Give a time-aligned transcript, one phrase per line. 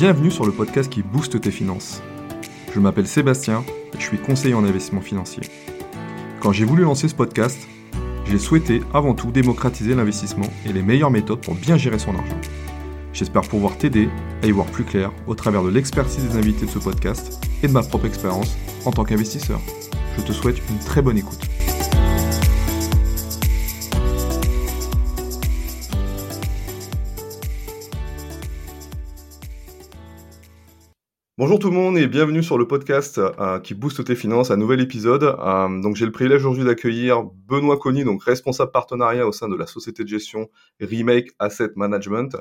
[0.00, 2.00] Bienvenue sur le podcast qui booste tes finances.
[2.74, 5.42] Je m'appelle Sébastien et je suis conseiller en investissement financier.
[6.40, 7.68] Quand j'ai voulu lancer ce podcast,
[8.24, 12.40] j'ai souhaité avant tout démocratiser l'investissement et les meilleures méthodes pour bien gérer son argent.
[13.12, 14.08] J'espère pouvoir t'aider
[14.42, 17.68] à y voir plus clair au travers de l'expertise des invités de ce podcast et
[17.68, 19.60] de ma propre expérience en tant qu'investisseur.
[20.16, 21.42] Je te souhaite une très bonne écoute.
[31.40, 34.58] Bonjour tout le monde et bienvenue sur le podcast euh, qui booste tes finances, un
[34.58, 35.22] nouvel épisode.
[35.22, 39.56] Euh, donc j'ai le privilège aujourd'hui d'accueillir Benoît Conny, donc responsable partenariat au sein de
[39.56, 40.50] la société de gestion
[40.82, 42.36] Remake Asset Management.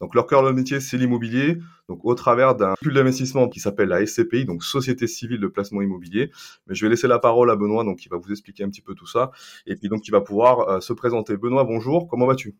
[0.00, 3.90] Donc leur cœur de métier c'est l'immobilier, donc au travers d'un pool d'investissement qui s'appelle
[3.90, 6.32] la SCPI, donc Société Civile de Placement Immobilier.
[6.66, 8.82] Mais je vais laisser la parole à Benoît, donc qui va vous expliquer un petit
[8.82, 9.30] peu tout ça
[9.64, 11.36] et puis donc il va pouvoir euh, se présenter.
[11.36, 12.56] Benoît, bonjour, comment vas-tu?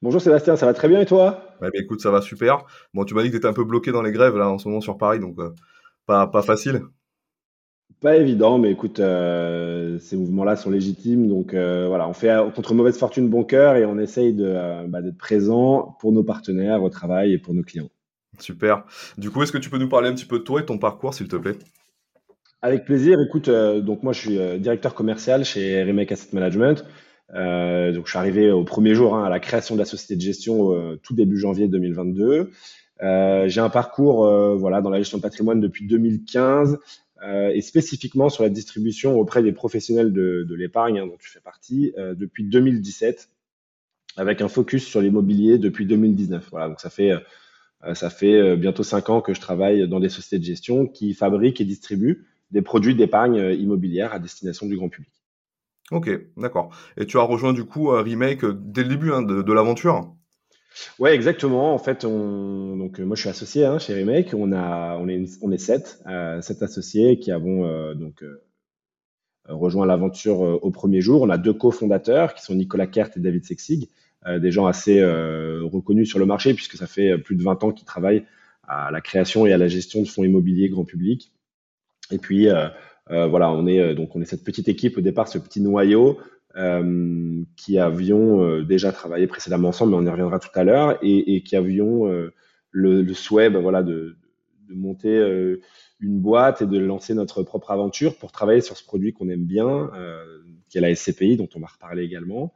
[0.00, 1.56] Bonjour Sébastien, ça va très bien et toi?
[1.60, 2.64] Bah, Écoute, ça va super.
[2.94, 4.58] Bon, tu m'as dit que tu étais un peu bloqué dans les grèves là en
[4.58, 5.54] ce moment sur Paris, donc euh,
[6.06, 6.82] pas, pas facile.
[8.00, 11.28] Pas évident, mais écoute, euh, ces mouvements-là sont légitimes.
[11.28, 15.18] Donc euh, voilà, on fait contre mauvaise fortune bon cœur et on essaye bah, d'être
[15.18, 17.90] présent pour nos partenaires au travail et pour nos clients.
[18.38, 18.84] Super.
[19.16, 20.78] Du coup, est-ce que tu peux nous parler un petit peu de toi et ton
[20.78, 21.58] parcours, s'il te plaît?
[22.62, 23.18] Avec plaisir.
[23.20, 26.84] Écoute, donc moi, je suis directeur commercial chez Remake Asset Management.
[27.34, 30.16] Euh, donc, je suis arrivé au premier jour hein, à la création de la société
[30.16, 32.50] de gestion euh, tout début janvier 2022.
[33.02, 36.78] Euh, j'ai un parcours euh, voilà dans la gestion de patrimoine depuis 2015
[37.22, 41.30] euh, et spécifiquement sur la distribution auprès des professionnels de, de l'épargne hein, dont tu
[41.30, 43.28] fais partie depuis 2017
[44.16, 46.48] avec un focus sur l'immobilier depuis 2019.
[46.50, 47.12] Voilà, donc ça fait
[47.94, 51.60] ça fait bientôt cinq ans que je travaille dans des sociétés de gestion qui fabriquent
[51.60, 55.12] et distribuent des produits d'épargne immobilière à destination du grand public.
[55.90, 56.70] Ok, d'accord.
[56.98, 60.12] Et tu as rejoint du coup remake euh, dès le début hein, de, l'aventure?
[60.98, 61.72] Ouais, exactement.
[61.74, 62.76] En fait, on...
[62.76, 64.34] donc euh, moi je suis associé hein, chez Remake.
[64.36, 68.22] On a, est, sept, euh, sept associés qui avons donc
[69.46, 71.22] rejoint l'aventure au premier jour.
[71.22, 73.88] On a deux cofondateurs qui sont Nicolas Kert et David Sexig,
[74.26, 77.86] des gens assez reconnus sur le marché puisque ça fait plus de 20 ans qu'ils
[77.86, 78.26] travaillent
[78.64, 81.32] à la création et à la gestion de fonds immobiliers grand public.
[82.10, 82.48] Et puis
[83.10, 86.18] voilà, on est euh, donc on est cette petite équipe au départ, ce petit noyau
[86.56, 91.42] euh, qui avions déjà travaillé précédemment ensemble, mais on y reviendra tout à l'heure, et,
[91.42, 92.06] qui avions
[92.70, 94.16] le, souhait, ben voilà, de,
[94.70, 95.16] monter
[96.00, 99.44] une boîte et de lancer notre propre aventure pour travailler sur ce produit qu'on aime
[99.44, 99.90] bien,
[100.68, 102.54] qui est la SCPI, dont on va reparler également.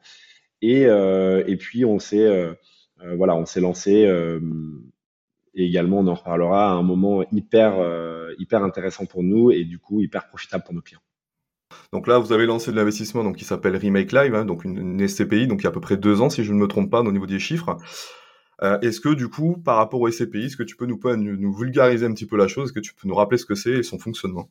[0.62, 2.48] Et, et puis on s'est
[3.16, 4.10] voilà, on s'est lancé
[5.54, 9.64] et également, on en reparlera à un moment hyper, euh, hyper intéressant pour nous et
[9.64, 11.02] du coup hyper profitable pour nos clients.
[11.92, 15.06] Donc là, vous avez lancé de l'investissement donc, qui s'appelle Remake Live, hein, donc une,
[15.06, 16.90] SCPI, donc il y a à peu près deux ans, si je ne me trompe
[16.90, 17.76] pas, au niveau des chiffres.
[18.62, 21.52] Euh, est-ce que du coup, par rapport au SCPI, est-ce que tu peux nous, nous
[21.52, 22.66] vulgariser un petit peu la chose?
[22.66, 24.48] Est-ce que tu peux nous rappeler ce que c'est et son fonctionnement?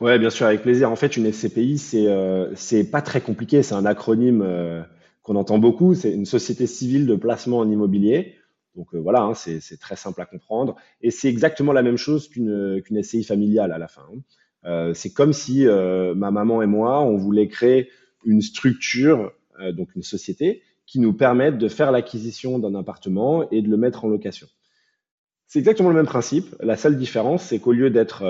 [0.00, 0.90] Ouais, bien sûr, avec plaisir.
[0.90, 3.62] En fait, une SCPI, c'est euh, c'est pas très compliqué.
[3.62, 4.82] C'est un acronyme euh,
[5.22, 5.94] qu'on entend beaucoup.
[5.94, 8.36] C'est une société civile de placement en immobilier.
[8.76, 10.76] Donc euh, voilà, hein, c'est très simple à comprendre.
[11.00, 14.02] Et c'est exactement la même chose qu'une qu'une SCI familiale à la fin.
[14.12, 14.20] Hein.
[14.66, 17.90] Euh, c'est comme si euh, ma maman et moi, on voulait créer
[18.24, 19.32] une structure,
[19.72, 24.04] donc une société, qui nous permette de faire l'acquisition d'un appartement et de le mettre
[24.04, 24.46] en location.
[25.46, 26.54] C'est exactement le même principe.
[26.60, 28.22] La seule différence, c'est qu'au lieu d'être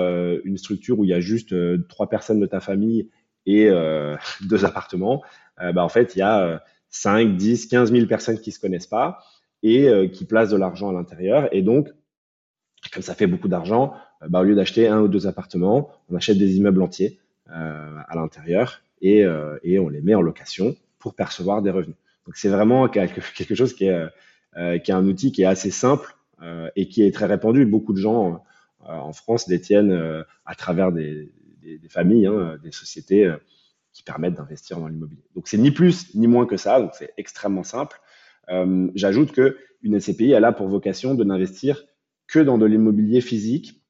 [0.45, 1.53] une structure où il y a juste
[1.89, 3.09] trois personnes de ta famille
[3.45, 3.69] et
[4.49, 5.21] deux appartements,
[5.57, 9.19] bah, en fait, il y a 5, 10, 15 000 personnes qui se connaissent pas
[9.63, 11.47] et euh, qui place de l'argent à l'intérieur.
[11.53, 11.89] Et donc,
[12.91, 16.15] comme ça fait beaucoup d'argent, euh, bah, au lieu d'acheter un ou deux appartements, on
[16.15, 19.25] achète des immeubles entiers euh, à l'intérieur et,
[19.63, 21.95] et, on les met en location pour percevoir des revenus.
[22.27, 23.19] Donc c'est vraiment quelque,
[23.55, 24.07] chose qui est,
[24.83, 26.15] qui est un outil qui est assez simple
[26.75, 27.65] et qui est très répandu.
[27.65, 28.43] Beaucoup de gens
[28.81, 31.31] en France détiennent à travers des,
[31.63, 33.27] des, des familles, hein, des sociétés
[33.91, 35.23] qui permettent d'investir dans l'immobilier.
[35.35, 37.99] Donc c'est ni plus ni moins que ça, donc c'est extrêmement simple.
[38.51, 41.85] Euh, j'ajoute que une SCPI, elle a pour vocation de n'investir
[42.27, 43.81] que dans de l'immobilier physique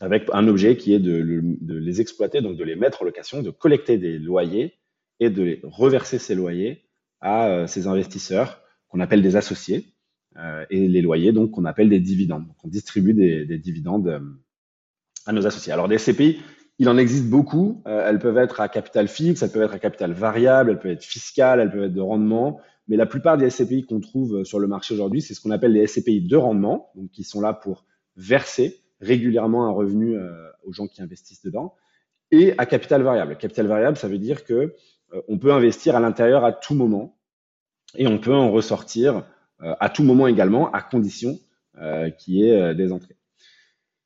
[0.00, 3.50] avec un objet qui est de, les exploiter, donc de les mettre en location, de
[3.50, 4.74] collecter des loyers
[5.20, 6.82] et de les reverser ces loyers
[7.20, 9.94] à euh, ces investisseurs qu'on appelle des associés
[10.38, 12.46] euh, et les loyers donc qu'on appelle des dividendes.
[12.48, 14.20] Donc on distribue des, des dividendes
[15.26, 15.72] à nos associés.
[15.72, 16.40] Alors des SCPI,
[16.78, 17.82] il en existe beaucoup.
[17.86, 21.04] elles peuvent être à capital fixe, elles peuvent être à capital variable, elles peuvent être
[21.04, 22.60] fiscales, elles peuvent être de rendement.
[22.88, 25.50] Mais la plupart des SCPI qu'on trouve euh, sur le marché aujourd'hui, c'est ce qu'on
[25.50, 27.84] appelle les SCPI de rendement, donc qui sont là pour
[28.16, 30.30] verser régulièrement un revenu euh,
[30.64, 31.74] aux gens qui investissent dedans,
[32.30, 33.36] et à capital variable.
[33.36, 34.74] Capital variable, ça veut dire que
[35.12, 37.18] euh, on peut investir à l'intérieur à tout moment
[37.94, 39.26] et on peut en ressortir
[39.58, 41.38] à tout moment également, à condition
[42.18, 43.16] qui est des entrées.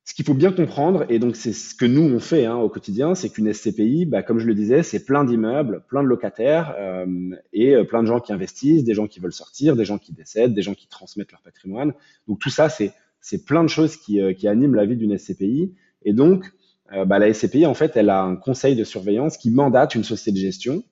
[0.06, 2.68] Ce qu'il faut bien comprendre, et donc c'est ce que nous on fait hein, au
[2.68, 6.76] quotidien, c'est qu'une SCPI, bah, comme je le disais, c'est plein d'immeubles, plein de locataires
[6.78, 9.98] euh, et euh, plein de gens qui investissent, des gens qui veulent sortir, des gens
[9.98, 11.92] qui décèdent, des gens qui transmettent leur patrimoine.
[12.28, 15.18] Donc tout ça, c'est c'est plein de choses qui, euh, qui animent la vie d'une
[15.18, 15.74] SCPI.
[16.04, 16.52] Et donc,
[16.92, 20.30] bah, la SCPI, en fait, elle a un conseil de surveillance qui mandate une société
[20.30, 20.84] de gestion.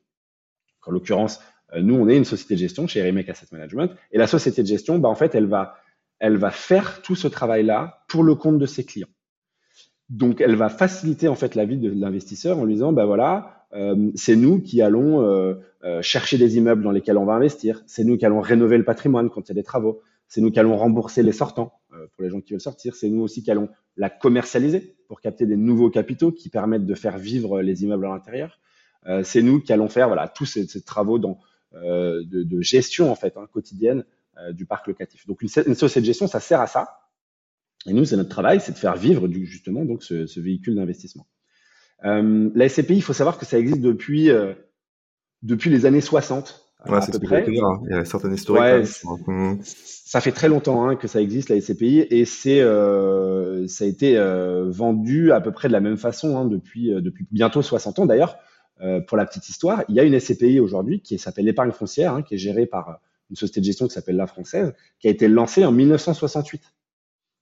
[0.85, 1.39] En l'occurrence,
[1.81, 3.93] nous, on est une société de gestion chez Remake Asset Management.
[4.11, 5.77] Et la société de gestion, bah, en fait, elle va
[6.19, 9.09] elle va faire tout ce travail-là pour le compte de ses clients.
[10.11, 13.65] Donc, elle va faciliter en fait la vie de l'investisseur en lui disant, bah voilà,
[13.75, 17.83] euh, c'est nous qui allons euh, euh, chercher des immeubles dans lesquels on va investir,
[17.87, 20.51] c'est nous qui allons rénover le patrimoine quand il y a des travaux, c'est nous
[20.51, 21.81] qui allons rembourser les sortants
[22.13, 25.47] pour les gens qui veulent sortir, c'est nous aussi qui allons la commercialiser pour capter
[25.47, 28.59] des nouveaux capitaux qui permettent de faire vivre les immeubles à l'intérieur.
[29.23, 34.05] c'est nous qui allons faire voilà tous ces, travaux de, gestion en fait hein, quotidienne
[34.53, 35.27] du parc locatif.
[35.27, 37.05] Donc une, société de gestion, ça sert à ça.
[37.87, 41.27] Et nous, c'est notre travail, c'est de faire vivre du, justement donc ce, véhicule d'investissement.
[42.05, 44.53] Euh, la SCPI, il faut savoir que ça existe depuis euh,
[45.43, 46.61] depuis les années 60.
[46.87, 47.49] Ouais, c'est près.
[47.49, 47.81] Dire, hein.
[47.85, 48.63] Il y a certaines historiques.
[48.63, 53.87] Ouais, ça fait très longtemps hein, que ça existe la SCPI et c'est ça a
[53.87, 54.19] été
[54.67, 58.37] vendu à peu près de la même façon hein, depuis depuis bientôt 60 ans d'ailleurs.
[59.07, 62.35] pour la petite histoire, il y a une SCPI aujourd'hui qui s'appelle l'épargne foncière, qui
[62.35, 63.01] est gérée par
[63.35, 66.63] une société de gestion qui s'appelle La Française, qui a été lancée en 1968.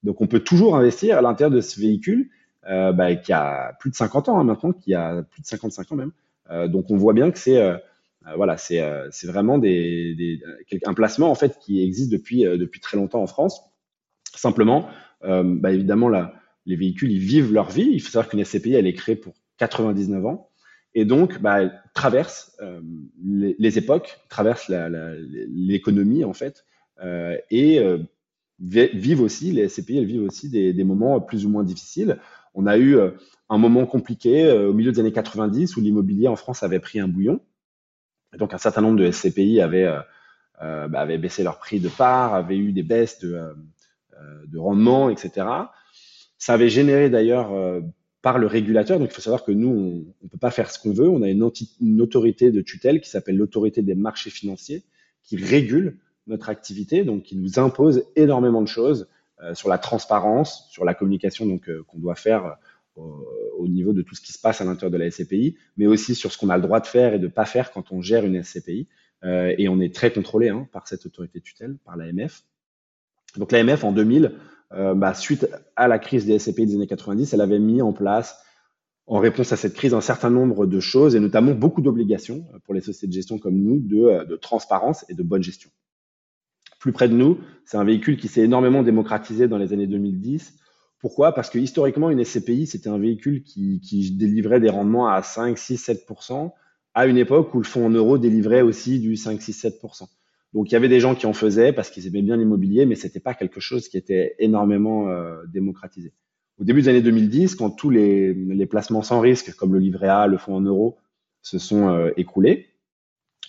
[0.03, 2.31] Donc on peut toujours investir à l'intérieur de ce véhicule
[2.69, 5.93] euh, bah, qui a plus de 50 ans hein, maintenant, qui a plus de 55
[5.93, 6.13] ans même.
[6.51, 7.77] Euh, donc on voit bien que c'est euh,
[8.37, 8.81] voilà, c'est
[9.25, 10.41] vraiment des,
[10.87, 13.61] un placement en fait qui existe depuis depuis très longtemps en France.
[14.35, 14.89] Simplement,
[15.23, 16.33] bah, évidemment là,
[16.65, 17.89] les véhicules ils vivent leur vie.
[17.91, 20.52] Il faut savoir qu'une SCPI elle est créée pour 99 ans
[20.95, 22.81] et donc bah, traverse euh,
[23.25, 26.65] les, époques, traverse l'économie en fait,
[27.03, 27.99] euh, et euh,
[28.59, 32.19] vivent aussi, les SCPI, elles vivent aussi des, des, moments plus ou moins difficiles.
[32.55, 33.11] On a eu euh,
[33.49, 37.01] un moment compliqué euh, au milieu des années 90 où l'immobilier en France avait pris
[37.01, 37.41] un bouillon.
[38.35, 39.95] Et donc un certain nombre de SCPI avaient,
[40.59, 43.55] bah, avaient baissé leur prix de part, avaient eu des baisses de,
[44.47, 45.47] de rendement, etc.
[46.39, 47.53] Ça avait généré d'ailleurs
[48.23, 48.99] par le régulateur.
[48.99, 51.09] Donc, il faut savoir que nous, on ne peut pas faire ce qu'on veut.
[51.09, 54.85] On a une, une autorité de tutelle qui s'appelle l'autorité des marchés financiers,
[55.23, 59.09] qui régule notre activité, donc qui nous impose énormément de choses
[59.43, 62.57] euh, sur la transparence, sur la communication donc euh, qu'on doit faire
[62.97, 63.01] euh,
[63.59, 66.15] au niveau de tout ce qui se passe à l'intérieur de la SCPI, mais aussi
[66.15, 68.25] sur ce qu'on a le droit de faire et de pas faire quand on gère
[68.25, 68.87] une SCPI.
[69.25, 72.45] et on est très contrôlé hein, par cette autorité de tutelle, par l'AMF.
[73.37, 74.33] Donc l'AMF en 2000
[74.75, 77.93] euh, bah, suite à la crise des SCPI des années 90, elle avait mis en
[77.93, 78.39] place,
[79.07, 82.75] en réponse à cette crise, un certain nombre de choses, et notamment beaucoup d'obligations pour
[82.75, 85.71] les sociétés de gestion comme nous, de, euh, de transparence et de bonne gestion.
[86.79, 90.55] Plus près de nous, c'est un véhicule qui s'est énormément démocratisé dans les années 2010.
[90.99, 91.33] Pourquoi?
[91.33, 95.59] Parce que historiquement, une SCPI, c'était un véhicule qui, qui, délivrait des rendements à 5,
[95.59, 96.53] 6, 7%
[96.95, 99.81] à une époque où le fonds en euros délivrait aussi du 5, 6, 7
[100.55, 102.95] donc il y avait des gens qui en faisaient parce qu'ils aimaient bien l'immobilier, mais
[102.95, 106.13] c'était pas quelque chose qui était énormément euh, démocratisé.
[106.59, 108.35] Au début des années 2010, quand tous les,
[108.67, 110.99] placements sans risque, comme le livret A, le fonds en euros,
[111.41, 112.69] se sont euh, écroulés,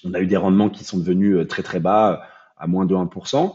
[0.06, 2.24] on a eu des rendements qui sont devenus euh, très très bas,
[2.58, 3.54] à moins de 1%.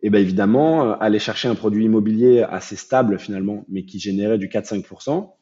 [0.00, 4.48] Et bien évidemment, aller chercher un produit immobilier assez stable finalement, mais qui générait du
[4.48, 5.32] 4-5%,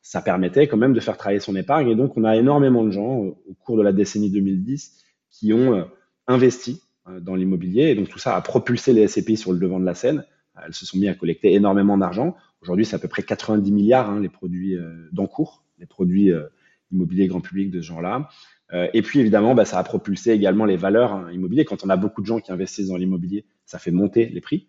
[0.00, 1.88] ça permettait quand même de faire travailler son épargne.
[1.88, 5.86] Et donc on a énormément de gens au cours de la décennie 2010 qui ont
[6.26, 7.84] investi euh, dans l'immobilier.
[7.84, 10.24] Et donc tout ça a propulsé les SCPI sur le devant de la scène.
[10.64, 12.34] Elles se sont mis à collecter énormément d'argent.
[12.62, 16.46] Aujourd'hui, c'est à peu près 90 milliards hein, les produits euh, d'encours, les produits euh,
[16.90, 18.28] immobiliers grand public de ce genre-là.
[18.72, 21.66] et puis évidemment, bah, ça a propulsé également les valeurs hein, immobilières.
[21.66, 24.68] Quand on a beaucoup de gens qui investissent dans l'immobilier, ça fait monter les prix,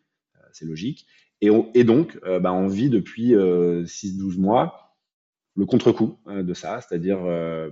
[0.51, 1.05] c'est logique.
[1.41, 4.97] Et, donc, bah, on vit depuis 6-12 mois
[5.55, 7.19] le contre-coup de ça, c'est-à-dire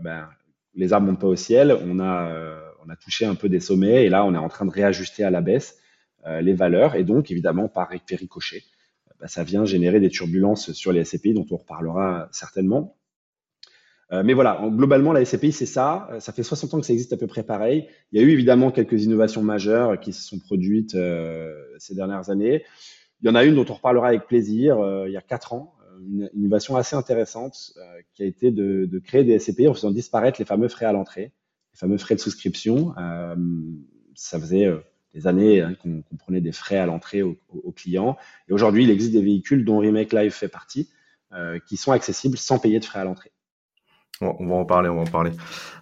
[0.04, 0.30] bah,
[0.76, 4.06] les arbres montent pas au ciel, on a on a touché un peu des sommets
[4.06, 5.78] et là, on est en train de réajuster à la baisse
[6.26, 8.64] euh, les valeurs et donc, évidemment, par ricochet,
[9.20, 12.98] bah, ça vient générer des turbulences sur les SCPI dont on reparlera certainement.
[14.12, 16.08] Euh, mais voilà, globalement, la SCPI, c'est ça.
[16.12, 17.88] Euh, ça fait 60 ans que ça existe à peu près pareil.
[18.12, 20.96] Il y a eu évidemment quelques innovations majeures qui se sont produites
[21.80, 22.64] ces dernières années.
[23.22, 24.78] Il y en a une dont on reparlera avec plaisir
[25.08, 25.74] il y a 4 ans,
[26.08, 27.74] une innovation assez intéressante
[28.14, 31.32] qui a été de, créer des SCPI en faisant disparaître les fameux frais à l'entrée
[31.76, 32.94] les fameux frais de souscription.
[32.98, 33.36] Euh,
[34.16, 34.80] ça faisait euh,
[35.14, 37.38] des années hein, qu'on prenait des frais à l'entrée aux,
[37.76, 38.18] clients.
[38.48, 40.90] Et aujourd'hui, il existe des véhicules dont Remake Live fait partie,
[41.34, 43.32] euh, qui sont accessibles sans payer de frais à l'entrée.
[44.22, 45.32] On va en parler, on va en parler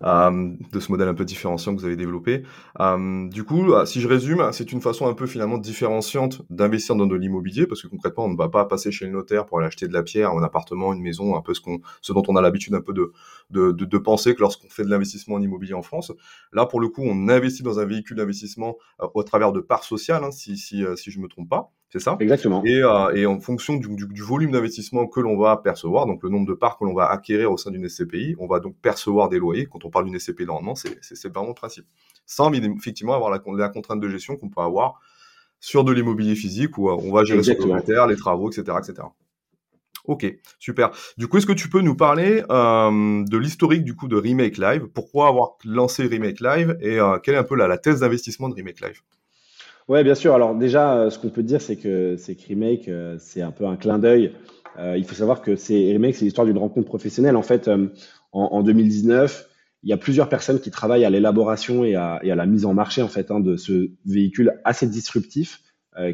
[0.03, 2.41] euh, de ce modèle un peu différenciant que vous avez développé.
[2.79, 6.95] Euh, du coup, euh, si je résume, c'est une façon un peu finalement différenciante d'investir
[6.95, 9.59] dans de l'immobilier parce que concrètement, on ne va pas passer chez le notaire pour
[9.59, 12.23] aller acheter de la pierre, un appartement, une maison, un peu ce, qu'on, ce dont
[12.27, 13.11] on a l'habitude un peu de,
[13.51, 16.11] de, de, penser que lorsqu'on fait de l'investissement en immobilier en France.
[16.53, 18.77] Là, pour le coup, on investit dans un véhicule d'investissement
[19.13, 21.71] au travers de parts sociales, hein, si, si, si je me trompe pas.
[21.93, 22.17] C'est ça?
[22.19, 22.63] Exactement.
[22.65, 26.23] Et, euh, et en fonction du, du, du volume d'investissement que l'on va percevoir, donc
[26.23, 28.75] le nombre de parts que l'on va acquérir au sein d'une SCPI, on va donc
[28.81, 29.67] percevoir des loyers.
[29.67, 31.85] Quand on parle d'une SCPI de rendement, c'est vraiment le principe.
[32.25, 35.01] Sans effectivement avoir la, la contrainte de gestion qu'on peut avoir
[35.59, 38.75] sur de l'immobilier physique où euh, on va gérer son locataire, les travaux, etc.
[38.79, 39.07] etc.
[40.05, 40.25] Ok,
[40.57, 40.89] super.
[41.19, 44.57] Du coup, est-ce que tu peux nous parler euh, de l'historique du coup de Remake
[44.57, 44.87] Live?
[44.87, 46.75] Pourquoi avoir lancé Remake Live?
[46.81, 49.01] Et euh, quelle est un peu la, la thèse d'investissement de Remake Live?
[49.89, 50.33] Ouais, bien sûr.
[50.33, 53.65] Alors déjà, euh, ce qu'on peut dire, c'est que c'est Remake, euh, c'est un peu
[53.65, 54.33] un clin d'œil.
[54.79, 57.35] Euh, il faut savoir que c'est Remake, c'est l'histoire d'une rencontre professionnelle.
[57.35, 57.89] En fait, en,
[58.31, 59.49] en, 2019,
[59.83, 62.65] il y a plusieurs personnes qui travaillent à l'élaboration et à, et à, la mise
[62.65, 65.59] en marché en fait hein, de ce véhicule assez disruptif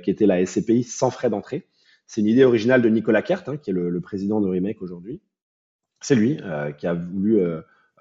[0.04, 1.66] qui était la SCPI sans frais d'entrée.
[2.06, 4.82] C'est une idée originale de Nicolas Kert, hein, qui est le, le, président de Remake
[4.82, 5.22] aujourd'hui.
[6.02, 6.38] C'est lui
[6.78, 7.42] qui a voulu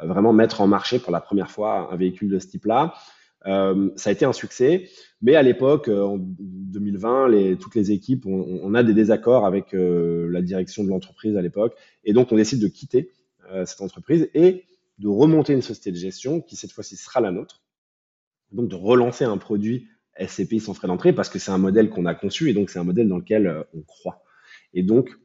[0.00, 2.94] vraiment mettre en marché pour la première fois un véhicule de ce type-là.
[3.46, 4.88] Euh, ça a été un succès,
[5.22, 9.74] mais à l'époque, euh, en 2020, les, toutes les équipes, on, a des désaccords avec
[9.74, 13.12] euh, la direction de l'entreprise à l'époque, et donc on décide de quitter
[13.64, 14.66] cette entreprise et
[14.98, 17.62] de remonter une société de gestion qui cette fois-ci sera la nôtre,
[18.52, 19.86] donc de relancer un produit
[20.20, 22.78] SCPI sans frais d'entrée parce que c'est un modèle qu'on a conçu et donc c'est
[22.78, 24.22] un modèle dans lequel on croit.
[24.74, 25.16] Et donc,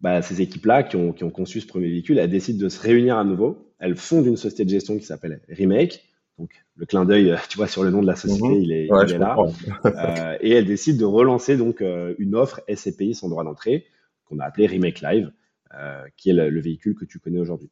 [0.00, 3.24] bah, ces équipes-là qui ont conçu ce premier véhicule, elles décident de se réunir à
[3.24, 3.74] nouveau.
[3.80, 6.07] Elles fondent une société de gestion qui s'appelle Remake
[6.38, 8.62] donc le clin d'œil, tu vois, sur le nom de la société, mhm.
[8.62, 9.36] il est, il est là.
[9.84, 13.86] euh, et elle décide de relancer donc euh, une offre SCPI sans droit d'entrée
[14.24, 15.32] qu'on a appelée Remake Live,
[15.74, 17.70] euh, qui est le, le, véhicule que tu connais aujourd'hui.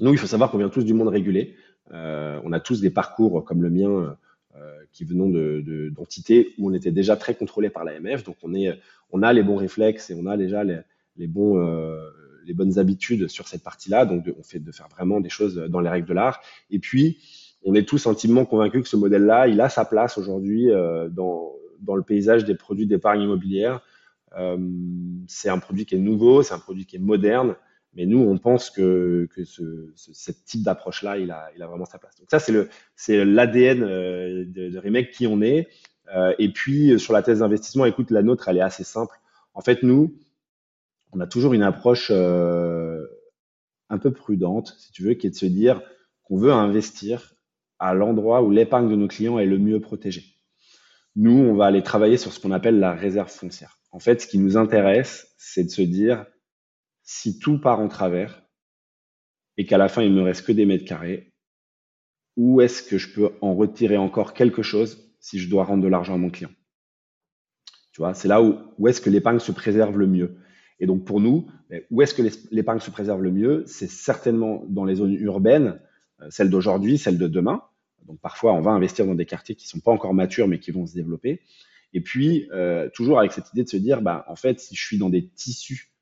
[0.00, 1.54] Nous, il faut savoir qu'on vient tous du monde régulé.
[1.92, 4.16] Euh, on a tous des parcours comme le mien
[4.56, 8.24] euh, qui venons de d'entités où on était déjà très contrôlé par l'AMF.
[8.24, 8.78] Donc on est,
[9.10, 10.80] on a les bons réflexes et on a déjà les,
[11.16, 11.56] les bons
[12.44, 14.04] les bonnes habitudes sur cette partie-là.
[14.06, 16.40] Donc de, on fait de faire vraiment des choses dans les règles de l'art.
[16.70, 17.18] Et puis
[17.66, 21.52] on est tous intimement convaincus que ce modèle-là, il a sa place aujourd'hui euh, dans,
[21.80, 23.82] dans le paysage des produits d'épargne immobilière.
[24.38, 24.56] Euh,
[25.26, 27.56] c'est un produit qui est nouveau, c'est un produit qui est moderne,
[27.94, 31.98] mais nous, on pense que, que ce, type d'approche-là, il a, il a vraiment sa
[31.98, 32.14] place.
[32.20, 35.68] Donc ça, c'est l'ADN euh, de, de Remake qui on est.
[36.38, 39.12] Et puis sur la thèse d'investissement, écoute, la nôtre, elle est assez simple.
[39.54, 40.16] En fait, nous,
[41.10, 45.46] on a toujours une approche un peu prudente, si tu veux, qui est de se
[45.46, 45.82] dire
[46.22, 47.35] qu'on veut investir
[47.78, 50.24] à l'endroit où l'épargne de nos clients est le mieux protégée.
[51.14, 53.78] Nous, on va aller travailler sur ce qu'on appelle la réserve foncière.
[53.90, 56.26] En fait, ce qui nous intéresse, c'est de se dire,
[57.02, 58.42] si tout part en travers
[59.56, 61.32] et qu'à la fin, il me reste que des mètres carrés,
[62.36, 65.88] où est-ce que je peux en retirer encore quelque chose si je dois rendre de
[65.88, 66.50] l'argent à mon client?
[67.92, 70.36] Tu vois, c'est là où, où est-ce que l'épargne se préserve le mieux.
[70.78, 71.50] Et donc, pour nous,
[71.90, 73.64] où est-ce que l'épargne se préserve le mieux?
[73.66, 75.80] C'est certainement dans les zones urbaines
[76.30, 77.62] celle d'aujourd'hui, celle de demain.
[78.06, 80.70] Donc parfois, on va investir dans des quartiers qui sont pas encore matures, mais qui
[80.70, 81.40] vont se développer.
[81.92, 84.84] Et puis, euh, toujours avec cette idée de se dire, bah, en fait, si je
[84.84, 85.92] suis dans des tissus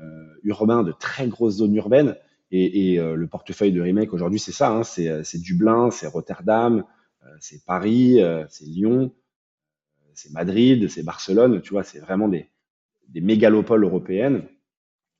[0.00, 2.16] euh, urbains de très grosses zones urbaines,
[2.50, 6.84] et, et euh, le portefeuille de Remake aujourd'hui, c'est ça, hein, c'est Dublin, c'est Rotterdam,
[7.24, 9.12] euh, c'est Paris, c'est Lyon,
[10.14, 12.48] c'est Madrid, c'est Barcelone, tu vois, c'est vraiment des,
[13.08, 14.44] des mégalopoles européennes.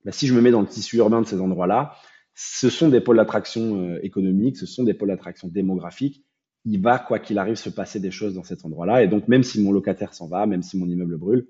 [0.05, 1.95] Bah, si je me mets dans le tissu urbain de ces endroits-là,
[2.35, 6.25] ce sont des pôles d'attraction euh, économiques, ce sont des pôles d'attraction démographiques.
[6.65, 9.03] Il va, quoi qu'il arrive, se passer des choses dans cet endroit-là.
[9.03, 11.49] Et donc, même si mon locataire s'en va, même si mon immeuble brûle,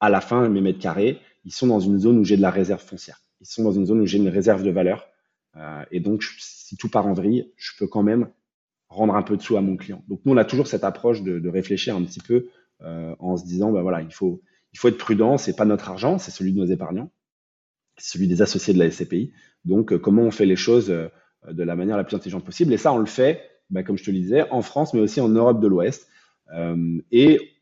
[0.00, 2.50] à la fin, mes mètres carrés, ils sont dans une zone où j'ai de la
[2.50, 3.20] réserve foncière.
[3.40, 5.06] Ils sont dans une zone où j'ai une réserve de valeur.
[5.56, 8.28] Euh, et donc, si tout part en vrille, je peux quand même
[8.88, 10.02] rendre un peu de sous à mon client.
[10.08, 12.48] Donc, nous, on a toujours cette approche de, de réfléchir un petit peu
[12.82, 14.40] euh, en se disant, ben voilà, il faut,
[14.72, 15.36] il faut être prudent.
[15.36, 17.10] C'est pas notre argent, c'est celui de nos épargnants,
[17.98, 19.32] celui des associés de la SCPI.
[19.64, 21.08] Donc, euh, comment on fait les choses euh,
[21.50, 22.72] de la manière la plus intelligente possible.
[22.72, 25.20] Et ça, on le fait, bah, comme je te le disais, en France, mais aussi
[25.20, 26.08] en Europe de l'Ouest.
[26.54, 27.52] Euh, et,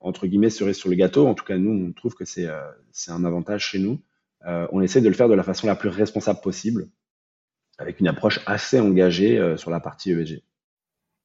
[0.00, 2.48] entre guillemets, cerise sur le gâteau, en tout cas, nous, on trouve que c'est
[3.08, 4.00] un avantage chez nous.
[4.44, 6.88] on essaie de le faire de la façon la plus responsable possible,
[7.78, 10.42] avec une approche assez engagée sur la partie ESG.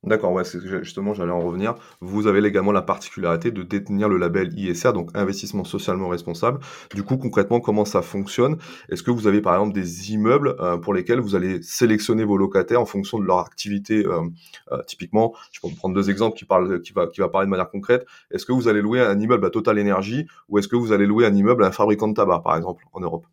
[0.03, 1.75] D'accord, ouais, c'est justement, j'allais en revenir.
[1.99, 6.59] Vous avez également la particularité de détenir le label ISR, donc investissement socialement responsable.
[6.95, 8.57] Du coup, concrètement, comment ça fonctionne?
[8.89, 12.35] Est-ce que vous avez par exemple des immeubles euh, pour lesquels vous allez sélectionner vos
[12.35, 14.23] locataires en fonction de leur activité euh,
[14.71, 17.51] euh, Typiquement, je peux prendre deux exemples qui parlent, qui va, qui va parler de
[17.51, 18.07] manière concrète.
[18.31, 21.05] Est-ce que vous allez louer un immeuble à Total Energy ou est-ce que vous allez
[21.05, 23.27] louer un immeuble à un fabricant de tabac, par exemple, en Europe?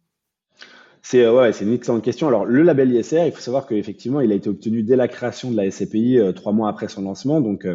[1.02, 2.28] C'est ouais, c'est une excellente question.
[2.28, 5.50] Alors le label ISR, il faut savoir qu'effectivement, il a été obtenu dès la création
[5.50, 7.66] de la SCPI trois mois après son lancement, donc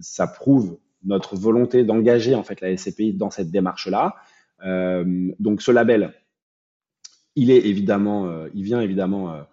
[0.00, 4.16] ça prouve notre volonté d'engager en fait la SCPI dans cette démarche-là.
[4.64, 6.12] donc ce label,
[7.36, 9.44] il est évidemment, il vient évidemment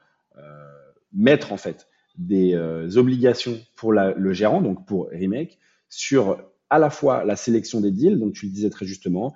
[1.14, 6.90] mettre en fait des euh, obligations pour le gérant, donc pour Remake, sur à la
[6.90, 9.34] fois la sélection des deals, donc tu le disais très justement,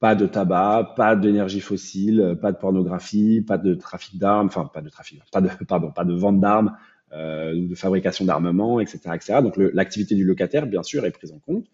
[0.00, 4.80] pas de tabac, pas d'énergie fossile, pas de pornographie, pas de trafic d'armes, enfin pas
[4.80, 6.76] de trafic, pas de pardon, pas de vente d'armes
[7.12, 9.38] euh, ou de fabrication d'armement, etc., etc.
[9.42, 11.66] Donc l'activité du locataire, bien sûr, est prise en compte.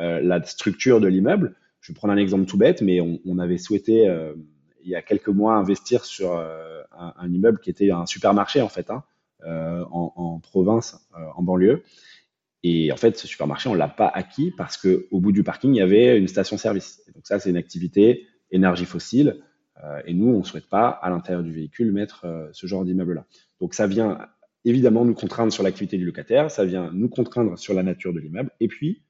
[0.00, 1.54] Euh, la structure de l'immeuble.
[1.80, 4.10] Je vais prendre un exemple tout bête, mais on, on avait souhaité
[4.82, 8.90] il y a quelques mois investir sur un, immeuble qui était un supermarché en fait.
[8.90, 9.04] Hein,
[9.46, 11.82] euh, en, province, euh, en banlieue.
[12.64, 15.72] Et en fait, ce supermarché, on l'a pas acquis parce que au bout du parking,
[15.72, 17.02] il y avait une station-service.
[17.14, 19.42] Donc ça, c'est une activité énergie fossile.
[19.84, 23.26] Euh, et nous, on ne souhaite pas, à l'intérieur du véhicule, mettre ce genre d'immeuble-là.
[23.60, 24.18] Donc ça vient
[24.64, 28.20] évidemment nous contraindre sur l'activité du locataire, ça vient nous contraindre sur la nature de
[28.20, 28.50] l'immeuble.
[28.60, 29.02] Et puis,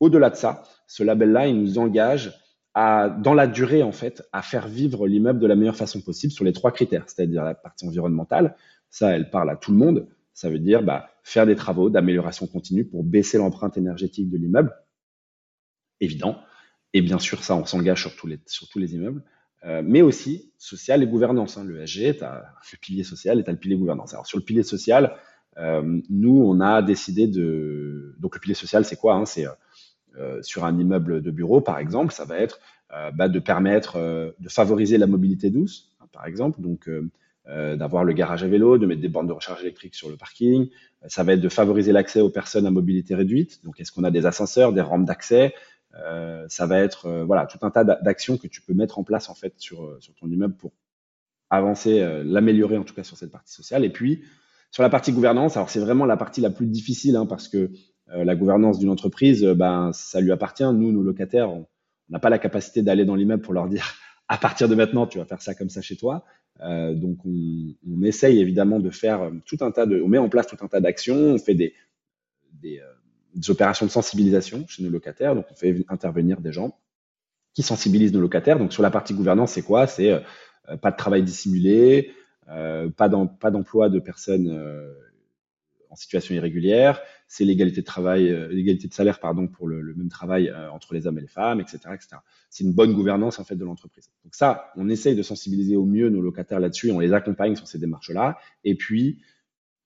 [0.00, 2.32] au-delà de ça, ce label-là, il nous engage
[2.74, 6.32] à, dans la durée, en fait, à faire vivre l'immeuble de la meilleure façon possible
[6.32, 8.56] sur les trois critères, c'est-à-dire la partie environnementale,
[8.90, 10.08] ça, elle parle à tout le monde.
[10.32, 14.72] Ça veut dire bah, faire des travaux d'amélioration continue pour baisser l'empreinte énergétique de l'immeuble.
[16.00, 16.38] Évident.
[16.92, 19.24] Et bien sûr, ça, on s'engage sur, tous les, sur tous les immeubles.
[19.64, 21.56] Euh, mais aussi social et gouvernance.
[21.56, 21.64] Hein.
[21.64, 24.12] Le SG, tu as le pilier social et tu as le pilier gouvernance.
[24.12, 25.16] Alors, sur le pilier social,
[25.56, 28.14] euh, nous, on a décidé de.
[28.18, 29.24] Donc, le pilier social, c'est quoi hein?
[29.24, 29.46] C'est
[30.18, 32.60] euh, sur un immeuble de bureau, par exemple, ça va être
[33.14, 33.98] bah, de permettre
[34.38, 36.60] de favoriser la mobilité douce, hein, par exemple.
[36.60, 36.88] Donc,
[37.46, 40.16] euh, d'avoir le garage à vélo, de mettre des bornes de recharge électrique sur le
[40.16, 40.70] parking.
[41.02, 43.62] Euh, ça va être de favoriser l'accès aux personnes à mobilité réduite.
[43.64, 45.54] Donc, est-ce qu'on a des ascenseurs, des rampes d'accès?
[45.94, 49.28] Euh, Ça va être voilà tout un tas d'actions que tu peux mettre en place
[49.28, 50.72] en fait sur, sur ton immeuble pour
[51.50, 53.84] avancer, l'améliorer en tout cas sur cette partie sociale.
[53.84, 54.24] Et puis
[54.70, 57.70] sur la partie gouvernance, alors c'est vraiment la partie la plus difficile hein, parce que
[58.08, 60.64] la gouvernance d'une entreprise, ben ça lui appartient.
[60.64, 61.66] Nous, nos locataires, on
[62.08, 63.84] n'a pas la capacité d'aller dans l'immeuble pour leur dire
[64.28, 66.24] à partir de maintenant, tu vas faire ça comme ça chez toi.
[66.60, 70.28] Euh, donc, on, essaye évidemment de faire euh, tout un tas de, on met en
[70.28, 71.74] place tout un tas d'actions, on fait des,
[72.52, 75.34] des, euh, opérations de sensibilisation chez nos locataires.
[75.34, 76.78] Donc, on fait intervenir des gens
[77.52, 78.58] qui sensibilisent nos locataires.
[78.58, 79.86] Donc, sur la partie gouvernance, c'est quoi?
[79.86, 80.22] C'est
[80.80, 82.12] pas de travail dissimulé,
[82.46, 84.48] pas d'emploi de personnes
[85.94, 90.08] en situation irrégulière, c'est l'égalité de travail, euh, l'égalité de salaire pardon pour le, même
[90.08, 91.78] travail euh, entre les hommes et les femmes, etc..
[92.50, 94.10] C'est une bonne gouvernance en fait de l'entreprise.
[94.24, 97.68] Donc ça, on essaye de sensibiliser au mieux nos locataires là-dessus, on les accompagne sur
[97.68, 99.22] ces démarches-là, et puis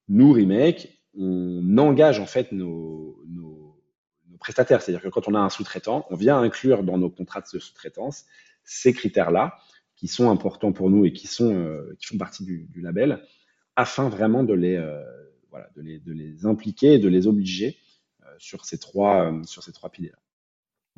[0.08, 3.16] nous Remake, on engage en fait nos,
[4.40, 7.58] prestataires, c'est-à-dire que quand on a un sous-traitant, on vient inclure dans nos contrats de
[7.58, 8.24] sous-traitance
[8.62, 9.58] ces critères-là
[9.96, 13.20] qui sont importants pour nous et qui sont euh, qui font partie du, label,
[13.74, 14.76] afin vraiment de les
[15.50, 17.76] voilà, de, les, impliquer et de les obliger
[18.22, 20.18] euh, sur ces trois, euh, sur trois piliers-là.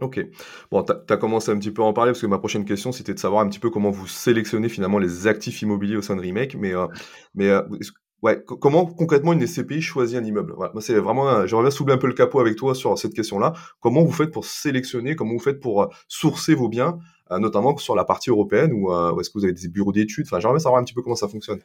[0.01, 0.25] Ok.
[0.71, 2.91] Bon, tu as, commencé un petit peu à en parler parce que ma prochaine question,
[2.91, 6.17] c'était de savoir un petit peu comment vous sélectionnez finalement les actifs immobiliers au sein
[6.17, 6.55] de Remake.
[6.55, 6.87] Mais, euh,
[7.35, 7.51] mais
[8.23, 10.55] ouais, comment concrètement une SCPI choisit un immeuble?
[10.57, 13.53] Moi, c'est vraiment, j'aimerais soulever un peu le capot avec toi sur cette question-là.
[13.81, 16.99] Comment vous faites pour sélectionner Comment vous faites pour sourcer vos biens,
[17.31, 20.25] notamment sur la partie européenne ou, est-ce que vous avez des bureaux d'études?
[20.27, 21.61] Enfin, j'aimerais savoir un petit peu comment ça fonctionne.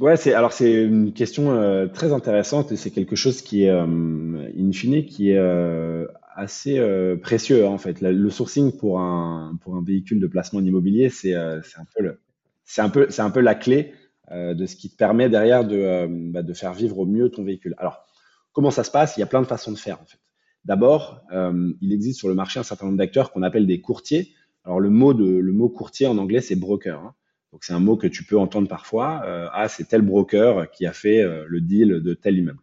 [0.00, 3.70] Ouais, c'est alors c'est une question euh, très intéressante et c'est quelque chose qui est
[3.70, 6.78] euh, in fine qui est euh, assez
[7.22, 8.02] précieux hein, en fait.
[8.02, 12.20] le sourcing pour un pour un véhicule de placement immobilier, c'est c'est un peu le
[12.64, 13.94] c'est un peu c'est un peu la clé
[14.30, 17.74] de ce qui te permet derrière de bah, de faire vivre au mieux ton véhicule.
[17.78, 18.04] Alors
[18.52, 19.16] comment ça se passe?
[19.16, 20.18] Il y a plein de façons de faire en fait.
[20.66, 24.28] D'abord, il existe sur le marché un certain nombre d'acteurs qu'on appelle des courtiers.
[24.64, 27.00] Alors le mot de le mot courtier en anglais c'est broker.
[27.00, 27.14] Hein.
[27.56, 29.22] Donc c'est un mot que tu peux entendre parfois.
[29.24, 32.60] Euh, ah, c'est tel broker qui a fait euh, le deal de tel immeuble.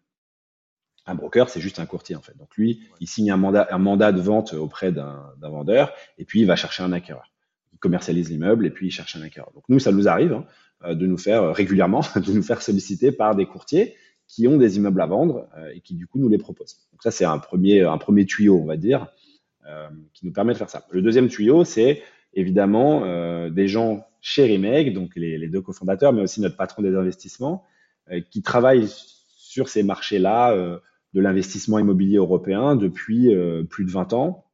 [1.07, 2.37] Un broker, c'est juste un courtier en fait.
[2.37, 6.41] Donc lui, il signe un mandat, un mandat de vente auprès d'un vendeur et puis
[6.41, 7.33] il va chercher un acquéreur.
[7.71, 9.51] Il commercialise l'immeuble et puis il cherche un acquéreur.
[9.55, 10.45] Donc nous, ça nous arrive hein,
[10.83, 13.95] euh, de nous faire régulièrement, de nous faire solliciter par des courtiers
[14.27, 16.87] qui ont des immeubles à vendre et qui du coup nous les proposent.
[16.91, 19.07] Donc ça, c'est un premier, un premier tuyau, on va dire,
[20.13, 20.85] qui nous permet de faire ça.
[20.91, 22.03] Le deuxième tuyau, c'est
[22.33, 27.65] évidemment des gens chez Remake, donc les, deux cofondateurs, mais aussi notre patron des investissements,
[28.09, 30.79] euh, qui travaillent sur ces marchés-là euh,
[31.13, 34.45] de l'investissement immobilier européen depuis euh, plus de 20 ans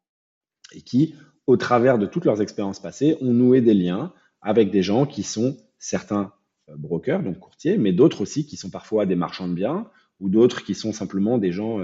[0.74, 1.14] et qui,
[1.46, 4.12] au travers de toutes leurs expériences passées, ont noué des liens
[4.42, 6.34] avec des gens qui sont certains
[6.76, 9.88] brokers, donc courtiers, mais d'autres aussi qui sont parfois des marchands de biens
[10.20, 11.80] ou d'autres qui sont simplement des gens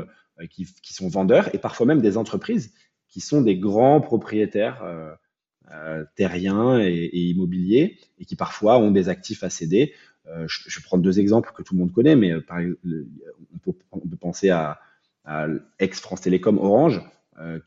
[0.51, 2.73] qui, qui, sont vendeurs et parfois même des entreprises
[3.07, 4.83] qui sont des grands propriétaires
[6.15, 9.93] terriens et, immobiliers et qui parfois ont des actifs à céder.
[10.25, 14.17] je, je, vais prendre deux exemples que tout le monde connaît, mais par, on, peut,
[14.19, 14.79] penser à,
[15.25, 15.47] à
[15.79, 17.01] ex-France Télécom Orange,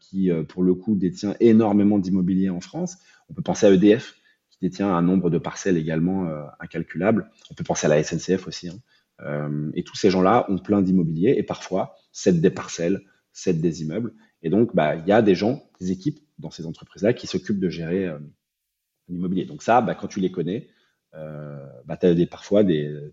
[0.00, 2.98] qui pour le coup détient énormément d'immobilier en France.
[3.28, 4.14] On peut penser à EDF,
[4.50, 6.28] qui détient un nombre de parcelles également
[6.60, 7.30] incalculable.
[7.50, 8.68] On peut penser à la SNCF aussi.
[8.68, 8.78] Hein.
[9.22, 13.00] Euh, et tous ces gens-là ont plein d'immobilier et parfois cèdent des parcelles,
[13.32, 14.14] cèdent des immeubles.
[14.42, 17.60] Et donc, bah, il y a des gens, des équipes dans ces entreprises-là qui s'occupent
[17.60, 18.18] de gérer euh,
[19.08, 19.44] l'immobilier.
[19.44, 20.68] Donc ça, bah, quand tu les connais,
[21.14, 23.10] euh, bah, tu as des, parfois des, euh,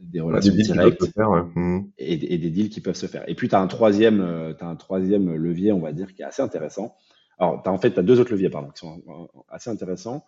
[0.00, 1.80] des relations directes mmh.
[1.98, 3.28] et, et, des deals qui peuvent se faire.
[3.28, 6.26] Et puis, tu as, un troisième, as un troisième levier, on va dire, qui est
[6.26, 6.96] assez intéressant.
[7.38, 10.24] Alors, as, en fait, tu as deux autres leviers pardon, qui sont assez intéressants.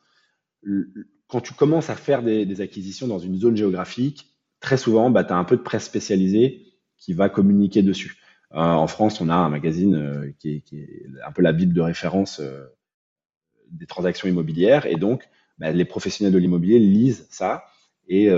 [1.28, 5.24] Quand tu commences à faire des, des acquisitions dans une zone géographique, très souvent, bah,
[5.24, 6.66] tu as un peu de presse spécialisée
[6.98, 8.19] qui va communiquer dessus.
[8.52, 11.80] Euh, en France, on a un magazine euh, qui, est, un peu la bible de
[11.80, 12.66] référence euh,
[13.70, 14.86] des transactions immobilières.
[14.86, 17.64] Et donc, bah, les professionnels de l'immobilier lisent ça
[18.08, 18.28] et,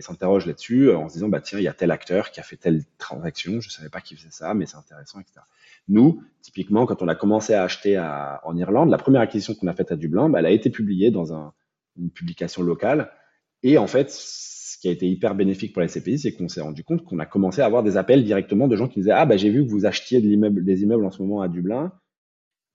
[0.00, 2.56] s'interrogent là-dessus en se disant, bah, tiens, il y a tel acteur qui a fait
[2.56, 5.40] telle transaction, je ne savais pas qui faisait ça, mais c'est intéressant, etc.
[5.88, 9.72] Nous, typiquement, quand on a commencé à acheter en Irlande, la première acquisition qu'on a
[9.72, 11.52] faite à Dublin, bah, elle a été publiée dans un,
[11.98, 13.10] une publication locale.
[13.64, 14.10] Et en fait,
[14.86, 17.26] qui a été hyper bénéfique pour la SCPI, c'est qu'on s'est rendu compte qu'on a
[17.26, 19.66] commencé à avoir des appels directement de gens qui nous disaient Ah, bah, j'ai vu
[19.66, 21.92] que vous achetiez de des immeubles en ce moment à Dublin.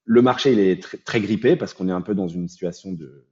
[0.04, 2.92] Le marché, il est très, très grippé parce qu'on est un peu dans une situation
[2.92, 3.24] de,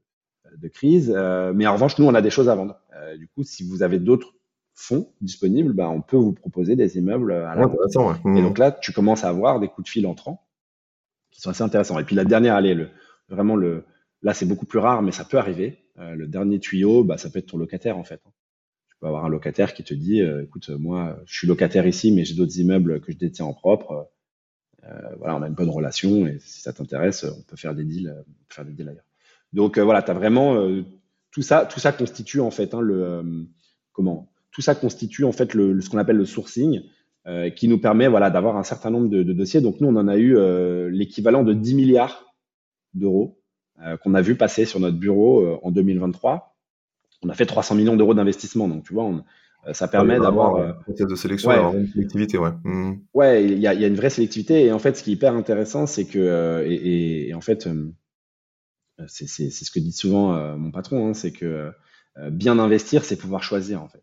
[0.57, 1.13] de crise.
[1.15, 2.81] Euh, mais en revanche, nous, on a des choses à vendre.
[2.97, 4.33] Euh, du coup, si vous avez d'autres
[4.75, 7.75] fonds disponibles, bah, on peut vous proposer des immeubles à la ouais,
[8.25, 8.43] Et mmh.
[8.43, 10.47] donc là, tu commences à avoir des coups de fil entrants
[11.31, 11.99] qui sont assez intéressants.
[11.99, 12.89] Et puis la dernière, allez, le,
[13.29, 13.85] vraiment, le,
[14.23, 15.81] là, c'est beaucoup plus rare, mais ça peut arriver.
[15.99, 18.23] Euh, le dernier tuyau, bah, ça peut être ton locataire, en fait
[19.01, 22.25] peux avoir un locataire qui te dit, euh, écoute, moi, je suis locataire ici, mais
[22.25, 24.11] j'ai d'autres immeubles que je détiens en propre.
[24.85, 27.85] Euh, voilà, on a une bonne relation et si ça t'intéresse, on peut faire des
[27.85, 28.15] deals,
[28.49, 29.05] faire des deals ailleurs.
[29.53, 30.57] Donc euh, voilà, tu as vraiment
[31.31, 33.47] tout ça, tout ça constitue en fait hein, le
[33.93, 36.83] comment Tout ça constitue en fait le, ce qu'on appelle le sourcing,
[37.55, 39.61] qui nous permet voilà d'avoir un certain nombre de, dossiers.
[39.61, 40.37] Donc nous, on en a eu
[40.91, 42.35] l'équivalent de 10 milliards
[42.95, 43.39] d'euros
[44.03, 46.50] qu'on a vu passer sur notre bureau en 2023
[47.23, 48.69] on a fait 300 millions d'euros d'investissement.
[48.69, 49.11] Donc, tu vois,
[49.67, 50.57] euh, ça permet d'avoir.
[50.57, 51.81] Euh, de sélection, ouais.
[51.81, 52.51] une sélectivité, ouais.
[52.65, 52.95] Mmh.
[53.15, 54.65] Ouais, il y, a, une vraie sélectivité.
[54.65, 57.69] Et en fait, ce qui est hyper intéressant, c'est que, euh, et, en fait,
[59.07, 61.71] c'est ce que dit souvent mon patron, hein, c'est que
[62.31, 64.03] bien investir, c'est pouvoir choisir, en fait.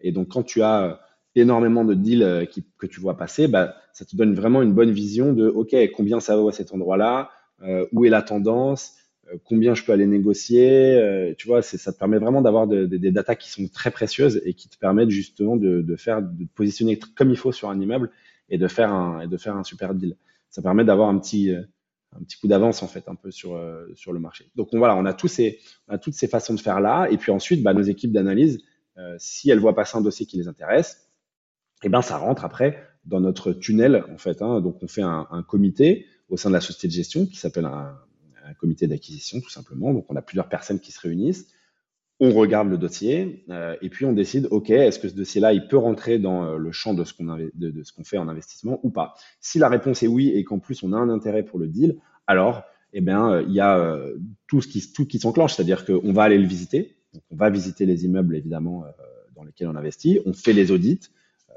[0.00, 1.00] et donc, quand tu as
[1.36, 5.32] énormément de deals que tu vois passer, bah, ça te donne vraiment une bonne vision
[5.32, 7.30] de, OK, combien ça vaut à cet endroit-là,
[7.92, 8.94] où est la tendance,
[9.44, 10.94] combien je peux aller négocier.
[10.94, 14.54] Euh, tu vois, ça te permet vraiment d'avoir des datas qui sont très précieuses et
[14.54, 18.10] qui te permettent justement de, faire, de positionner comme il faut sur un immeuble
[18.48, 20.16] et de faire un, de faire un super deal.
[20.48, 21.62] Ça permet d'avoir un petit, euh,
[22.18, 23.60] un petit coup d'avance en fait un peu sur,
[23.94, 24.50] sur le marché.
[24.56, 25.60] Donc on, voilà, on a, tous ces,
[26.02, 27.06] toutes ces façons de faire là.
[27.10, 28.62] Et puis ensuite, bah, nos équipes d'analyse,
[29.18, 31.08] si elles voient passer un dossier qui les intéresse,
[31.82, 34.42] eh ben ça rentre après dans notre tunnel en fait.
[34.42, 34.60] Hein.
[34.60, 37.64] Donc on fait un, un comité au sein de la société de gestion qui s'appelle
[37.64, 37.96] un,
[38.54, 39.92] comité d'acquisition, tout simplement.
[39.92, 41.48] Donc, on a plusieurs personnes qui se réunissent.
[42.22, 45.68] On regarde le dossier euh, et puis on décide, OK, est-ce que ce dossier-là, il
[45.68, 49.14] peut rentrer dans euh, le champ de ce qu'on fait en investissement ou pas?
[49.40, 51.96] Si la réponse est oui et qu'en plus on a un intérêt pour le deal,
[52.26, 54.04] alors, eh bien, euh, il y a
[54.48, 56.96] tout ce qui, s'enclenche, c'est-à-dire qu'on va aller le visiter.
[57.30, 58.84] On va visiter les immeubles, évidemment,
[59.34, 60.20] dans lesquels on investit.
[60.26, 61.00] On fait les audits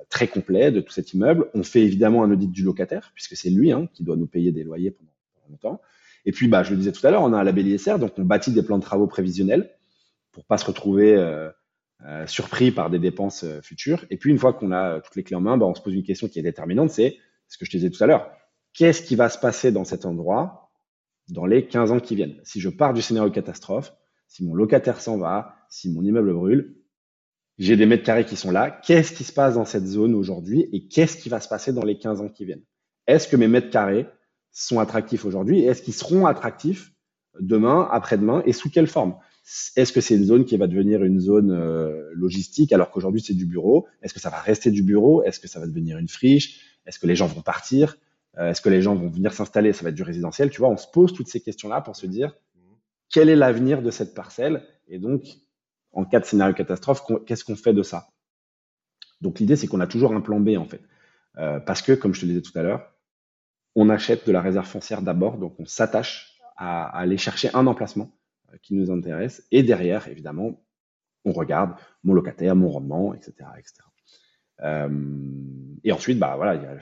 [0.10, 1.50] très complets de tout cet immeuble.
[1.54, 4.52] On fait évidemment un audit du locataire, puisque c'est lui hein, qui doit nous payer
[4.52, 5.12] des loyers pendant
[5.50, 5.82] longtemps.
[6.26, 8.14] Et puis, bah, je le disais tout à l'heure, on a un label ISR, donc
[8.18, 9.72] on bâtit des plans de travaux prévisionnels
[10.32, 11.50] pour pas se retrouver euh,
[12.06, 14.06] euh, surpris par des dépenses euh, futures.
[14.10, 15.94] Et puis, une fois qu'on a toutes les clés en main, bah, on se pose
[15.94, 18.32] une question qui est déterminante, c'est ce que je te disais tout à l'heure.
[18.74, 20.72] Qu'est-ce qui va se passer dans cet endroit
[21.30, 22.40] dans les 15 ans qui viennent?
[22.44, 23.94] Si je pars du scénario catastrophe,
[24.28, 26.76] si mon locataire s'en va, si mon immeuble brûle,
[27.60, 28.72] j'ai des mètres carrés qui sont là.
[28.72, 31.84] Qu'est-ce qui se passe dans cette zone aujourd'hui et qu'est-ce qui va se passer dans
[31.84, 32.64] les 15 ans qui viennent?
[33.06, 34.08] Est-ce que mes mètres carrés
[34.54, 36.94] sont attractifs aujourd'hui et est-ce qu'ils seront attractifs
[37.40, 39.16] demain, après-demain et sous quelle forme?
[39.76, 43.34] Est-ce que c'est une zone qui va devenir une zone euh, logistique alors qu'aujourd'hui c'est
[43.34, 43.88] du bureau?
[44.02, 45.24] Est-ce que ça va rester du bureau?
[45.24, 46.80] Est-ce que ça va devenir une friche?
[46.86, 47.98] Est-ce que les gens vont partir?
[48.38, 49.74] Euh, Est-ce que les gens vont venir s'installer?
[49.74, 50.50] Ça va être du résidentiel.
[50.50, 52.36] Tu vois, on se pose toutes ces questions-là pour se dire
[53.10, 55.24] quel est l'avenir de cette parcelle et donc
[55.92, 58.08] en cas de scénario catastrophe, qu'est-ce qu'on fait de ça?
[59.22, 60.82] Donc l'idée c'est qu'on a toujours un plan B en fait,
[61.38, 62.93] euh, parce que comme je te le disais tout à l'heure,
[63.76, 68.12] on achète de la réserve foncière d'abord, donc on s'attache à, aller chercher un emplacement
[68.52, 70.64] euh, qui nous intéresse, et derrière, évidemment,
[71.26, 73.34] on regarde mon locataire, mon rendement, etc.
[73.58, 73.76] etc.
[74.62, 74.90] Euh,
[75.84, 76.78] et ensuite, bah voilà, il y a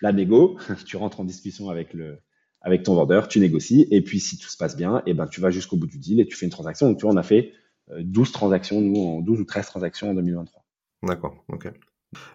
[0.00, 2.18] la négo, tu rentres en discussion avec le,
[2.60, 5.26] avec ton vendeur, tu négocies, et puis si tout se passe bien, et eh ben,
[5.26, 6.88] tu vas jusqu'au bout du deal et tu fais une transaction.
[6.88, 7.52] Donc, tu vois, on a fait
[7.98, 10.64] 12 euh, transactions, nous, en 12 ou 13 transactions en 2023.
[11.04, 11.72] D'accord, ok.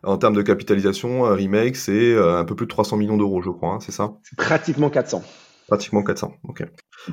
[0.04, 3.42] En termes de capitalisation, euh, Remake, c'est euh, un peu plus de 300 millions d'euros,
[3.42, 4.14] je crois, hein, c'est ça?
[4.38, 5.24] Pratiquement 400.
[5.68, 6.64] Pratiquement 400, ok.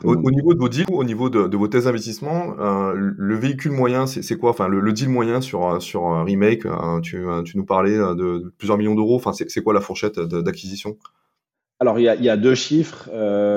[0.05, 4.39] Au, niveau de vos deals, au niveau de, vos thèses d'investissement, le véhicule moyen, c'est
[4.39, 4.51] quoi?
[4.51, 6.65] Enfin, le, deal moyen sur, sur Remake,
[7.03, 9.17] tu, tu, nous parlais de, plusieurs millions d'euros.
[9.17, 10.97] Enfin, c'est quoi la fourchette d'acquisition?
[11.81, 13.11] Alors, il y, a, deux chiffres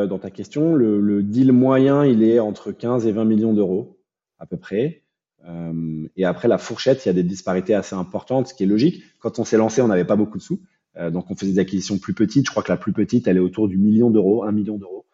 [0.07, 0.73] dans ta question.
[0.73, 3.99] Le, le, deal moyen, il est entre 15 et 20 millions d'euros
[4.39, 5.03] à peu près.
[5.47, 8.67] Euh, et après, la fourchette, il y a des disparités assez importantes, ce qui est
[8.67, 9.03] logique.
[9.19, 10.61] Quand on s'est lancé, on n'avait pas beaucoup de sous.
[10.97, 12.45] Euh, donc, on faisait des acquisitions plus petites.
[12.45, 15.05] Je crois que la plus petite, elle est autour du million d'euros, un million d'euros,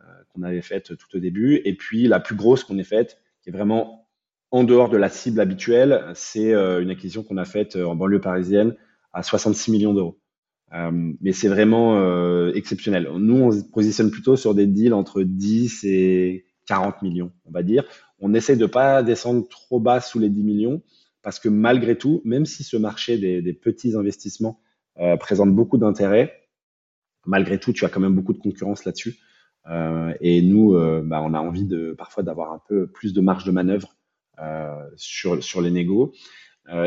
[0.00, 1.60] euh, qu'on avait faite tout au début.
[1.64, 4.08] Et puis, la plus grosse qu'on ait faite, qui est vraiment
[4.50, 8.76] en dehors de la cible habituelle, c'est une acquisition qu'on a faite en banlieue parisienne
[9.14, 10.18] à 66 millions d'euros.
[10.70, 13.08] mais c'est vraiment exceptionnel.
[13.16, 17.62] Nous, on se positionne plutôt sur des deals entre 10 et 40 millions, on va
[17.62, 17.84] dire
[18.22, 20.82] on essaie de pas descendre trop bas sous les 10 millions
[21.22, 24.60] parce que malgré tout, même si ce marché des, petits investissements
[24.98, 26.48] euh, présente beaucoup d'intérêt,
[27.26, 29.18] malgré tout, tu as quand même beaucoup de concurrence là-dessus.
[29.68, 33.44] Euh, et nous, euh, bah, on a envie parfois d'avoir un peu plus de marge
[33.44, 33.94] de manœuvre
[34.96, 36.12] sur, sur les négos.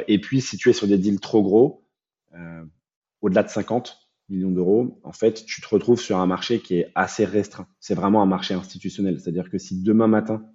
[0.07, 1.87] et puis, si tu es sur des deals trop gros,
[3.21, 6.91] au-delà de 50 millions d'euros, en fait, tu te retrouves sur un marché qui est
[6.95, 7.67] assez restreint.
[7.79, 9.21] C'est vraiment un marché institutionnel.
[9.21, 10.45] C'est-à-dire que si demain matin,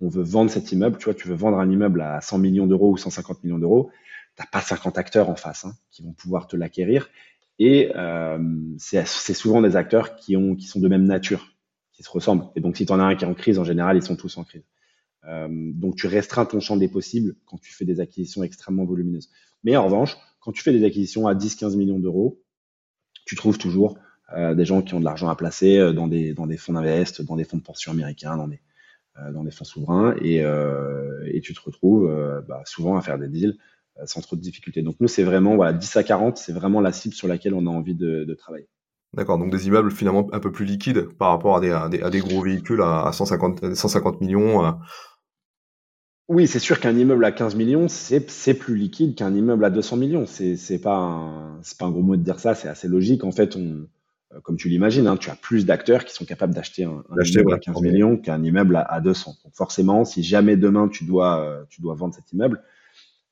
[0.00, 2.66] on veut vendre cet immeuble, tu vois, tu veux vendre un immeuble à 100 millions
[2.66, 3.90] d'euros ou 150 millions d'euros,
[4.36, 7.10] tu n'as pas 50 acteurs en face hein, qui vont pouvoir te l'acquérir.
[7.58, 8.38] Et euh,
[8.78, 11.54] c'est souvent des acteurs qui, ont, qui sont de même nature,
[11.92, 12.46] qui se ressemblent.
[12.56, 14.16] Et donc, si tu en as un qui est en crise, en général, ils sont
[14.16, 14.64] tous en crise.
[15.28, 19.28] Euh, donc, tu restreins ton champ des possibles quand tu fais des acquisitions extrêmement volumineuses.
[19.62, 22.42] Mais en revanche, quand tu fais des acquisitions à 10-15 millions d'euros,
[23.26, 23.98] tu trouves toujours
[24.34, 27.44] euh, des gens qui ont de l'argent à placer dans des, fonds d'invest, dans des
[27.44, 28.62] fonds de pension américains, dans des,
[29.32, 33.18] dans les fonds souverains et, euh, et tu te retrouves euh, bah, souvent à faire
[33.18, 33.56] des deals
[34.06, 34.82] sans trop de difficultés.
[34.82, 37.66] Donc nous, c'est vraiment voilà, 10 à 40, c'est vraiment la cible sur laquelle on
[37.66, 38.68] a envie de, de travailler.
[39.12, 42.00] D'accord, donc des immeubles finalement un peu plus liquides par rapport à des, à des,
[42.00, 44.78] à des gros véhicules à, 150, 150 millions.
[46.30, 49.96] Oui, c'est sûr qu'un immeuble à 15 millions, c'est plus liquide qu'un immeuble à 200
[49.96, 50.26] millions.
[50.26, 53.24] C'est pas, un, pas un gros mot de dire ça, c'est assez logique.
[53.24, 53.90] En fait, on, euh,
[54.42, 57.58] comme tu l'imagines, hein, tu as plus d'acteurs qui sont capables d'acheter un, immeuble à
[57.58, 59.34] 15 millions qu'un immeuble à, 200.
[59.44, 62.62] Donc forcément, si jamais demain tu dois, euh, tu dois vendre cet immeuble,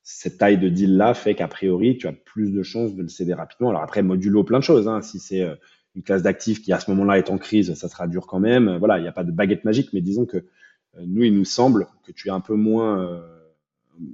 [0.03, 3.33] cette taille de deal-là fait qu'a priori, tu as plus de chances de le céder
[3.33, 3.69] rapidement.
[3.69, 4.89] Alors après, modulo plein de choses.
[4.89, 5.01] Hein.
[5.01, 5.55] Si c'est euh,
[5.95, 8.77] une classe d'actifs qui à ce moment-là est en crise, ça sera dur quand même.
[8.77, 10.45] Voilà, il n'y a pas de baguette magique, mais disons que
[10.99, 13.23] nous, il nous semble que tu es un peu moins,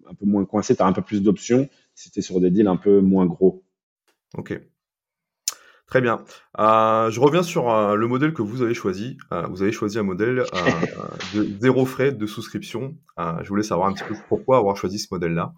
[0.07, 2.51] un peu moins coincé, tu as un peu plus d'options si tu es sur des
[2.51, 3.63] deals un peu moins gros.
[4.37, 4.59] Ok.
[5.87, 6.23] Très bien.
[6.57, 9.17] Euh, je reviens sur euh, le modèle que vous avez choisi.
[9.31, 10.43] Euh, vous avez choisi un modèle
[11.35, 12.97] de zéro frais de souscription.
[13.17, 15.53] je voulais savoir un petit peu pourquoi avoir choisi ce modèle-là,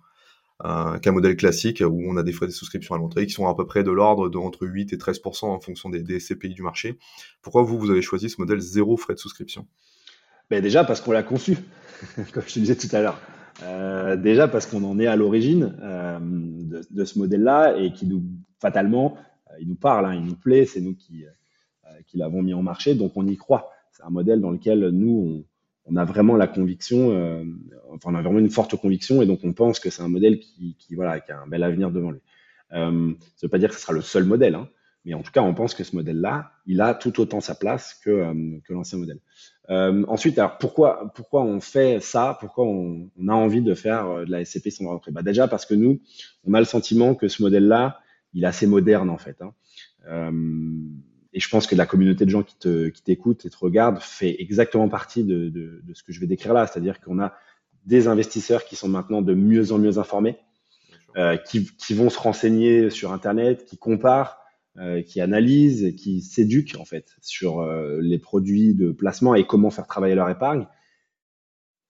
[1.02, 3.56] qu'un modèle classique où on a des frais de souscription à l'entrée qui sont à
[3.56, 6.62] peu près de l'ordre de entre 8 et 13% en fonction des, des, CPI du
[6.62, 7.00] marché.
[7.42, 9.66] Pourquoi vous, vous avez choisi ce modèle zéro frais de souscription?
[10.50, 11.58] Ben Déjà parce qu'on l'a conçu,
[12.34, 14.18] comme je te disais tout à l'heure.
[14.18, 15.74] déjà parce qu'on en est à l'origine
[16.20, 18.24] de, de, ce modèle-là et qui nous,
[18.60, 19.18] fatalement,
[19.60, 22.64] il nous parle, hein, il nous plaît, c'est nous qui, euh, qui l'avons mis en
[22.64, 23.70] marché, donc on y croit.
[23.92, 25.46] C'est un modèle dans lequel nous,
[25.86, 27.44] on, a vraiment la conviction, euh,
[27.92, 30.40] enfin, on a vraiment une forte conviction, et donc on pense que c'est un modèle
[30.40, 32.22] qui, voilà, qui a un bel avenir devant lui.
[32.70, 34.70] ça ne veut pas dire que ce sera le seul modèle, hein,
[35.06, 38.00] mais en tout cas, on pense que ce modèle-là, il a tout autant sa place
[38.04, 38.34] que,
[38.70, 39.20] l'ancien modèle.
[39.70, 42.38] ensuite, alors pourquoi, pourquoi on fait ça?
[42.40, 45.74] Pourquoi on, a envie de faire de la SCP sans rentrée bah Déjà parce que
[45.74, 46.02] nous,
[46.46, 48.00] on a le sentiment que ce modèle-là,
[48.34, 49.42] il est assez moderne en fait.
[49.42, 49.54] Hein.
[50.08, 50.32] Euh,
[51.34, 54.00] et je pense que la communauté de gens qui te qui t'écoutent et te regardent
[54.00, 57.34] fait exactement partie de, de, de ce que je vais décrire là, c'est-à-dire qu'on a
[57.86, 60.38] des investisseurs qui sont maintenant de mieux en mieux informés,
[61.16, 64.38] euh, qui, qui, vont se renseigner sur Internet, qui comparent,
[64.78, 67.66] euh, qui analysent, qui s'éduquent en fait sur
[68.02, 70.68] les produits de placement et comment faire travailler leur épargne.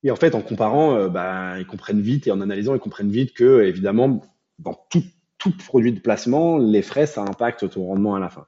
[0.04, 3.34] Et en fait, en comparant, bah, ils comprennent vite et en analysant, ils comprennent vite
[3.34, 4.22] que évidemment,
[4.60, 5.04] dans tout,
[5.38, 8.48] tout produit de placement, les frais, ça impacte ton rendement à la fin.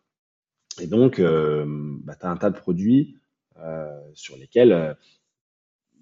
[0.79, 1.65] Et donc, euh,
[2.03, 3.17] bah, tu as un tas de produits
[3.59, 4.93] euh, sur lesquels, euh,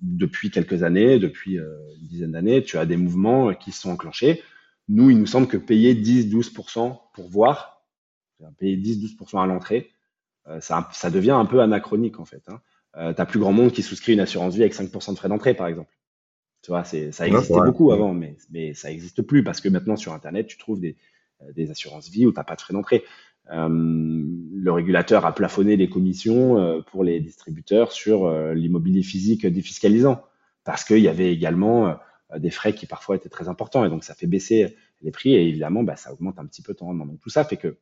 [0.01, 4.43] depuis quelques années, depuis une dizaine d'années, tu as des mouvements qui se sont enclenchés.
[4.87, 7.83] Nous, il nous semble que payer 10-12% pour voir,
[8.59, 9.91] payer 10-12% à l'entrée,
[10.59, 12.47] ça, devient un peu anachronique en fait.
[12.47, 12.61] Hein.
[12.93, 15.55] tu as plus grand monde qui souscrit une assurance vie avec 5% de frais d'entrée,
[15.55, 15.91] par exemple.
[16.67, 19.95] Tu vois, c'est, ça existait beaucoup avant, mais, mais ça n'existe plus parce que maintenant
[19.95, 20.97] sur Internet, tu trouves des,
[21.41, 23.05] euh, des assurances vie où tu n'as pas de frais d'entrée.
[23.49, 30.21] le régulateur a plafonné les commissions pour les distributeurs sur l'immobilier physique défiscalisant,
[30.65, 31.95] parce qu'il y avait également
[32.37, 35.47] des frais qui parfois étaient très importants, et donc ça fait baisser les prix, et
[35.47, 37.05] évidemment, bah, ça augmente un petit peu ton rendement.
[37.05, 37.77] Donc tout ça fait que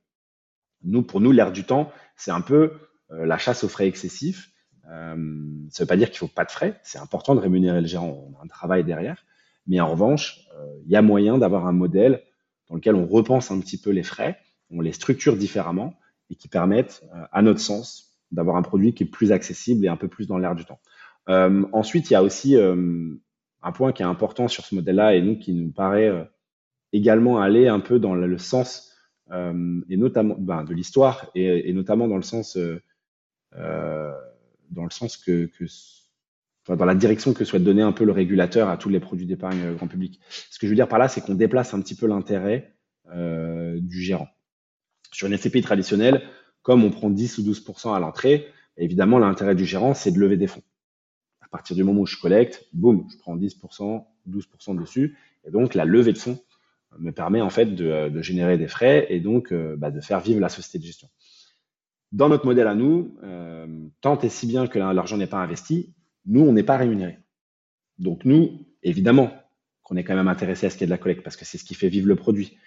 [0.84, 2.74] nous, pour nous, l'air du temps, c'est un peu
[3.10, 4.52] la chasse aux frais excessifs.
[4.88, 7.88] Ça ne veut pas dire qu'il faut pas de frais, c'est important de rémunérer le
[7.88, 9.26] gérant, on a un travail derrière,
[9.68, 10.48] mais en revanche,
[10.86, 12.22] il y a moyen d'avoir un modèle
[12.70, 14.38] dans lequel on repense un petit peu les frais,
[14.72, 15.94] on les structure différemment
[16.30, 19.88] et qui permettent, euh, à notre sens, d'avoir un produit qui est plus accessible et
[19.88, 20.80] un peu plus dans l'air du temps.
[21.30, 23.14] Euh, ensuite, il y a aussi euh,
[23.62, 26.28] un point qui est important sur ce modèle-là et nous qui nous paraît
[26.92, 28.92] également aller un peu dans le sens
[29.32, 32.60] et notamment ben, de l'histoire et, notamment dans le sens
[34.72, 35.50] dans le sens que,
[36.68, 39.76] dans la direction que souhaite donner un peu le régulateur à tous les produits d'épargne
[39.76, 40.20] grand public.
[40.50, 42.76] Ce que je veux dire par là, c'est qu'on déplace un petit peu l'intérêt
[43.14, 44.30] du gérant.
[45.12, 46.24] Sur une SCPI traditionnelle,
[46.62, 48.48] comme on prend 10 ou 12% à l'entrée,
[48.78, 50.64] évidemment, l'intérêt du gérant, c'est de lever des fonds.
[51.42, 55.18] À partir du moment où je collecte, boum, je prends 10% 12% dessus.
[55.46, 56.40] Et donc, la levée de fonds
[56.98, 60.40] me permet en fait de, générer des frais et donc euh, bah, de faire vivre
[60.40, 61.10] la société de gestion.
[62.16, 63.68] Dans notre modèle à nous, euh,
[64.00, 65.94] tant et si bien que l'argent n'est pas investi,
[66.26, 67.20] nous, on n'est pas rémunéré.
[68.00, 69.34] Donc nous, évidemment,
[69.84, 71.44] qu'on est quand même intéressé à ce qu'il y ait de la collecte parce que
[71.44, 72.58] c'est ce qui fait vivre le produit.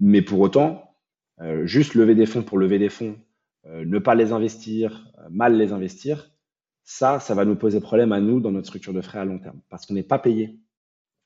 [0.00, 0.96] Mais pour autant,
[1.42, 3.18] euh, juste lever des fonds pour lever des fonds,
[3.66, 6.30] euh, ne pas les investir, mal les investir,
[6.84, 9.38] ça, ça va nous poser problème à nous dans notre structure de frais à long
[9.38, 10.58] terme, parce qu'on n'est pas payé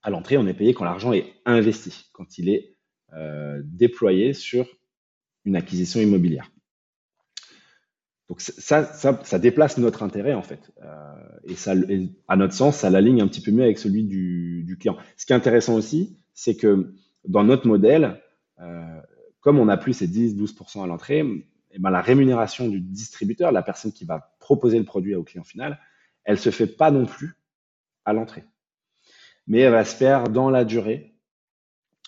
[0.02, 2.76] à l'entrée, on est payé quand l'argent est investi, quand il est
[3.62, 4.66] déployé sur
[5.44, 6.50] une acquisition immobilière.
[8.28, 10.70] Donc ça, ça, ça, déplace notre intérêt en fait,
[11.44, 11.72] et ça,
[12.28, 14.98] à notre sens, ça l'aligne un petit peu mieux avec celui du, client.
[15.16, 16.92] Ce qui est intéressant aussi, c'est que
[17.26, 18.20] dans notre modèle,
[19.40, 21.24] comme on n'a plus ces 10-12% à l'entrée,
[21.72, 25.44] eh ben, la rémunération du distributeur, la personne qui va proposer le produit au client
[25.44, 25.78] final,
[26.24, 27.36] elle se fait pas non plus
[28.04, 28.44] à l'entrée.
[29.46, 31.14] Mais elle va se faire dans la durée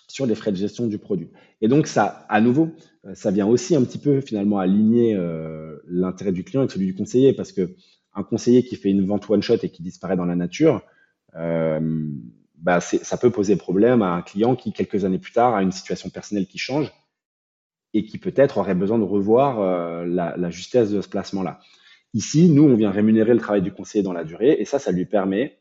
[0.07, 1.29] sur les frais de gestion du produit.
[1.61, 5.70] Et donc, ça, à nouveau, euh, ça vient aussi un petit peu finalement aligner euh,
[5.91, 7.75] l'intérêt du client avec celui du conseiller, parce que
[8.13, 10.81] un conseiller qui fait une vente one shot et qui disparaît dans la nature,
[11.35, 12.09] euh,
[12.55, 15.71] bah, ça peut poser problème à un client qui, quelques années plus tard, a une
[15.71, 16.91] situation personnelle qui change
[17.93, 21.59] et qui peut-être aurait besoin de revoir euh, la, justesse de ce placement-là.
[22.13, 24.91] Ici, nous, on vient rémunérer le travail du conseiller dans la durée et ça, ça
[24.91, 25.59] lui permet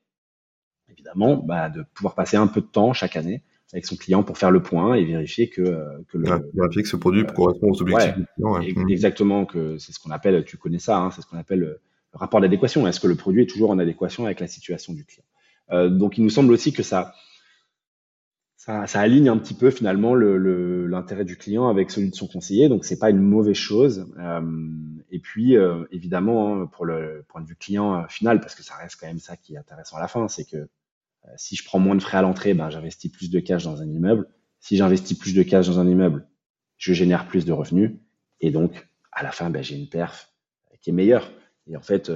[0.89, 4.39] évidemment bah, de pouvoir passer un peu de temps chaque année avec son client pour
[4.39, 7.71] faire le point et vérifier que, euh, que le, vérifier que ce produit euh, correspond
[7.71, 8.59] aux objectifs du client.
[8.59, 8.91] Mmh.
[8.91, 11.81] Exactement, que c'est ce qu'on appelle, tu connais ça, hein, c'est ce qu'on appelle le
[12.13, 12.87] rapport d'adéquation.
[12.87, 15.25] Est-ce que le produit est toujours en adéquation avec la situation du client?
[15.73, 17.15] Donc, il nous semble aussi que ça,
[18.61, 22.69] ça, ça, aligne un petit peu finalement l'intérêt du client avec celui de son conseiller,
[22.69, 24.07] donc c'est pas une mauvaise chose.
[24.19, 24.69] Euh,
[25.11, 28.63] et puis euh, évidemment hein, pour le point de vue client euh, final, parce que
[28.63, 30.69] ça reste quand même ça qui est intéressant à la fin, c'est que
[31.37, 33.89] si je prends moins de frais à l'entrée, ben j'investis plus de cash dans un
[33.89, 34.29] immeuble.
[34.59, 36.29] Si j'investis plus de cash dans un immeuble,
[36.77, 37.93] je génère plus de revenus
[38.41, 40.33] et donc à la fin ben, j'ai une perf
[40.81, 41.31] qui est meilleure.
[41.67, 42.11] Et en fait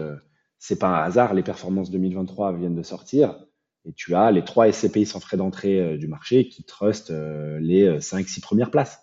[0.67, 3.39] c'est pas un hasard, les performances 2023 viennent de sortir
[3.85, 7.59] et tu as les trois SCPI sans frais d'entrée euh, du marché qui trustent euh,
[7.61, 8.99] les 5-6 euh, premières places.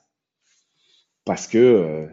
[1.23, 2.07] Parce que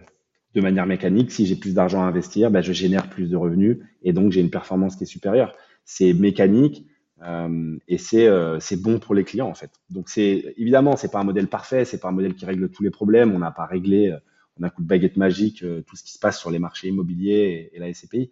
[0.55, 3.79] de manière mécanique, si j'ai plus d'argent à investir, ben, je génère plus de revenus
[4.03, 5.57] et donc j'ai une performance qui est supérieure.
[5.87, 6.87] C'est mécanique
[7.21, 9.71] et c'est bon pour les clients en fait.
[9.91, 12.83] Donc c'est évidemment c'est pas un modèle parfait, c'est pas un modèle qui règle tous
[12.83, 13.35] les problèmes.
[13.35, 14.17] On n'a pas réglé,
[14.59, 17.71] on a coup de baguette magique tout ce qui se passe sur les marchés immobiliers
[17.73, 18.31] et, la SCPI.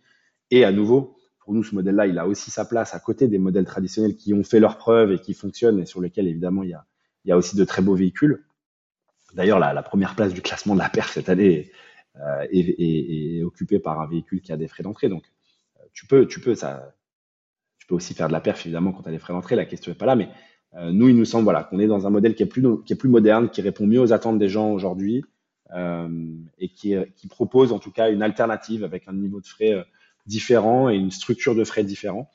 [0.51, 3.38] Et à nouveau, pour nous, ce modèle-là, il a aussi sa place à côté des
[3.38, 6.77] modèles traditionnels qui ont fait leurs preuves et qui fonctionnent et sur lesquels, évidemment, il
[7.25, 8.44] y a, aussi de très beaux véhicules.
[9.33, 11.70] D'ailleurs, la, première place du classement de la perf cette année
[12.16, 15.09] euh, est, occupée par un véhicule qui a des frais d'entrée.
[15.09, 15.22] Donc,
[15.77, 16.92] euh, tu peux, tu peux, ça,
[17.87, 19.57] tu peux aussi faire de la perf, évidemment, quand tu as des frais d'entrée.
[19.57, 20.29] La question n'est pas là, mais
[20.75, 22.92] euh, nous, il nous semble voilà, qu'on est dans un modèle qui est, plus, qui
[22.92, 25.25] est plus moderne, qui répond mieux aux attentes des gens aujourd'hui
[26.59, 29.85] et qui, qui propose en tout cas une alternative avec un niveau de frais
[30.25, 32.30] différent et une structure de frais différent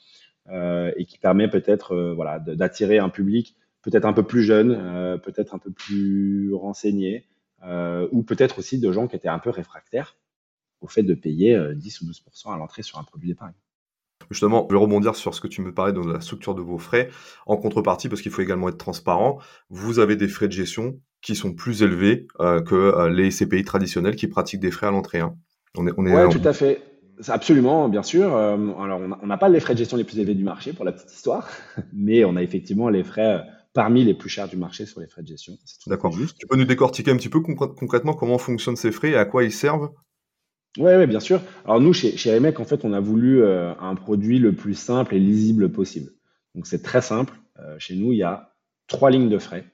[0.49, 4.71] euh, et qui permet peut-être euh, voilà, d'attirer un public peut-être un peu plus jeune,
[4.71, 7.27] euh, peut-être un peu plus renseigné,
[8.11, 10.17] ou peut-être aussi de gens qui étaient un peu réfractaires
[10.81, 13.53] au fait de payer 10 ou 12% à l'entrée sur un produit d'épargne.
[14.29, 16.77] Justement, je vais rebondir sur ce que tu me parlais de la structure de vos
[16.77, 17.09] frais.
[17.45, 21.35] En contrepartie, parce qu'il faut également être transparent, vous avez des frais de gestion qui
[21.35, 25.19] sont plus élevés que les CPI traditionnels qui pratiquent des frais à l'entrée.
[25.19, 25.35] Hein.
[25.77, 26.81] On est, on est, tout à fait.
[27.27, 28.35] Absolument, bien sûr.
[28.35, 30.85] Euh, alors, on n'a pas les frais de gestion les plus élevés du marché pour
[30.85, 31.47] la petite histoire,
[31.93, 33.41] mais on a effectivement les frais
[33.73, 35.53] parmi les plus chers du marché sur les frais de gestion.
[35.87, 36.13] D'accord.
[36.13, 39.43] Tu peux nous décortiquer un petit peu concrètement comment fonctionnent ces frais et à quoi
[39.43, 39.91] ils servent?
[40.77, 41.41] Oui, ouais, bien sûr.
[41.65, 44.73] Alors nous, chez, chez Remec, en fait, on a voulu euh, un produit le plus
[44.73, 46.11] simple et lisible possible.
[46.55, 47.33] Donc c'est très simple.
[47.59, 48.53] Euh, chez nous, il y a
[48.87, 49.65] trois lignes de frais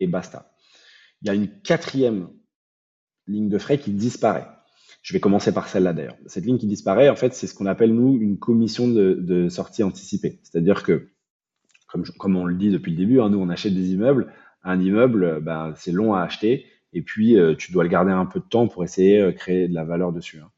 [0.00, 0.52] et basta.
[1.22, 2.30] Il y a une quatrième
[3.26, 4.48] ligne de frais qui disparaît.
[5.02, 6.16] Je vais commencer par celle-là d'ailleurs.
[6.26, 9.82] Cette ligne qui disparaît, en fait, c'est ce qu'on appelle nous une commission de, sortie
[9.82, 10.40] anticipée.
[10.42, 11.10] C'est-à-dire que,
[11.86, 14.32] comme, comme, on le dit depuis le début, hein, nous on achète des immeubles.
[14.62, 18.26] Un immeuble, ben, c'est long à acheter et puis euh, tu dois le garder un
[18.26, 20.40] peu de temps pour essayer de créer de la valeur dessus.
[20.40, 20.50] Hein.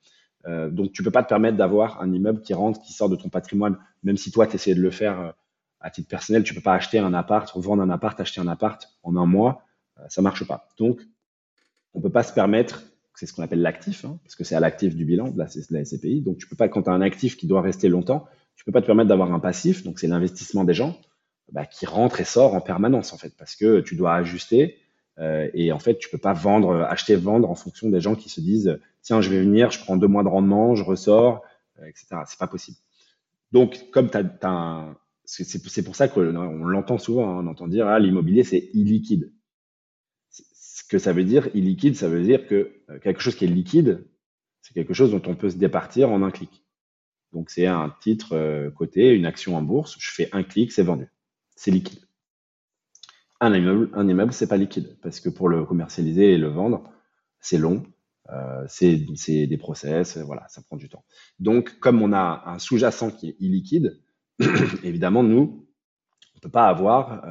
[0.47, 3.17] Euh, donc tu peux pas te permettre d'avoir un immeuble qui rentre, qui sort de
[3.17, 5.31] ton patrimoine, même si toi tu essayes de le faire euh,
[5.81, 8.89] à titre personnel, tu peux pas acheter un appart, vendre un appart, acheter un appart
[9.03, 9.65] en un mois,
[10.09, 10.69] ça marche pas.
[10.79, 11.01] Donc
[11.93, 12.83] on peut pas se permettre
[13.23, 15.47] c'est ce qu'on appelle l'actif, hein, parce que c'est à l'actif du bilan de la,
[15.71, 16.23] la SCPI.
[16.23, 18.27] Donc, tu peux pas, quand tu as un actif qui doit rester longtemps,
[18.57, 20.99] tu peux pas te permettre d'avoir un passif, donc c'est l'investissement des gens,
[21.53, 24.79] bah, qui rentre et sort en permanence, en fait, parce que tu dois ajuster.
[25.19, 28.29] Euh, et en fait, tu peux pas vendre, acheter, vendre en fonction des gens qui
[28.29, 31.43] se disent, tiens, je vais venir, je prends deux mois de rendement, je ressors,
[31.81, 32.23] euh, etc.
[32.27, 32.79] C'est pas possible.
[33.53, 34.19] Donc, comme tu
[35.25, 39.31] c'est pour ça qu'on l'entend souvent, hein, on entend dire, ah, l'immobilier, c'est illiquide
[40.93, 44.07] que ça veut dire illiquide, ça veut dire que euh, quelque chose qui est liquide,
[44.61, 46.67] c'est quelque chose dont on peut se départir en un clic.
[47.33, 50.83] Donc c'est un titre euh, coté, une action en bourse, je fais un clic, c'est
[50.83, 51.09] vendu.
[51.57, 52.02] C'est liquide.
[53.43, 56.85] Un immeuble, un immeuble, c'est pas liquide parce que pour le commercialiser et le vendre,
[57.41, 57.83] c'est long,
[58.31, 58.97] euh, c'est
[59.47, 61.05] des process, voilà, ça prend du temps.
[61.41, 64.01] Donc comme on a un sous-jacent qui est illiquide,
[64.85, 65.67] évidemment nous,
[66.37, 67.25] on peut pas avoir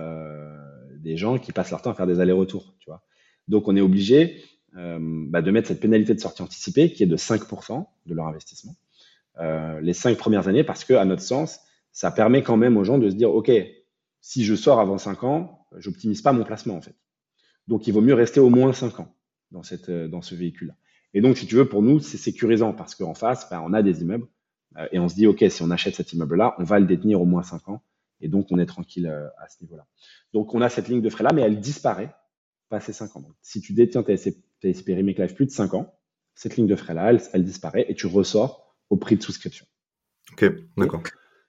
[1.01, 3.03] des gens qui passent leur temps à faire des allers-retours, tu vois.
[3.47, 4.43] Donc, on est obligé
[4.77, 8.27] euh, bah, de mettre cette pénalité de sortie anticipée qui est de 5% de leur
[8.27, 8.75] investissement
[9.39, 11.59] euh, les cinq premières années parce que, à notre sens,
[11.91, 13.51] ça permet quand même aux gens de se dire, OK,
[14.21, 16.95] si je sors avant 5 ans, j'optimise pas mon placement en fait.
[17.67, 19.15] Donc, il vaut mieux rester au moins 5 ans
[19.51, 20.75] dans, cette, euh, dans ce véhicule-là.
[21.13, 23.83] Et donc, si tu veux, pour nous, c'est sécurisant parce qu'en face, bah, on a
[23.83, 24.27] des immeubles
[24.93, 27.25] et on se dit, OK, si on achète cet immeuble-là, on va le détenir au
[27.25, 27.83] moins 5 ans.
[28.21, 29.85] Et donc, on est tranquille à ce niveau-là.
[30.31, 32.15] Donc, on a cette ligne de frais-là, mais elle disparaît
[32.69, 33.25] passé 5 ans.
[33.41, 35.93] si tu détiens ta SCP Remake Life plus de 5 ans,
[36.35, 39.65] cette ligne de frais-là, elle, disparaît et tu ressors au prix de souscription.
[40.31, 40.45] Ok,
[40.77, 41.03] d'accord.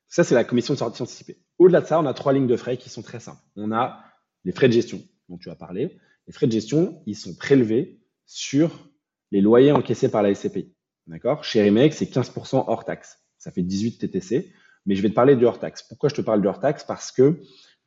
[0.09, 1.39] Ça, c'est la commission de sortie anticipée.
[1.59, 3.43] Au-delà de ça, on a trois lignes de frais qui sont très simples.
[3.57, 4.05] On a
[4.45, 5.99] les frais de gestion dont tu as parlé.
[6.27, 8.91] Les frais de gestion, ils sont prélevés sur
[9.31, 10.73] les loyers encaissés par la SCPI.
[11.07, 11.45] D'accord?
[11.45, 13.19] Chez Remake, c'est 15% hors taxe.
[13.39, 14.53] Ça fait 18 TTC.
[14.87, 15.83] Mais je vais te parler du hors taxe.
[15.83, 16.85] Pourquoi je te parle du hors taxe?
[16.85, 17.41] Parce que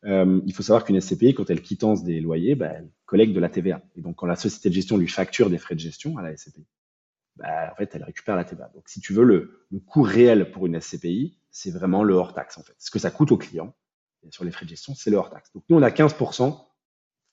[0.06, 3.40] euh, il faut savoir qu'une SCPI, quand elle quittance des loyers, bah, elle collecte de
[3.40, 3.82] la TVA.
[3.96, 6.36] Et donc, quand la société de gestion lui facture des frais de gestion à la
[6.36, 6.66] SCPI,
[7.38, 8.70] bah, en fait, elle récupère la TVA.
[8.74, 12.58] Donc, si tu veux, le, coût réel pour une SCPI, c'est vraiment le hors taxe,
[12.58, 12.76] en fait.
[12.80, 13.74] Ce que ça coûte au client,
[14.30, 15.52] sur les frais de gestion, c'est le hors taxe.
[15.54, 16.58] Donc, nous, on a 15%,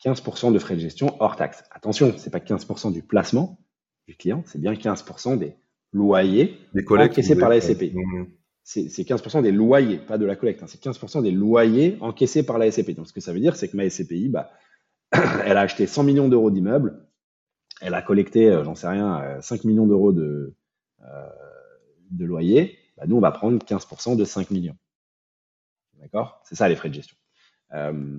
[0.05, 1.65] 15% de frais de gestion hors taxe.
[1.71, 3.59] Attention, c'est pas 15% du placement
[4.07, 5.55] du client, c'est bien 15% des
[5.93, 7.95] loyers encaissés par la SCPI
[8.65, 10.67] c'est 15% des loyers, pas de la collecte, hein.
[10.69, 12.95] c'est 15% des loyers encaissés par la SCPI.
[12.95, 14.53] Donc, ce que ça veut dire, c'est que ma SCPI, bah,
[15.13, 17.07] elle a acheté 100 millions d'euros d'immeubles,
[17.83, 20.55] elle a collecté, euh, j'en sais rien, 5 euh, millions d'euros de,
[21.03, 21.29] euh,
[22.19, 22.79] loyer.
[22.97, 24.77] Bah, nous, on va prendre 15% de 5 millions.
[26.01, 26.41] D'accord?
[26.45, 27.17] C'est ça les frais de gestion.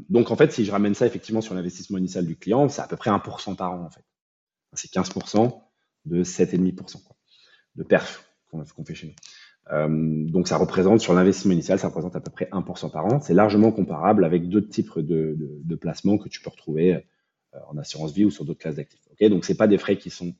[0.09, 2.88] donc, en fait, si je ramène ça effectivement sur l'investissement initial du client, c'est à
[2.88, 4.03] peu près 1% par an, en fait.
[4.74, 5.61] C'est 15%
[6.05, 6.97] de 7,5%
[7.76, 10.28] de perf qu'on fait chez nous.
[10.32, 13.20] Donc ça représente sur l'investissement initial, ça représente à peu près 1% par an.
[13.22, 17.05] C'est largement comparable avec d'autres types de, placements que tu peux retrouver
[17.68, 19.02] en assurance vie ou sur d'autres classes d'actifs.
[19.22, 20.34] Donc c'est pas des frais qui sont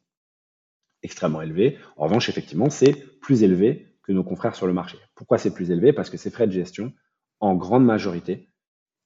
[1.02, 1.78] extrêmement élevés.
[1.98, 4.98] En revanche, effectivement, c'est plus élevé que nos confrères sur le marché.
[5.16, 5.94] Pourquoi c'est plus élevé?
[5.94, 6.94] Parce que ces frais de gestion,
[7.40, 8.50] en grande majorité,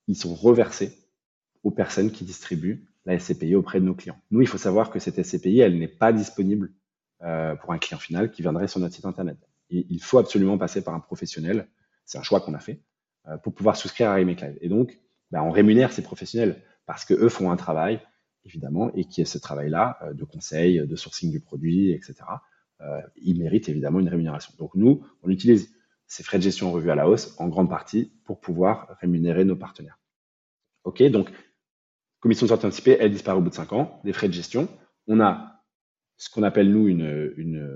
[0.08, 0.98] ils sont reversés
[1.64, 4.20] aux personnes qui distribuent la SCPI auprès de nos clients.
[4.32, 6.74] Nous, il faut savoir que cette SCPI, elle n'est pas disponible
[7.24, 9.38] euh, pour un client final qui viendrait sur notre site internet
[9.70, 11.68] il faut absolument passer par un professionnel.
[12.06, 12.82] C'est un choix qu'on a fait
[13.28, 14.44] euh, pour pouvoir souscrire à Remake.
[14.62, 15.00] Et donc,
[15.32, 18.02] ben, on rémunère ces professionnels parce que eux font un travail,
[18.48, 22.16] évidemment, et qui est ce travail-là euh, de conseil, de sourcing du produit, etc.
[22.82, 24.54] Euh, ils méritent évidemment une rémunération.
[24.58, 25.74] Donc nous, on utilise
[26.08, 29.56] ces frais de gestion revus à la hausse en grande partie pour pouvoir rémunérer nos
[29.56, 30.00] partenaires.
[30.84, 31.32] OK, donc
[32.20, 34.70] commission de sortie anticipée, elle disparaît au bout de 5 ans, des frais de gestion.
[35.08, 35.64] On a
[36.16, 37.70] ce qu'on appelle nous une, une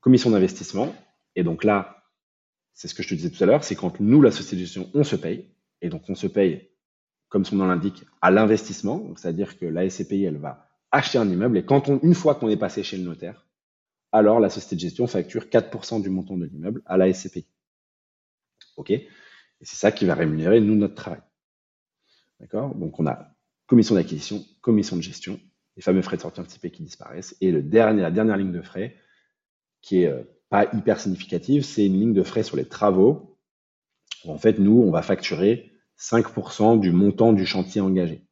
[0.00, 0.94] commission d'investissement.
[1.36, 2.02] Et donc là,
[2.74, 4.60] c'est ce que je te disais tout à l'heure, c'est quand nous, la société de
[4.62, 5.46] gestion, on se paye.
[5.80, 6.70] Et donc on se paye,
[7.32, 9.08] comme son nom l'indique, à l'investissement.
[9.16, 11.56] C'est-à-dire que la SCPI, elle va acheter un immeuble.
[11.56, 13.46] Et quand on, une fois qu'on est passé chez le notaire,
[14.12, 17.46] alors la société de gestion facture 4% du montant de l'immeuble à la SCPI.
[18.76, 18.90] OK?
[18.90, 19.08] Et
[19.62, 21.22] c'est ça qui va rémunérer, nous, notre travail.
[22.38, 22.74] D'accord?
[22.74, 23.34] Donc, on a
[23.66, 25.40] commission d'acquisition, commission de gestion,
[25.76, 27.34] les fameux frais de sortie anticipés qui disparaissent.
[27.40, 28.94] Et la dernière ligne de frais,
[29.80, 33.38] qui est euh, pas hyper significative, c'est une ligne de frais sur les travaux.
[34.26, 35.71] En fait, nous, on va facturer
[36.02, 38.24] 5% du montant du chantier engagé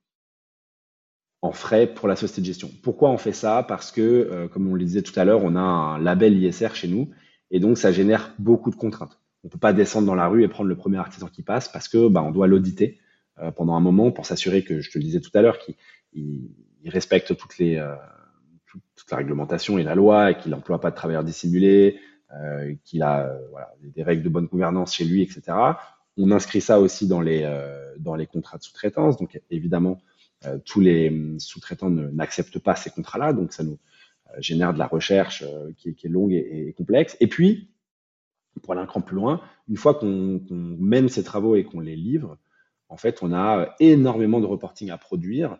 [1.42, 2.70] en frais pour la société de gestion.
[2.82, 3.62] Pourquoi on fait ça?
[3.62, 6.74] Parce que, euh, comme on le disait tout à l'heure, on a un label ISR
[6.74, 7.10] chez nous
[7.50, 9.18] et donc ça génère beaucoup de contraintes.
[9.42, 11.68] On ne peut pas descendre dans la rue et prendre le premier artisan qui passe
[11.68, 12.98] parce que bah, on doit l'auditer
[13.38, 16.50] euh, pendant un moment pour s'assurer que, je te le disais tout à l'heure, qu'il
[16.84, 17.94] respecte toutes les, euh,
[18.66, 21.98] toute, la réglementation et la loi et qu'il n'emploie pas de travailleurs dissimulés,
[22.84, 23.28] qu'il a
[23.82, 25.52] des règles de bonne gouvernance chez lui, etc.
[26.22, 27.42] On inscrit ça aussi dans les,
[27.98, 29.16] dans les contrats de sous-traitance.
[29.16, 30.00] Donc évidemment,
[30.64, 33.78] tous les sous-traitants n'acceptent pas ces contrats-là, donc ça nous
[34.38, 35.44] génère de la recherche
[35.76, 37.16] qui, est longue et, complexe.
[37.20, 37.70] Et puis,
[38.62, 41.96] pour aller un cran plus loin, une fois qu'on mène ces travaux et qu'on les
[41.96, 42.38] livre,
[42.88, 45.58] en fait, on a énormément de reporting à produire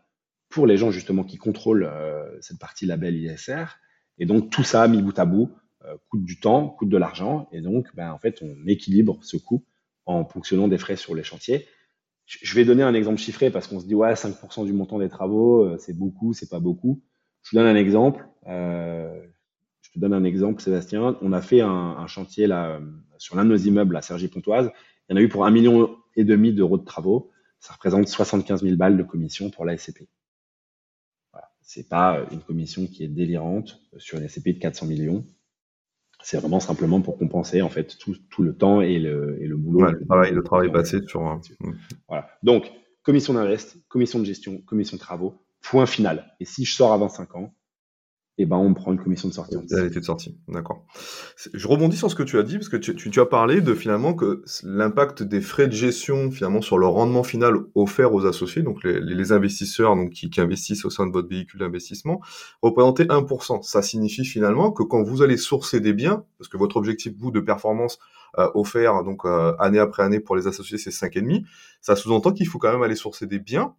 [0.49, 3.67] pour les gens justement qui contrôlent euh, cette partie label ISR.
[4.19, 5.51] Et donc tout ça, mis bout à bout,
[5.85, 7.49] euh, coûte du temps, coûte de l'argent.
[7.53, 9.65] Et donc, ben, en fait, on équilibre ce coût
[10.11, 11.67] en fonctionnant des frais sur les chantiers.
[12.27, 15.09] Je vais donner un exemple chiffré parce qu'on se dit ouais 5% du montant des
[15.09, 17.03] travaux, euh, c'est beaucoup, c'est pas beaucoup.
[17.43, 18.27] Je vous donne un exemple.
[18.47, 21.19] je te donne un exemple, Sébastien.
[21.23, 22.81] On a fait un, chantier là
[23.19, 24.71] sur l'un de nos immeubles à Cergy-Pontoise.
[25.09, 27.31] Il y en a eu pour un million et demi d'euros de travaux.
[27.59, 30.09] Ça représente 75 000 balles de commission pour la SCP.
[31.33, 31.49] Voilà.
[31.63, 35.25] C'est pas une commission qui est délirante sur une SCP de 400 millions.
[36.23, 39.57] C'est vraiment simplement pour compenser en fait tout, tout le temps et le, et le
[39.57, 39.91] boulot.
[39.91, 41.23] le travail, le travail passé sur.
[41.23, 41.41] Un...
[42.09, 42.29] Voilà.
[42.43, 42.71] Donc
[43.03, 46.35] commission d'invest, commission de gestion, commission de travaux, point final.
[46.41, 47.55] Et si je sors avant 5 ans,
[48.41, 49.55] et ben on prend une commission de sortie.
[49.55, 50.87] Était de sortie, d'accord.
[51.53, 53.75] Je rebondis sur ce que tu as dit parce que tu, tu, as parlé de
[53.75, 58.63] finalement que l'impact des frais de gestion finalement sur le rendement final offert aux associés,
[58.63, 62.23] donc les, investisseurs donc qui, investissent au sein de votre véhicule d'investissement,
[62.63, 63.63] représentait 1%.
[63.63, 67.31] Ça signifie finalement que quand vous allez sourcer des biens, parce que votre objectif vous
[67.31, 67.99] de performance
[68.39, 71.45] euh, offert donc euh, année après année pour les associés c'est 5,5,
[71.83, 73.75] ça sous-entend qu'il faut quand même aller sourcer des biens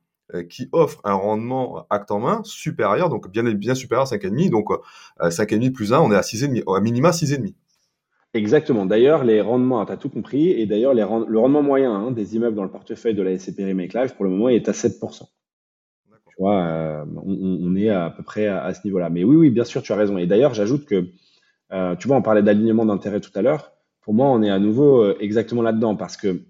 [0.49, 4.49] qui offre un rendement acte en main supérieur, donc bien, bien supérieur à 5,5.
[4.49, 4.69] Donc
[5.19, 7.53] 5,5 euh, plus 1, on est à 6,5, à minima 6,5.
[8.34, 8.86] Exactement.
[8.86, 12.55] D'ailleurs, les rendements, tu as tout compris, et d'ailleurs, le rendement moyen hein, des immeubles
[12.55, 15.23] dans le portefeuille de la SCP Remake Live, pour le moment, est à 7%.
[16.27, 19.09] Tu vois, euh, on, est à, peu près à, ce niveau-là.
[19.09, 20.17] Mais oui, oui, bien sûr, tu as raison.
[20.17, 21.09] Et d'ailleurs, j'ajoute que,
[21.99, 23.73] tu vois, on parlait d'alignement d'intérêt tout à l'heure.
[23.99, 26.45] Pour moi, on est à nouveau exactement là-dedans, parce que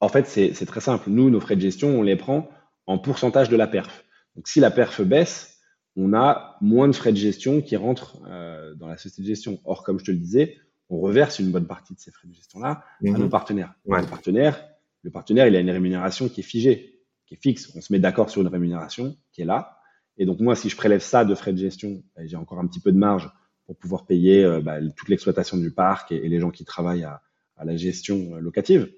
[0.00, 1.10] en fait, c'est très simple.
[1.10, 2.48] Nous, nos frais de gestion, on les prend
[2.86, 4.04] en pourcentage de la perf.
[4.34, 5.58] Donc, si la perf baisse,
[5.96, 9.60] on a moins de frais de gestion qui rentrent euh, dans la société de gestion.
[9.64, 10.58] Or, comme je te le disais,
[10.90, 13.18] on reverse une bonne partie de ces frais de gestion-là à mhm.
[13.18, 13.74] nos partenaires.
[13.86, 14.68] partenaires.
[15.02, 17.72] Le partenaire, il a une rémunération qui est figée, qui est fixe.
[17.74, 19.78] On se met d'accord sur une rémunération qui est là.
[20.18, 22.66] Et donc, moi, si je prélève ça de frais de gestion, ben, j'ai encore un
[22.66, 23.30] petit peu de marge
[23.64, 27.22] pour pouvoir payer euh, bah, toute l'exploitation du parc et, les gens qui travaillent à,
[27.56, 28.90] à la gestion euh, locative.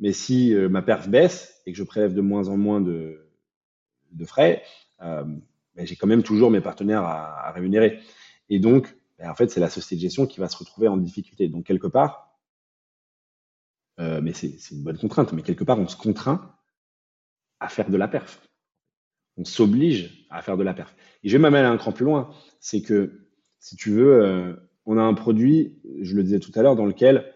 [0.00, 3.22] Mais si euh, ma perf baisse et que je prélève de moins en moins de,
[4.24, 4.62] frais,
[5.02, 5.24] euh,
[5.74, 8.00] ben, j'ai quand même toujours mes partenaires à, rémunérer.
[8.48, 10.96] Et donc, ben, en fait, c'est la société de gestion qui va se retrouver en
[10.96, 11.48] difficulté.
[11.48, 12.38] Donc, quelque part,
[13.98, 16.54] euh, mais c'est une bonne contrainte, mais quelque part, on se contraint
[17.60, 18.42] à faire de la perf.
[19.38, 20.94] On s'oblige à faire de la perf.
[21.22, 22.30] Et je vais même aller un cran plus loin.
[22.60, 23.26] C'est que,
[23.58, 27.32] si tu veux, on a un produit, je le disais tout à l'heure, dans lequel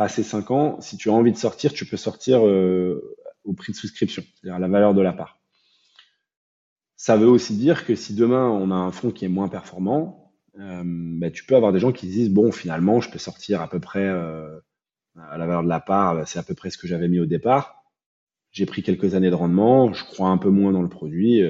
[0.00, 3.72] passé 5 ans, si tu as envie de sortir, tu peux sortir euh, au prix
[3.72, 5.38] de souscription, c'est-à-dire à la valeur de la part.
[6.96, 10.32] Ça veut aussi dire que si demain on a un fonds qui est moins performant,
[10.58, 13.60] euh, bah, tu peux avoir des gens qui se disent bon finalement je peux sortir
[13.60, 14.58] à peu près euh,
[15.18, 17.20] à la valeur de la part, bah, c'est à peu près ce que j'avais mis
[17.20, 17.84] au départ.
[18.52, 21.42] J'ai pris quelques années de rendement, je crois un peu moins dans le produit.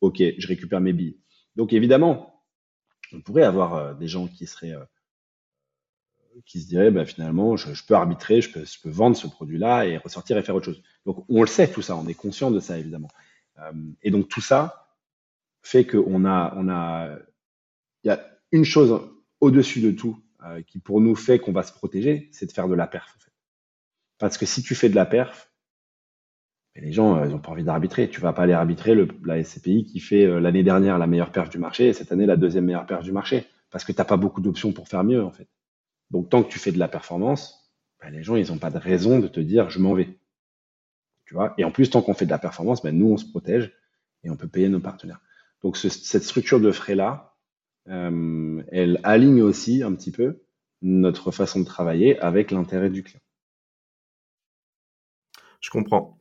[0.00, 1.18] ok, je récupère mes billes.
[1.54, 2.42] Donc évidemment,
[3.12, 4.74] on pourrait avoir des gens qui seraient
[6.44, 10.38] qui se dirait bah, finalement, je, peux arbitrer, je peux, vendre ce produit-là et ressortir
[10.38, 10.82] et faire autre chose.
[11.06, 13.10] Donc on le sait tout ça, on est conscient de ça évidemment.
[13.58, 13.72] Euh,
[14.02, 14.88] et donc tout ça
[15.62, 17.16] fait qu'on a, on a,
[18.04, 19.00] il y a une chose
[19.40, 22.68] au-dessus de tout euh, qui pour nous fait qu'on va se protéger, c'est de faire
[22.68, 23.14] de la perf.
[23.16, 23.32] En fait.
[24.18, 25.50] Parce que si tu fais de la perf,
[26.76, 28.08] les gens, euh, ils n'ont pas envie d'arbitrer.
[28.08, 31.58] Tu vas pas aller arbitrer la SCPI qui fait l'année dernière la meilleure perf du
[31.58, 33.46] marché et cette année la deuxième meilleure perf du marché.
[33.70, 35.48] Parce que tu n'as pas beaucoup d'options pour faire mieux, en fait.
[36.10, 38.78] Donc, tant que tu fais de la performance, ben, les gens, ils n'ont pas de
[38.78, 40.18] raison de te dire je m'en vais.
[41.26, 41.54] Tu vois?
[41.58, 43.72] Et en plus, tant qu'on fait de la performance, ben, nous, on se protège
[44.24, 45.20] et on peut payer nos partenaires.
[45.62, 47.36] Donc, cette structure de frais-là,
[47.88, 50.42] euh, elle aligne aussi un petit peu
[50.82, 53.20] notre façon de travailler avec l'intérêt du client.
[55.60, 56.18] Je comprends.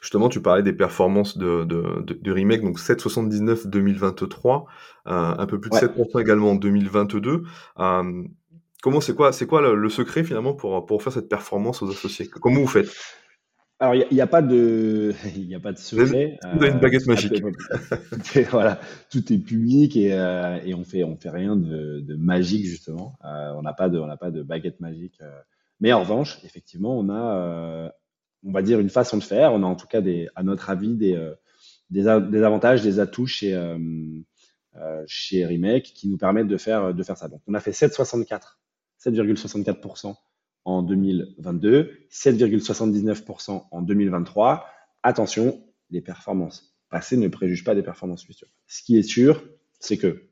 [0.00, 4.66] Justement, tu parlais des performances de, de, remake, donc 7,79 2023,
[5.06, 7.42] euh, un peu plus de 7% également en 2022.
[7.78, 8.24] Euh,
[8.82, 12.28] comment c'est quoi, c'est quoi le, secret finalement pour, pour faire cette performance aux associés?
[12.28, 12.88] Comment vous faites?
[13.78, 16.04] Alors, il n'y a, pas de, il a pas de secret.
[16.04, 17.42] Vous avez une euh, baguette magique.
[18.50, 18.78] voilà,
[19.10, 20.08] tout est public et,
[20.64, 23.18] et on fait, on fait rien de, de magique justement.
[23.22, 25.20] on n'a pas de, on n'a pas de baguette magique.
[25.80, 27.92] mais en revanche, effectivement, on a
[28.44, 29.52] on va dire, une façon de faire.
[29.52, 31.34] On a en tout cas, des, à notre avis, des, euh,
[31.90, 33.78] des, avantages, des atouts chez, euh,
[34.76, 37.28] euh, chez Remake qui nous permettent de faire, de faire ça.
[37.28, 38.58] Donc, on a fait 7,64,
[39.04, 40.14] 7,64%
[40.64, 44.66] en 2022, 7,79% en 2023.
[45.02, 48.48] Attention, les performances passées ne préjugent pas des performances futures.
[48.66, 49.42] Ce qui est sûr,
[49.78, 50.28] c'est que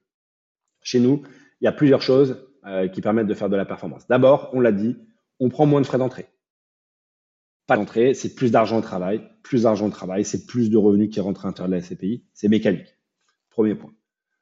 [0.82, 1.22] chez nous,
[1.60, 2.44] il y a plusieurs choses
[2.92, 4.06] qui permettent de faire de la performance.
[4.08, 4.96] D'abord, on l'a dit,
[5.40, 6.28] on prend moins de frais d'entrée
[7.68, 9.20] pas d'entrée, c'est plus d'argent au travail.
[9.42, 12.24] Plus d'argent au travail, c'est plus de revenus qui rentrent à l'intérieur de la SCPI.
[12.32, 12.96] C'est mécanique.
[13.50, 13.92] Premier point.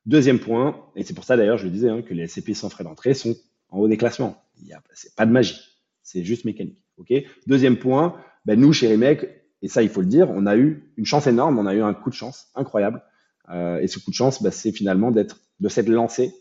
[0.07, 2.71] Deuxième point, et c'est pour ça d'ailleurs, je le disais, hein, que les SCPI sans
[2.71, 3.35] frais d'entrée sont
[3.71, 4.43] en haut des classements.
[4.61, 5.61] Il y c'est pas de magie.
[6.03, 6.83] C'est juste mécanique.
[6.99, 7.13] OK?
[7.47, 9.27] Deuxième point, ben nous, chez Remake,
[9.63, 11.83] et ça, il faut le dire, on a eu une chance énorme, on a eu
[11.83, 13.03] un coup de chance incroyable.
[13.51, 16.35] Euh, et ce coup de chance, ben, c'est finalement d'être, de s'être lancé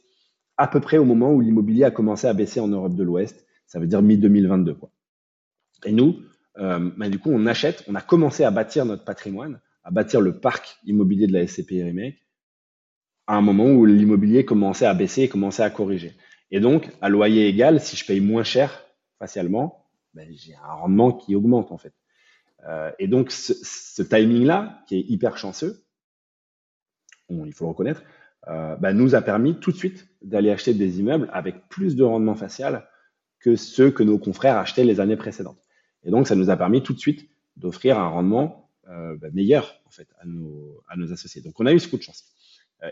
[0.57, 3.45] à peu près au moment où l'immobilier a commencé à baisser en Europe de l'Ouest.
[3.67, 4.91] Ça veut dire mi-2022, quoi.
[5.85, 6.19] Et nous,
[6.57, 10.21] euh, bah, du coup, on achète, on a commencé à bâtir notre patrimoine, à bâtir
[10.21, 12.25] le parc immobilier de la SCPI Remake
[13.27, 16.13] à un moment où l'immobilier commençait à baisser et commençait à corriger.
[16.51, 18.85] Et donc, à loyer égal, si je paye moins cher
[19.19, 21.93] facialement, ben, j'ai un rendement qui augmente en fait.
[22.67, 25.83] Euh, et donc, ce, timing-là, qui est hyper chanceux,
[27.29, 28.03] il faut le reconnaître,
[28.47, 32.03] euh, ben, nous a permis tout de suite d'aller acheter des immeubles avec plus de
[32.03, 32.87] rendement facial
[33.39, 35.61] que ceux que nos confrères achetaient les années précédentes.
[36.03, 39.81] Et donc, ça nous a permis tout de suite d'offrir un rendement euh, bah, meilleur
[39.85, 41.41] en fait à nos, associés.
[41.41, 42.25] Donc, on a eu ce coup de chance.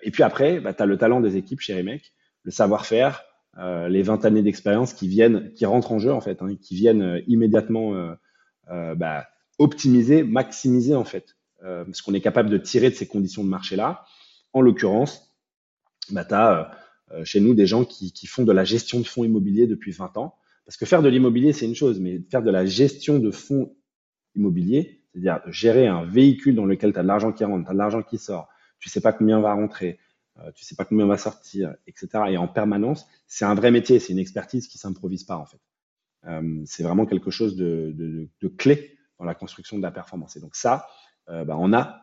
[0.01, 3.23] Et puis après, tu as le talent des équipes chez Remake, le savoir-faire,
[3.57, 6.75] euh, les 20 années d'expérience qui viennent, qui rentrent en jeu en fait, hein, qui
[6.75, 8.15] viennent immédiatement
[8.69, 9.27] bah,
[9.59, 14.05] optimiser, maximiser en fait ce qu'on est capable de tirer de ces conditions de marché-là.
[14.53, 15.35] En l'occurrence,
[16.11, 16.71] bah, tu as
[17.23, 20.17] chez nous des gens qui, qui, font de la gestion de fonds immobiliers depuis 20
[20.17, 20.35] ans,
[20.65, 23.75] parce que faire de l'immobilier, c'est une chose, mais faire de la gestion de fonds
[24.35, 27.73] immobiliers, c'est-à-dire gérer un véhicule dans lequel tu as de l'argent qui rentre, tu as
[27.73, 28.49] de l'argent qui sort,
[28.79, 29.99] tu sais pas combien va rentrer,
[30.39, 32.07] euh, tu sais pas combien va sortir, etc.
[32.29, 35.59] Et en permanence, c'est un vrai métier, c'est une expertise qui s'improvise pas en fait.
[36.27, 40.35] Euh, c'est vraiment quelque chose de, clé dans la construction de la performance.
[40.35, 40.87] Et donc ça,
[41.29, 41.99] euh, bah, on a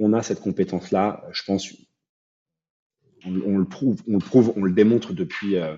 [0.00, 1.72] on a cette compétence-là, je pense,
[3.24, 5.76] on, on, le prouve, on le prouve, on le démontre depuis euh,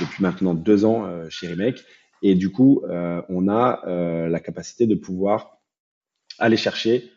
[0.00, 1.82] depuis maintenant deux ans chez Remake.
[2.22, 5.58] Et du coup, on a la capacité de pouvoir
[6.38, 7.10] aller chercher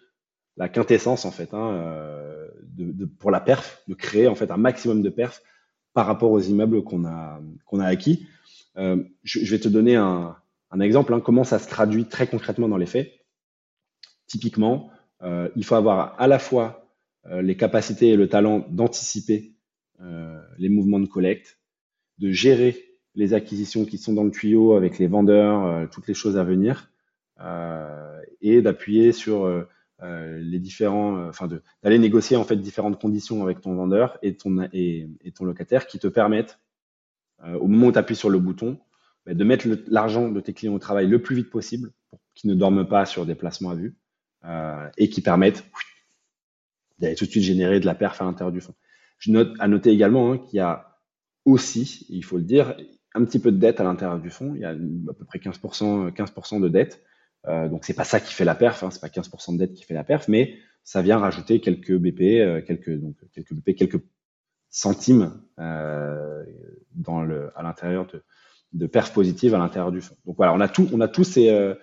[0.57, 2.07] la quintessence en fait hein,
[2.77, 5.41] de, pour la perf, de créer en fait un maximum de perf
[5.93, 8.27] par rapport aux immeubles qu'on a qu'on a acquis.
[8.77, 10.35] Euh, je, vais te donner un,
[10.71, 11.13] un exemple.
[11.13, 13.11] Hein, comment ça se traduit très concrètement dans les faits
[14.27, 14.89] Typiquement,
[15.21, 16.81] euh, il faut avoir à la fois
[17.41, 19.55] les capacités et le talent d'anticiper
[20.59, 21.57] les mouvements de collecte,
[22.19, 22.85] de gérer
[23.15, 26.43] les acquisitions qui sont dans le tuyau avec les vendeurs, euh, toutes les choses à
[26.43, 26.91] venir,
[27.41, 29.67] euh, et d'appuyer sur euh,
[30.01, 31.47] les différents, enfin
[31.83, 35.99] d'aller négocier en fait différentes conditions avec ton vendeur et ton et, ton locataire qui
[35.99, 36.59] te permettent,
[37.43, 38.79] au moment où tu appuies sur le bouton,
[39.25, 42.49] bah, de mettre l'argent de tes clients au travail le plus vite possible pour qu'ils
[42.49, 43.95] ne dorment pas sur des placements à vue
[44.97, 45.65] et qui permettent
[46.99, 48.75] d'aller tout de suite générer de la perf à l'intérieur du fonds.
[49.17, 50.99] Je note à noter également hein, qu'il y a
[51.45, 52.75] aussi, il faut le dire,
[53.13, 54.53] un petit peu de dette à l'intérieur du fonds.
[54.55, 57.03] Il y a à peu près 15%, 15 de dette.
[57.47, 59.73] Euh, donc c'est pas ça qui fait la perf, hein, c'est pas 15% de dette
[59.73, 63.75] qui fait la perf, mais ça vient rajouter quelques BP, euh, quelques donc quelques BP,
[63.75, 64.01] quelques
[64.75, 66.43] centimes euh,
[66.93, 68.23] dans le à l'intérieur de,
[68.73, 70.17] de perf positive à l'intérieur du fonds.
[70.25, 71.75] Donc voilà, on a tout, on a tous ces euh,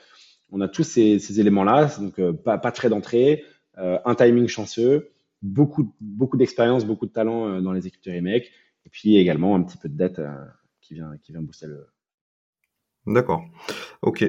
[0.50, 3.44] on a tous ces, ces éléments-là, donc euh, pas, pas très d'entrée,
[3.78, 8.52] un timing chanceux, beaucoup beaucoup d'expérience, beaucoup de talent dans les équipes de remake
[8.84, 10.20] et puis également un petit peu de dette
[10.82, 11.86] qui, vient, qui vient booster le.
[13.06, 13.44] D'accord.
[14.02, 14.24] Ok.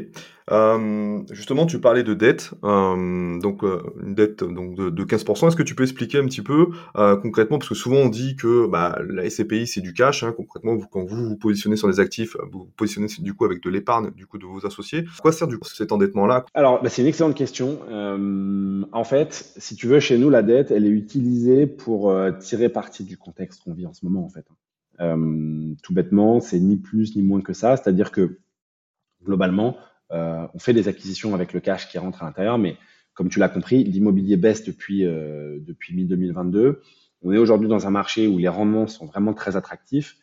[0.52, 5.48] Euh, justement, tu parlais de dette, euh, donc euh, une dette donc de, de 15%.
[5.48, 8.68] Est-ce que tu peux expliquer un petit peu concrètement, parce que souvent on dit que
[8.68, 10.24] bah, la SCPI c'est du cash.
[10.24, 13.64] Hein, concrètement, quand vous vous positionnez sur les actifs, vous vous positionnez du coup avec
[13.64, 15.06] de l'épargne du coup de vos associés.
[15.18, 16.46] À quoi sert du coup cet endettement-là?
[16.54, 17.80] Alors, bah, c'est une excellente question.
[18.92, 23.04] en fait, si tu veux, chez nous, la dette, elle est utilisée pour tirer parti
[23.04, 24.46] du contexte qu'on vit en ce moment, en fait.
[25.84, 27.78] tout bêtement, c'est ni plus ni moins que ça.
[27.78, 28.40] C'est-à-dire que
[29.24, 29.78] globalement,
[30.12, 32.78] euh, on fait des acquisitions avec le cash qui rentre à l'intérieur, mais
[33.14, 36.80] comme tu l'as compris, l'immobilier baisse depuis, euh, depuis mi-2022.
[37.24, 40.18] On est aujourd'hui dans un marché où les rendements sont vraiment très attractifs.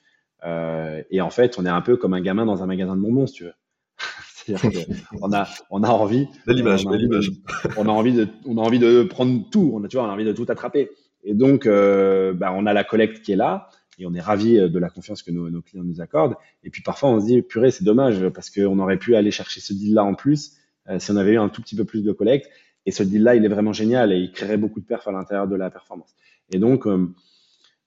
[0.45, 3.01] Euh, et en fait, on est un peu comme un gamin dans un magasin de
[3.01, 3.55] bonbons, si tu veux.
[4.35, 6.29] C'est-à-dire qu'on a, on a envie.
[6.47, 7.31] Belle image, on a, belle image.
[7.77, 9.73] On a envie de, on a envie de prendre tout.
[9.75, 10.91] On a, tu vois, on a envie de tout attraper.
[11.25, 13.69] Et donc, bah, on a la collecte qui est là
[14.01, 16.35] et on est ravi de la confiance que nos, clients nous accordent.
[16.65, 19.61] Et puis parfois, on se dit, purée, c'est dommage parce qu'on aurait pu aller chercher
[19.61, 20.57] ce deal-là en plus
[20.89, 22.51] euh, si on avait eu un tout petit peu plus de collecte.
[22.87, 25.47] Et ce deal-là, il est vraiment génial et il créerait beaucoup de perf à l'intérieur
[25.47, 26.15] de la performance.
[26.51, 27.09] Et donc, euh,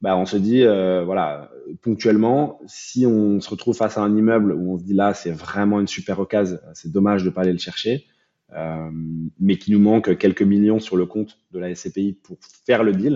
[0.01, 1.49] bah, on se dit, euh, voilà,
[1.81, 5.31] ponctuellement, si on se retrouve face à un immeuble où on se dit là, c'est
[5.31, 8.05] vraiment une super occasion, c'est dommage de pas aller le chercher,
[8.55, 8.89] euh,
[9.39, 12.91] mais qui nous manque quelques millions sur le compte de la SCPI pour faire le
[12.91, 13.15] deal,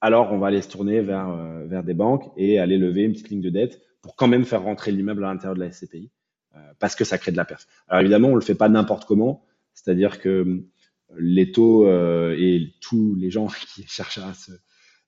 [0.00, 3.12] alors on va aller se tourner vers, euh, vers des banques et aller lever une
[3.12, 6.10] petite ligne de dette pour quand même faire rentrer l'immeuble à l'intérieur de la SCPI,
[6.56, 7.66] euh, parce que ça crée de la perf.
[7.88, 9.44] Alors évidemment, on le fait pas n'importe comment,
[9.74, 10.64] c'est-à-dire que
[11.18, 14.52] les taux euh, et tous les gens qui cherchent à se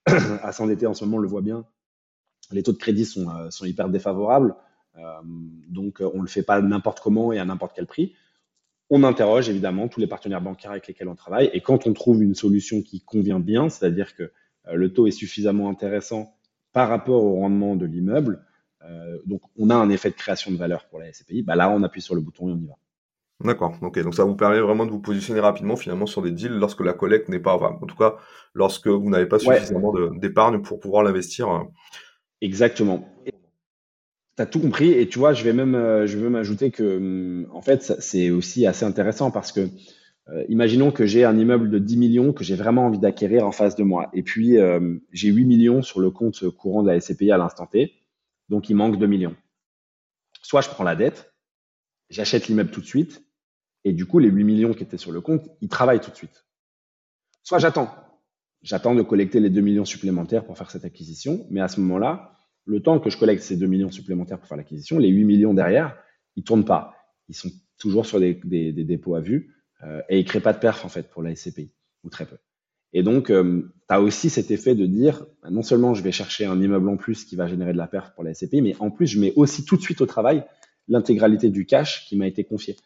[0.43, 1.65] à s'endetter en ce moment, le voit bien.
[2.51, 4.55] Les taux de crédit sont, euh, sont hyper défavorables.
[4.99, 5.21] Euh,
[5.69, 8.15] donc, on ne le fait pas n'importe comment et à n'importe quel prix.
[8.91, 11.51] On interroge évidemment tous les partenaires bancaires avec lesquels on travaille.
[11.55, 14.33] Et quand on trouve une solution qui convient bien, c'est-à-dire que euh,
[14.71, 16.35] le taux est suffisamment intéressant
[16.73, 18.45] par rapport au rendement de l'immeuble,
[18.85, 21.71] euh, donc on a un effet de création de valeur pour la SCPI, bah là
[21.71, 22.75] on appuie sur le bouton et on y va.
[23.45, 23.77] D'accord.
[23.83, 23.99] Ok.
[24.03, 26.93] Donc ça vous permet vraiment de vous positionner rapidement finalement sur des deals lorsque la
[26.93, 28.17] collecte n'est pas, enfin, en tout cas,
[28.55, 30.17] lorsque vous n'avez pas suffisamment ouais.
[30.19, 31.49] d'épargne pour pouvoir l'investir.
[31.51, 31.65] Euh.
[32.41, 33.09] Exactement.
[33.25, 36.71] Tu as tout compris et tu vois, je vais même, euh, je vais même ajouter
[36.71, 39.69] que hum, en fait, c'est aussi assez intéressant parce que
[40.29, 43.53] euh, imaginons que j'ai un immeuble de 10 millions que j'ai vraiment envie d'acquérir en
[43.53, 47.01] face de moi et puis euh, j'ai 8 millions sur le compte courant de la
[47.01, 47.93] SCPI à l'instant T,
[48.49, 49.37] donc il manque 2 millions.
[50.43, 51.33] Soit je prends la dette,
[52.11, 53.25] j'achète l'immeuble tout de suite
[53.85, 56.17] et du coup, les 8 millions qui étaient sur le compte, ils travaillent tout de
[56.17, 56.47] suite.
[57.43, 57.91] Soit j'attends.
[58.63, 61.47] J'attends de collecter les 2 millions supplémentaires pour faire cette acquisition.
[61.51, 64.57] Mais à ce moment-là, le temps que je collecte ces 2 millions supplémentaires pour faire
[64.57, 65.97] l'acquisition, les 8 millions derrière,
[66.37, 66.95] ils tournent pas.
[67.29, 68.35] Ils sont toujours sur des,
[68.73, 69.53] dépôts à vue
[70.09, 71.73] et ils créent pas de perf en fait pour la SCPI,
[72.05, 72.37] ou très peu.
[72.93, 76.13] Et donc, euh, tu as aussi cet effet de dire, bah, non seulement je vais
[76.13, 78.77] chercher un immeuble en plus qui va générer de la perf pour la SCPI, mais
[78.81, 80.45] en plus, je mets aussi tout de suite au travail
[80.89, 82.77] l'intégralité du cash qui m'a été confié.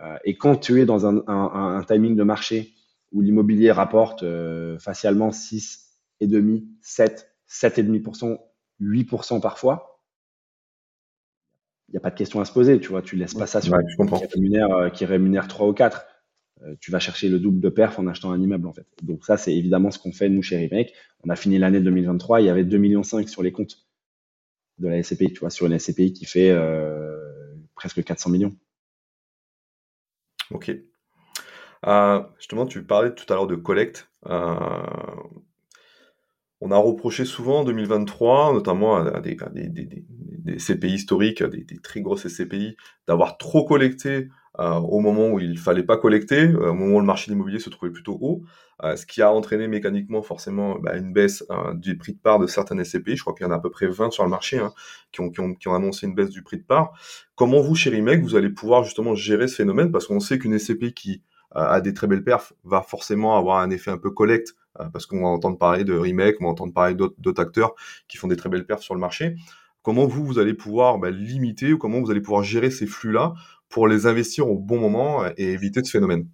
[0.00, 2.74] Euh, et quand tu es dans un, un, un timing de marché
[3.12, 8.38] où l'immobilier rapporte euh, facialement 6,5, 7, 7,5%,
[8.80, 10.00] 8% parfois,
[11.88, 13.60] il n'y a pas de question à se poser, tu vois, tu laisses pas ça
[13.60, 16.06] sur ouais, qui, rémunère, euh, qui rémunère 3 ou 4.
[16.64, 18.86] Euh, tu vas chercher le double de perf en achetant un immeuble, en fait.
[19.02, 20.92] Donc ça, c'est évidemment ce qu'on fait, nous, chez Remake.
[21.24, 23.86] On a fini l'année 2023, il y avait 2,5 millions sur les comptes
[24.78, 28.56] de la SCPI, tu vois, sur une SCPI qui fait euh, presque 400 millions.
[30.50, 30.72] Ok.
[31.86, 34.08] Euh, justement, tu parlais tout à l'heure de collecte.
[36.64, 39.50] On a reproché souvent en 2023, notamment à des, à
[40.58, 42.76] CPI historiques, des, très grosses CPI,
[43.08, 44.28] d'avoir trop collecté
[44.60, 47.58] euh, au moment où il fallait pas collecter, euh, au moment où le marché de
[47.58, 48.42] se trouvait plutôt haut,
[48.84, 51.44] euh, ce qui a entraîné mécaniquement forcément bah, une baisse
[51.74, 53.16] du prix de part de certaines SCPI.
[53.16, 54.72] Je crois qu'il y en a à peu près 20 sur le marché hein,
[55.10, 56.92] qui, ont, annoncé une baisse du prix de part.
[57.34, 59.90] Comment vous, chez Remake, vous allez pouvoir justement gérer ce phénomène?
[59.90, 61.22] Parce qu'on sait qu'une SCPI qui
[61.54, 64.54] a des très belles perfs va forcément avoir un effet un peu collecte,
[64.92, 67.74] parce qu'on va entendre parler de Remake, on va entendre parler d'autres acteurs
[68.08, 69.36] qui font des très belles perfs sur le marché.
[69.82, 73.34] Comment vous, vous allez pouvoir bah, limiter ou comment vous allez pouvoir gérer ces flux-là
[73.68, 76.28] pour les investir au bon moment et éviter ce phénomène?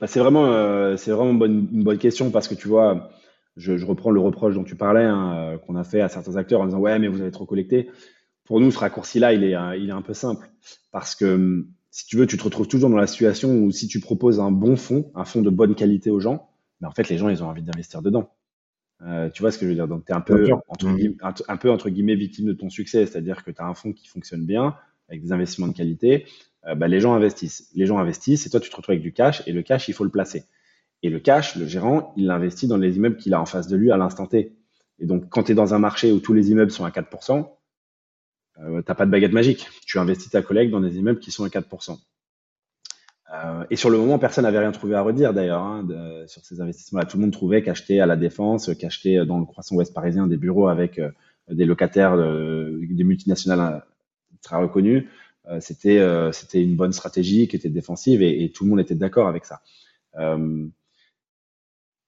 [0.00, 3.10] Bah, C'est vraiment, euh, vraiment une bonne, question parce que tu vois,
[3.56, 6.66] je, reprends le reproche dont tu parlais, hein, qu'on a fait à certains acteurs en
[6.66, 7.90] disant ouais mais vous avez trop collecté.
[8.44, 10.48] Pour nous, ce raccourci-là, il est, il est un peu simple
[10.92, 14.00] parce que si tu veux, tu te retrouves toujours dans la situation où si tu
[14.00, 16.51] proposes un bon fonds, un fonds de bonne qualité aux gens,
[16.82, 18.30] mais en fait les gens ils ont envie d'investir dedans.
[19.04, 19.88] Euh, tu vois ce que je veux dire?
[19.88, 22.70] Donc, tu es un peu, entre guillemets, un, un, peu, entre guillemets, victime de ton
[22.70, 23.04] succès.
[23.06, 24.76] C'est-à-dire que tu as un fonds qui fonctionne bien,
[25.08, 26.26] avec des investissements de qualité.
[26.66, 27.68] Euh, bah, les gens investissent.
[27.74, 29.42] Les gens investissent et toi, tu te retrouves avec du cash.
[29.46, 30.44] Et le cash, il faut le placer.
[31.02, 33.76] Et le cash, le gérant, il l'investit dans les immeubles qu'il a en face de
[33.76, 34.56] lui à l'instant T.
[35.00, 37.48] Et donc, quand tu es dans un marché où tous les immeubles sont à 4%,
[38.60, 39.68] euh, tu pas de baguette magique.
[39.84, 41.98] Tu investis ta collègue dans des immeubles qui sont à 4%.
[43.32, 45.86] Euh, et sur le moment, personne n'avait rien trouvé à redire d'ailleurs hein,
[46.26, 47.06] sur ces investissements-là.
[47.06, 50.36] Tout le monde trouvait qu'acheter à la défense, qu'acheter dans le croissant ouest parisien des
[50.36, 51.10] bureaux avec euh,
[51.50, 53.84] des locataires, euh, des multinationales
[54.42, 55.08] très reconnues,
[55.58, 56.00] c'était
[56.32, 59.44] c'était une bonne stratégie qui était défensive et, et tout le monde était d'accord avec
[59.44, 59.60] ça.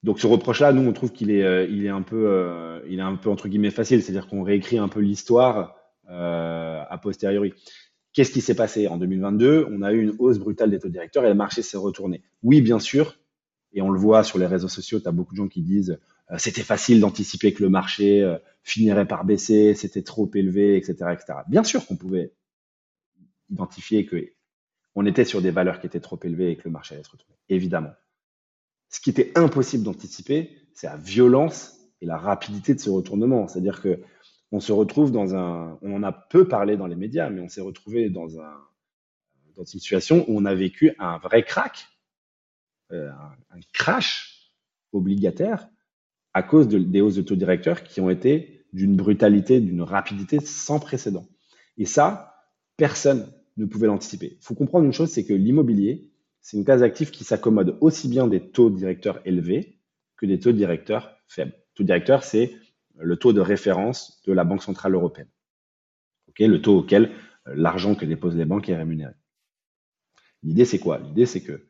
[0.05, 3.17] donc ce reproche-là, nous on trouve qu'il est il est un peu il est un
[3.17, 5.75] peu entre guillemets facile, c'est-à-dire qu'on réécrit un peu l'histoire
[6.09, 7.55] a posteriori.
[8.15, 11.25] Qu'est-ce qui s'est passé en 2022 On a eu une hausse brutale des taux directeurs
[11.25, 12.23] et le marché s'est retourné.
[12.43, 13.19] Oui, bien sûr,
[13.73, 15.99] et on le voit sur les réseaux sociaux, tu as beaucoup de gens qui disent
[16.31, 20.95] euh, c'était facile d'anticiper que le marché euh, finirait par baisser, c'était trop élevé, etc.,
[21.13, 21.41] etc.
[21.49, 22.33] Bien sûr qu'on pouvait
[23.51, 24.31] identifier que
[24.95, 27.11] on était sur des valeurs qui étaient trop élevées et que le marché allait se
[27.11, 27.91] retourner, évidemment.
[28.91, 33.49] Ce qui était impossible d'anticiper, c'est la violence et la rapidité de ce retournement.
[33.49, 33.99] C'est-à-dire que
[34.55, 37.49] on se retrouve dans un, on en a peu parlé dans les médias, mais on
[37.49, 38.55] s'est retrouvé dans un,
[39.57, 41.89] dans une situation où on a vécu un vrai crack,
[42.93, 43.11] euh,
[43.51, 44.53] un, crash
[44.93, 45.69] obligataire
[46.35, 50.39] à cause de, des hausses de taux directeurs qui ont été d'une brutalité, d'une rapidité
[50.39, 51.27] sans précédent.
[51.77, 52.37] Et ça,
[52.77, 53.27] personne
[53.57, 54.37] ne pouvait l'anticiper.
[54.41, 58.07] Il faut comprendre une chose, c'est que l'immobilier, c'est une classe d'actifs qui s'accommode aussi
[58.07, 59.81] bien des taux directeurs élevés
[60.17, 61.55] que des taux directeurs faibles.
[61.75, 62.55] Taux directeur, c'est
[62.99, 65.29] le taux de référence de la Banque Centrale Européenne.
[66.39, 67.13] le taux auquel
[67.49, 69.15] euh, l'argent que déposent les banques est rémunéré.
[70.43, 70.99] L'idée, c'est quoi?
[70.99, 71.69] L'idée, c'est que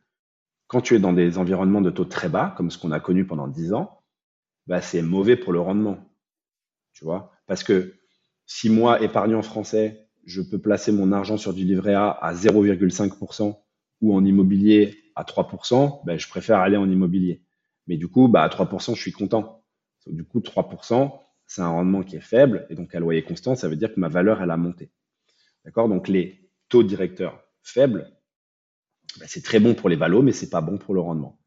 [0.66, 3.26] quand tu es dans des environnements de taux très bas, comme ce qu'on a connu
[3.26, 4.02] pendant 10 ans,
[4.66, 5.98] bah, c'est mauvais pour le rendement.
[6.92, 7.32] Tu vois?
[7.46, 7.94] Parce que
[8.46, 13.58] si moi, épargnant français, je peux placer mon argent sur du livret A à 0,5%
[14.00, 17.42] ou en immobilier à 3%, bah, je préfère aller en immobilier.
[17.86, 19.63] Mais du coup, bah, à 3%, je suis content.
[20.06, 21.12] Du coup, 3%,
[21.46, 22.66] c'est un rendement qui est faible.
[22.70, 24.90] Et donc, à loyer constant, ça veut dire que ma valeur, elle a monté.
[25.64, 25.88] D'accord?
[25.88, 28.10] Donc, les taux directeurs faibles,
[29.18, 31.38] bah, c'est très bon pour les valos, mais c'est pas bon pour le rendement.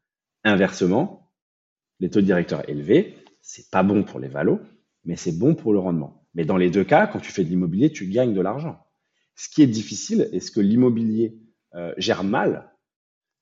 [0.44, 1.32] Inversement,
[2.00, 4.60] les taux directeurs élevés, c'est pas bon pour les valos,
[5.04, 6.26] mais c'est bon pour le rendement.
[6.34, 8.86] Mais dans les deux cas, quand tu fais de l'immobilier, tu gagnes de l'argent.
[9.34, 11.38] Ce qui est difficile et ce que l'immobilier
[11.74, 12.72] euh, gère mal,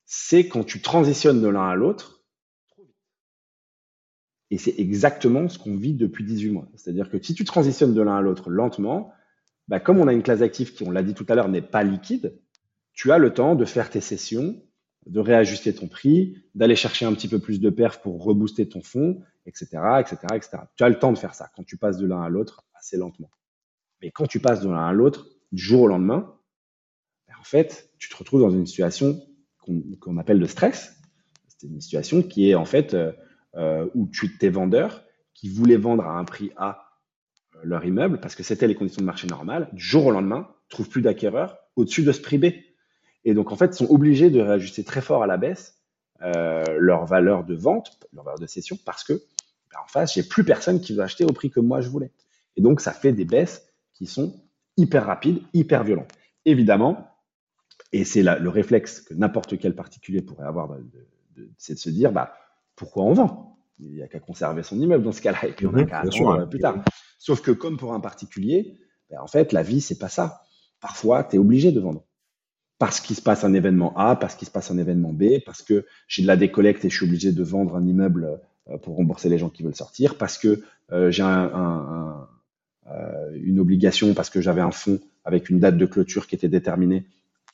[0.05, 2.16] c'est quand tu transitionnes de l'un à l'autre
[4.49, 6.67] et c'est exactement ce qu'on vit depuis 18 mois.
[6.75, 9.11] C'est-à-dire que si tu transitionnes de l'un à l'autre lentement,
[9.67, 11.61] bah, comme on a une classe d'actifs qui, on l'a dit tout à l'heure, n'est
[11.61, 12.39] pas liquide,
[12.93, 14.55] tu as le temps de faire tes sessions,
[15.05, 18.81] de réajuster ton prix, d'aller chercher un petit peu plus de perf pour rebooster ton
[18.81, 19.67] fonds, etc.,
[19.99, 20.57] etc., etc.
[20.75, 22.97] Tu as le temps de faire ça quand tu passes de l'un à l'autre assez
[22.97, 23.29] lentement.
[24.01, 26.35] Mais quand tu passes de l'un à l'autre, du jour au lendemain,
[27.27, 29.21] bah, en fait, tu te retrouves dans une situation
[29.99, 30.95] qu'on appelle de stress.
[31.47, 33.11] C'est une situation qui est en fait euh,
[33.55, 36.91] euh, où tu tes vendeurs qui voulaient vendre à un prix A
[37.55, 40.49] euh, leur immeuble parce que c'était les conditions de marché normales, du jour au lendemain,
[40.69, 42.45] trouvent plus d'acquéreurs au-dessus de ce prix B.
[43.23, 45.81] Et donc, en fait, sont obligés de réajuster très fort à la baisse
[46.21, 50.23] euh, leur valeur de vente, leur valeur de cession, parce que ben, en face, j'ai
[50.23, 52.11] plus personne qui veut acheter au prix que moi je voulais.
[52.55, 54.33] Et donc, ça fait des baisses qui sont
[54.77, 56.11] hyper rapides, hyper violentes.
[56.45, 57.07] Évidemment,
[57.91, 60.75] et c'est le réflexe que n'importe quel particulier pourrait avoir,
[61.57, 62.33] c'est de se dire, bah,
[62.77, 63.57] pourquoi on vend?
[63.79, 65.87] Il n'y a qu'à conserver son immeuble dans ce cas-là, et puis on a mhm,
[65.87, 66.85] qu'à attendre plus tard.
[67.19, 70.41] Sauf que comme pour un particulier, ben, en fait, la vie, c'est pas ça.
[70.79, 72.05] Parfois, tu es obligé de vendre.
[72.79, 75.63] Parce qu'il se passe un événement A, parce qu'il se passe un événement B, parce
[75.63, 78.95] que j'ai de la décollecte et je suis obligé de vendre un immeuble euh, pour
[78.95, 80.61] rembourser les gens qui veulent sortir, parce que
[80.91, 82.27] euh, j'ai un,
[82.91, 86.49] euh, une obligation, parce que j'avais un fonds avec une date de clôture qui était
[86.49, 87.05] déterminée,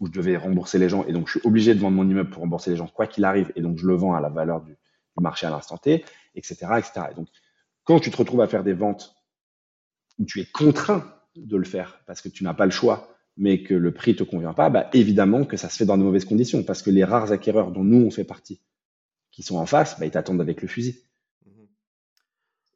[0.01, 2.29] où je devais rembourser les gens, et donc je suis obligé de vendre mon immeuble
[2.29, 4.61] pour rembourser les gens, quoi qu'il arrive, et donc je le vends à la valeur
[4.61, 4.75] du,
[5.17, 6.03] du marché à l'instant T,
[6.35, 7.07] etc., etc.
[7.11, 7.27] Et donc,
[7.83, 9.15] quand tu te retrouves à faire des ventes
[10.19, 11.03] où tu es contraint
[11.35, 14.23] de le faire parce que tu n'as pas le choix, mais que le prix te
[14.23, 17.03] convient pas, bah, évidemment que ça se fait dans de mauvaises conditions parce que les
[17.03, 18.61] rares acquéreurs dont nous on fait partie,
[19.31, 21.01] qui sont en face, bah, ils t'attendent avec le fusil.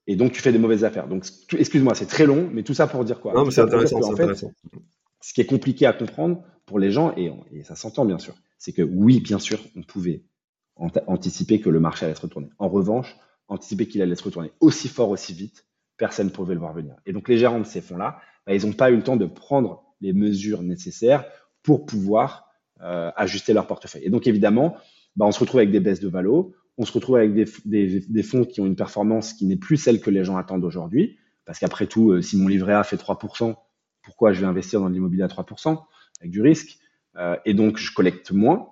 [0.07, 1.07] Et donc tu fais des mauvaises affaires.
[1.07, 3.33] Donc excuse-moi, c'est très long, mais tout ça pour dire quoi?
[3.33, 4.45] Non, mais c'est intéressant, en fait,
[5.21, 8.35] Ce qui est compliqué à comprendre pour les gens, et, et ça s'entend bien sûr,
[8.57, 10.23] c'est que oui, bien sûr, on pouvait
[11.07, 12.49] anticiper que le marché allait se retourner.
[12.59, 13.15] En revanche,
[13.47, 15.65] anticiper qu'il allait se retourner aussi fort, aussi vite,
[15.97, 16.95] personne ne pouvait le voir venir.
[17.05, 19.25] Et donc les gérants de ces fonds-là, bah, ils n'ont pas eu le temps de
[19.25, 21.25] prendre les mesures nécessaires
[21.63, 22.47] pour pouvoir
[22.81, 24.03] euh, ajuster leur portefeuille.
[24.05, 24.77] Et donc évidemment,
[25.15, 28.45] bah, on se retrouve avec des baisses de valo, on se retrouve avec des, fonds
[28.45, 31.87] qui ont une performance qui n'est plus celle que les gens attendent aujourd'hui, parce qu'après
[31.87, 33.55] tout, euh, si mon livret A fait 3%,
[34.03, 35.79] pourquoi je vais investir dans l'immobilier à 3%
[36.19, 36.77] avec du risque
[37.17, 38.69] euh, Et donc je collecte moins,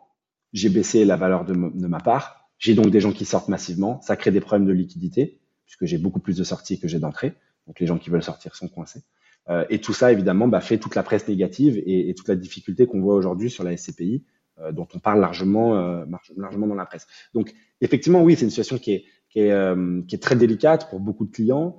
[0.55, 2.49] j'ai baissé la valeur de, ma part.
[2.57, 4.01] J'ai donc des gens qui sortent massivement.
[4.01, 7.33] Ça crée des problèmes de liquidité, puisque j'ai beaucoup plus de sorties que j'ai d'entrées.
[7.67, 9.01] Donc les gens qui veulent sortir sont coincés.
[9.49, 12.87] Euh, et tout ça, évidemment, bah, fait toute la presse négative et, toute la difficulté
[12.87, 14.23] qu'on voit aujourd'hui sur la SCPI,
[14.59, 16.05] euh, dont on parle largement, euh,
[16.37, 17.05] largement dans la presse.
[17.33, 21.31] Donc, effectivement, oui, c'est une situation qui est, qui est très délicate pour beaucoup de
[21.31, 21.75] clients,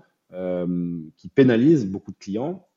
[1.17, 2.69] qui pénalise beaucoup de clients.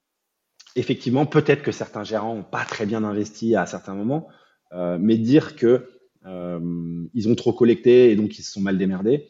[0.77, 4.29] Effectivement, peut-être que certains gérants n'ont pas très bien investi à certains moments.
[4.73, 5.89] Euh, mais dire que
[6.25, 9.27] euh, ils ont trop collecté et donc ils se sont mal démerdés.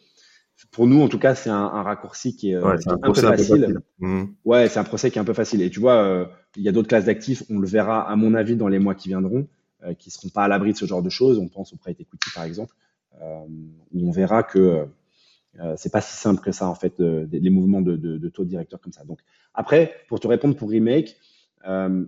[0.71, 3.79] pour nous, en tout cas, c'est un, raccourci qui est, un, peu facile.
[3.99, 4.23] Mmh.
[4.43, 5.61] Ouais, c'est un procès qui est un peu facile.
[5.61, 8.55] Et tu vois, il y a d'autres classes d'actifs, on le verra, à mon avis,
[8.55, 9.47] dans les mois qui viendront,
[9.97, 11.39] qui seront pas à l'abri de ce genre de choses.
[11.39, 12.73] On pense au prêt equity, par exemple,
[13.21, 14.87] où on verra que
[15.59, 18.93] euh, c'est pas si simple que ça en fait les mouvements de, taux directeur comme
[18.93, 19.03] ça.
[19.03, 19.19] Donc
[19.53, 21.17] après, pour te répondre pour remake,
[21.67, 22.05] euh,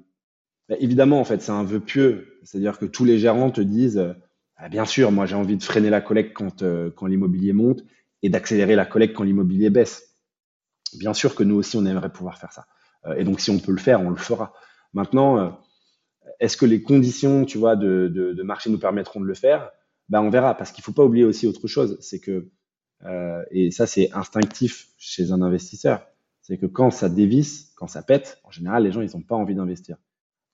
[0.72, 4.16] bah, évidemment en fait c'est un vœu pieux, c'est-à-dire que tous les gérants te disent
[4.56, 7.84] ah, bien sûr moi j'ai envie de freiner la collecte quand euh, quand l'immobilier monte
[8.24, 10.16] et d'accélérer la collecte quand l'immobilier baisse.
[10.98, 12.66] Bien sûr que nous aussi on aimerait pouvoir faire ça.
[13.18, 14.54] et donc si on peut le faire, on le fera.
[14.94, 15.60] Maintenant,
[16.40, 19.72] est-ce que les conditions tu vois de, marché nous permettront de le faire?
[20.10, 22.52] Ben, on verra parce qu'il faut pas oublier aussi autre chose, c'est que
[23.06, 26.06] euh, et ça, c'est instinctif chez un investisseur.
[26.42, 29.36] C'est que quand ça dévisse, quand ça pète, en général, les gens, ils n'ont pas
[29.36, 29.98] envie d'investir.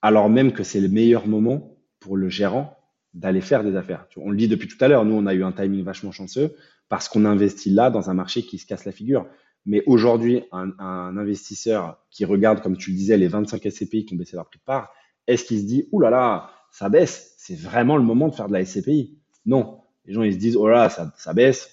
[0.08, 2.78] Alors même que c'est le meilleur moment pour le gérant
[3.14, 4.08] d'aller faire des affaires.
[4.16, 6.56] On le dit depuis tout à l'heure, nous, on a eu un timing vachement chanceux
[6.88, 9.28] parce qu'on investit là dans un marché qui se casse la figure.
[9.66, 10.72] Mais aujourd'hui, un,
[11.18, 14.60] investisseur qui regarde, comme tu le disais, les 25 SCPI qui ont baissé leur prix
[14.60, 14.94] de part,
[15.28, 18.48] est-ce qu'il se dit, ouh là là, ça baisse, c'est vraiment le moment de faire
[18.48, 19.82] de la SCPI Non.
[20.06, 21.70] Les gens, ils se disent, oh là, ça, ça baisse,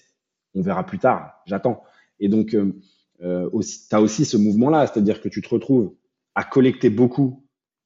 [0.56, 1.84] on verra plus tard, j'attends.
[2.18, 2.74] Et donc, euh,
[3.22, 5.94] euh tu as aussi ce mouvement-là, c'est-à-dire que tu te retrouves
[6.34, 7.43] à collecter beaucoup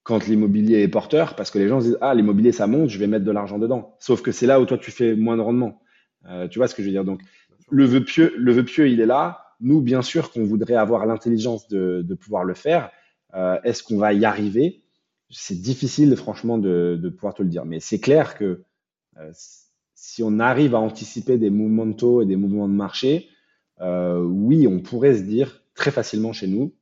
[0.08, 2.98] quand l'immobilier est porteur, parce que les gens se disent, ah, l'immobilier, ça monte, je
[2.98, 3.94] vais mettre de l'argent dedans.
[3.98, 5.82] Sauf que c'est là où toi, tu fais moins de rendement.
[6.30, 7.04] Euh, tu vois ce que je veux dire?
[7.04, 7.20] Donc,
[7.70, 9.44] le vœu pieux, le vœu pieux, il est là.
[9.60, 12.90] Nous, bien sûr qu'on voudrait avoir l'intelligence de, pouvoir le faire.
[13.34, 14.82] Euh, Est-ce qu'on va y arriver?
[15.28, 17.66] C'est difficile, franchement, de, pouvoir te le dire.
[17.66, 18.62] Mais c'est clair que
[19.18, 19.30] euh,
[19.94, 23.28] si on arrive à anticiper des mouvements de taux et des mouvements de marché,
[23.78, 26.74] oui, on pourrait se dire très facilement chez nous,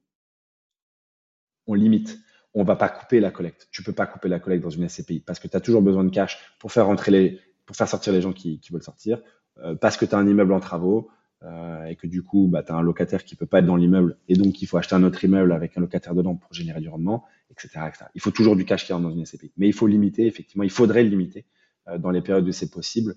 [1.66, 2.20] on limite.
[2.58, 3.68] On va pas couper la collecte.
[3.70, 6.04] Tu peux pas couper la collecte dans une SCPI parce que tu as toujours besoin
[6.04, 9.20] de cash pour faire rentrer les, pour faire sortir les gens qui, veulent sortir,
[9.58, 11.10] euh, parce que tu as un immeuble en travaux
[11.42, 13.76] euh, et que du coup, bah, tu as un locataire qui peut pas être dans
[13.76, 16.80] l'immeuble et donc il faut acheter un autre immeuble avec un locataire dedans pour générer
[16.80, 17.90] du rendement, etc..
[18.14, 19.52] Il faut toujours du cash qui rentre dans une SCPI.
[19.58, 21.44] Mais il faut limiter, effectivement, il faudrait limiter
[21.88, 23.16] euh, dans les périodes où c'est possible,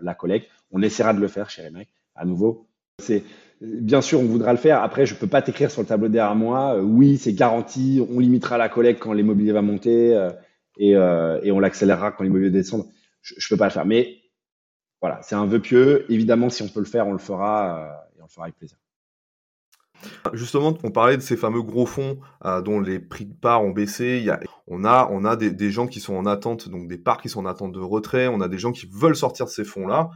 [0.00, 0.48] la collecte.
[0.72, 2.68] On essaiera de le faire chez les à nouveau.
[3.62, 4.82] Bien sûr, on voudra le faire.
[4.82, 6.74] Après, je peux pas t'écrire sur le tableau derrière moi.
[6.76, 8.04] Euh, oui, c'est garanti.
[8.10, 10.18] On limitera la collecte quand l'immobilier va monter
[10.78, 12.86] et, et, on l'accélérera quand l'immobilier descend.
[13.20, 13.86] Je, je peux pas le faire.
[13.86, 14.16] Mais
[15.00, 16.06] voilà, c'est un vœu pieux.
[16.10, 18.78] Évidemment, si on peut le faire, on le fera et on le fera avec plaisir.
[20.32, 23.70] Justement, on parlait de ces fameux gros fonds euh, dont les prix de part ont
[23.70, 24.26] baissé.
[24.66, 27.40] On a, on a des, gens qui sont en attente, donc des parts qui sont
[27.40, 28.28] en attente de retrait.
[28.28, 30.10] On a des gens qui veulent sortir de ces fonds-là.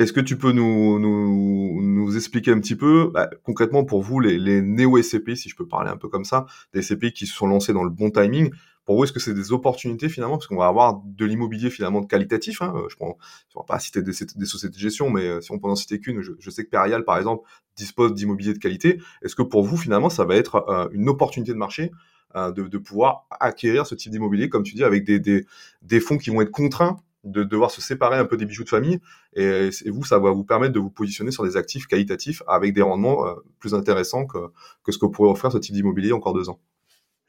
[0.00, 5.36] Est-ce que tu peux nous, expliquer un petit peu, bah, concrètement pour vous, les, néo-SCPI,
[5.36, 7.84] si je peux parler un peu comme ça, des SCPI qui se sont lancés dans
[7.84, 8.50] le bon timing,
[8.86, 10.38] pour vous, est-ce que c'est des opportunités finalement?
[10.38, 12.62] Parce qu'on va avoir de l'immobilier finalement de qualitatif.
[12.62, 15.68] Hein, je ne vais pas citer des, sociétés de gestion, mais euh, si on peut
[15.68, 17.46] en citer qu'une, je, sais que Perial, par exemple,
[17.76, 19.02] dispose d'immobilier de qualité.
[19.20, 21.90] Est-ce que pour vous, finalement, ça va être euh, une opportunité de marché
[22.36, 26.40] euh, de, pouvoir acquérir ce type d'immobilier, comme tu dis, avec des, fonds qui vont
[26.40, 28.98] être contraints de devoir se séparer un peu des bijoux de famille
[29.34, 32.82] et, vous ça va vous permettre de vous positionner sur des actifs qualitatifs avec des
[32.82, 33.24] rendements
[33.58, 34.38] plus intéressants que,
[34.84, 36.60] que ce que pourrait offrir ce type d'immobilier encore deux ans.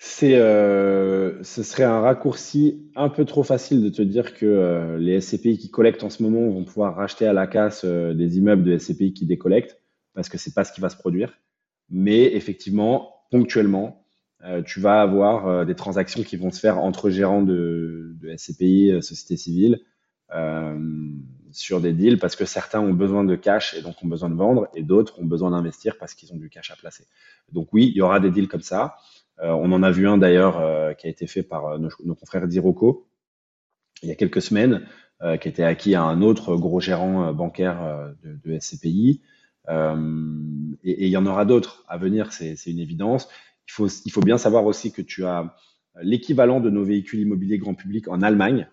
[0.04, 4.98] C'est, euh, ce serait un raccourci un peu trop facile de te dire que euh,
[4.98, 8.40] les SCPI qui collectent en ce moment vont pouvoir racheter à la casse euh, des
[8.40, 9.80] immeubles de SCPI qui décollectent,
[10.16, 11.38] parce que c'est pas ce qui va se produire.
[11.92, 14.08] Mais effectivement, ponctuellement,
[14.66, 19.82] tu vas avoir des transactions qui vont se faire entre gérants de, SCPI, société civile,
[21.52, 24.36] sur des deals, parce que certains ont besoin de cash et donc ont besoin de
[24.36, 27.06] vendre, et d'autres ont besoin d'investir parce qu'ils ont du cash à placer.
[27.52, 28.96] Donc oui, il y aura des deals comme ça.
[29.42, 32.16] Euh, on en a vu un d'ailleurs euh, qui a été fait par euh, nos,
[32.16, 33.08] confrères d'Iroco
[34.04, 34.88] il y a quelques semaines,
[35.40, 39.22] qui était acquis à un autre gros gérant bancaire de, SCPI.
[39.70, 43.30] et, il y en aura d'autres à venir, c'est une évidence.
[43.80, 45.56] Il faut, bien savoir aussi que tu as
[46.02, 48.68] l'équivalent de nos véhicules immobiliers grand public en Allemagne,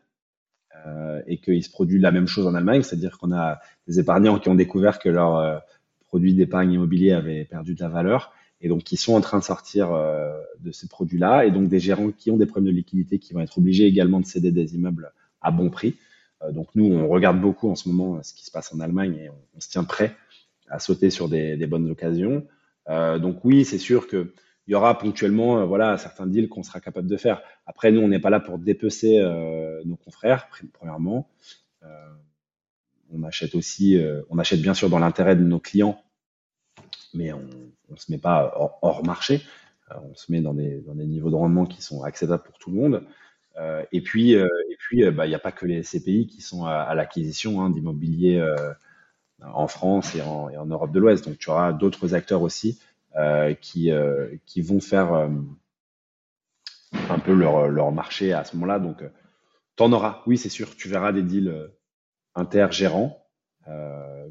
[1.27, 4.49] et qu'il se produit la même chose en Allemagne, c'est-à-dire qu'on a des épargnants qui
[4.49, 5.61] ont découvert que leur
[6.07, 9.45] produit d'épargne immobilier avait perdu de la valeur et donc qui sont en train de
[9.45, 13.19] sortir euh, de ces produits-là, et donc des gérants qui ont des problèmes de liquidité
[13.19, 15.97] qui vont être obligés également de céder des immeubles à bon prix.
[16.43, 18.81] Euh, donc nous, on regarde beaucoup en ce moment euh, ce qui se passe en
[18.81, 20.17] Allemagne et on, se tient prêt
[20.69, 22.47] à sauter sur des bonnes occasions.
[22.87, 24.35] donc oui, c'est sûr que
[24.69, 27.43] il y aura ponctuellement voilà certains deals qu'on sera capable de faire.
[27.67, 29.19] Après, nous, on n'est pas là pour dépecer
[29.85, 31.29] nos confrères, premièrement.
[33.11, 33.99] on achète aussi,
[34.29, 36.01] on achète bien sûr dans l'intérêt de nos clients
[37.15, 37.43] mais on
[37.91, 38.53] ne se met pas
[38.83, 39.43] hors, marché.
[39.91, 42.77] Euh, on se met dans des, niveaux de rendement qui sont acceptables pour tout le
[42.77, 43.05] monde.
[43.57, 44.47] Euh, et puis, euh,
[44.93, 48.43] et bah, il n'y a pas que les CPI qui sont à, l'acquisition hein, d'immobilier
[49.43, 51.25] en France et en, et en Europe de l'Ouest.
[51.27, 52.81] Donc tu auras d'autres acteurs aussi
[53.61, 53.91] qui,
[54.47, 58.79] qui vont faire un peu leur, leur marché à ce moment-là.
[58.79, 59.03] Donc
[59.77, 61.71] tu en auras, oui c'est sûr, tu verras des deals
[62.35, 63.27] intergérants,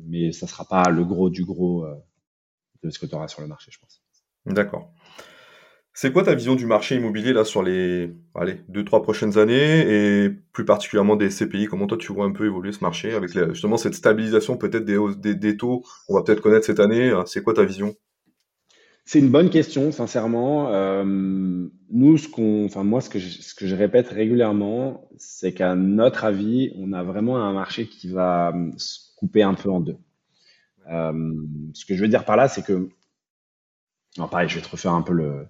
[0.06, 1.86] mais ça sera pas le gros du gros
[2.84, 4.02] de ce que tu auras sur le marché, je pense.
[4.46, 4.94] D'accord.
[6.00, 10.26] C'est quoi ta vision du marché immobilier là sur les allez, deux, trois prochaines années
[10.26, 13.32] et plus particulièrement des CPI Comment toi tu vois un peu évoluer ce marché avec
[13.32, 17.12] justement cette stabilisation peut-être des, des, taux On va peut-être connaître cette année.
[17.26, 17.96] C'est quoi ta vision?
[19.08, 20.74] C'est une bonne question, sincèrement.
[20.74, 26.74] Euh, nous, ce qu'on, enfin moi, ce que je, répète régulièrement, c'est qu'à notre avis,
[26.76, 29.96] on a vraiment un marché qui va se couper un peu en deux.
[30.92, 31.34] Euh,
[31.74, 32.90] ce que je veux dire par là, c'est que,
[34.18, 35.48] non, pareil, je vais te refaire un peu le,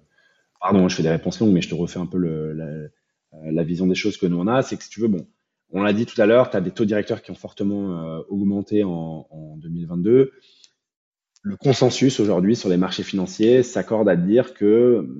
[0.60, 3.96] pardon, je fais des réponses longues, mais je te refais un peu la, vision des
[3.96, 4.62] choses que nous on a.
[4.62, 5.26] C'est que si tu veux, bon,
[5.72, 8.20] on l'a dit tout à l'heure, tu as des taux directeurs qui ont fortement euh,
[8.28, 10.30] augmenté en, en, 2022.
[11.42, 14.64] Le consensus aujourd'hui sur les marchés financiers s'accorde à dire que,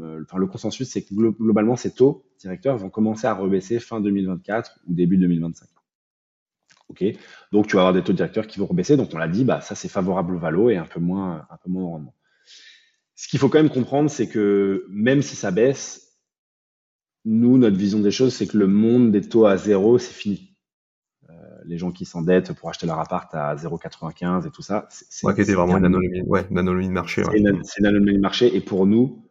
[0.02, 4.00] euh, enfin, le consensus, c'est que globalement, ces taux directeurs vont commencer à rebaisser fin
[4.00, 5.68] 2024 ou début 2025.
[6.88, 7.04] Ok,
[7.52, 8.96] donc tu vas avoir des taux directeurs qui vont rebaisser.
[8.96, 11.56] Donc on l'a dit, bah ça c'est favorable au valo et un peu moins, un
[11.58, 12.14] peu moins au rendement.
[13.14, 16.18] Ce qu'il faut quand même comprendre, c'est que même si ça baisse,
[17.24, 20.47] nous, notre vision des choses, c'est que le monde des taux à zéro, c'est fini.
[21.68, 25.76] Les gens qui s'endettent pour acheter leur appart à 0,95 et tout ça, c'est vraiment
[25.76, 27.22] une anomalie, ouais, une anomalie de marché.
[27.24, 29.24] C'est une, une, anomalie de marché et pour nous,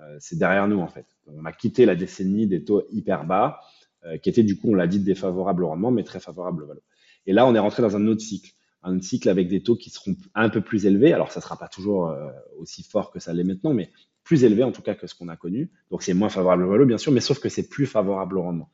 [0.00, 1.06] euh, c'est derrière nous en fait.
[1.26, 3.60] On a quitté la décennie des taux hyper bas,
[4.06, 6.66] euh, qui était du coup, on l'a dit, défavorable au rendement, mais très favorable au
[6.66, 6.82] valeur.
[7.26, 9.90] Et là, on est rentré dans un autre cycle un cycle avec des taux qui
[9.90, 11.12] seront un peu plus élevés.
[11.12, 13.90] Alors, ça ne sera pas toujours euh, aussi fort que ça l'est maintenant, mais
[14.24, 15.70] plus élevé en tout cas que ce qu'on a connu.
[15.90, 18.42] Donc, c'est moins favorable au valo, bien sûr, mais sauf que c'est plus favorable au
[18.42, 18.70] rendement.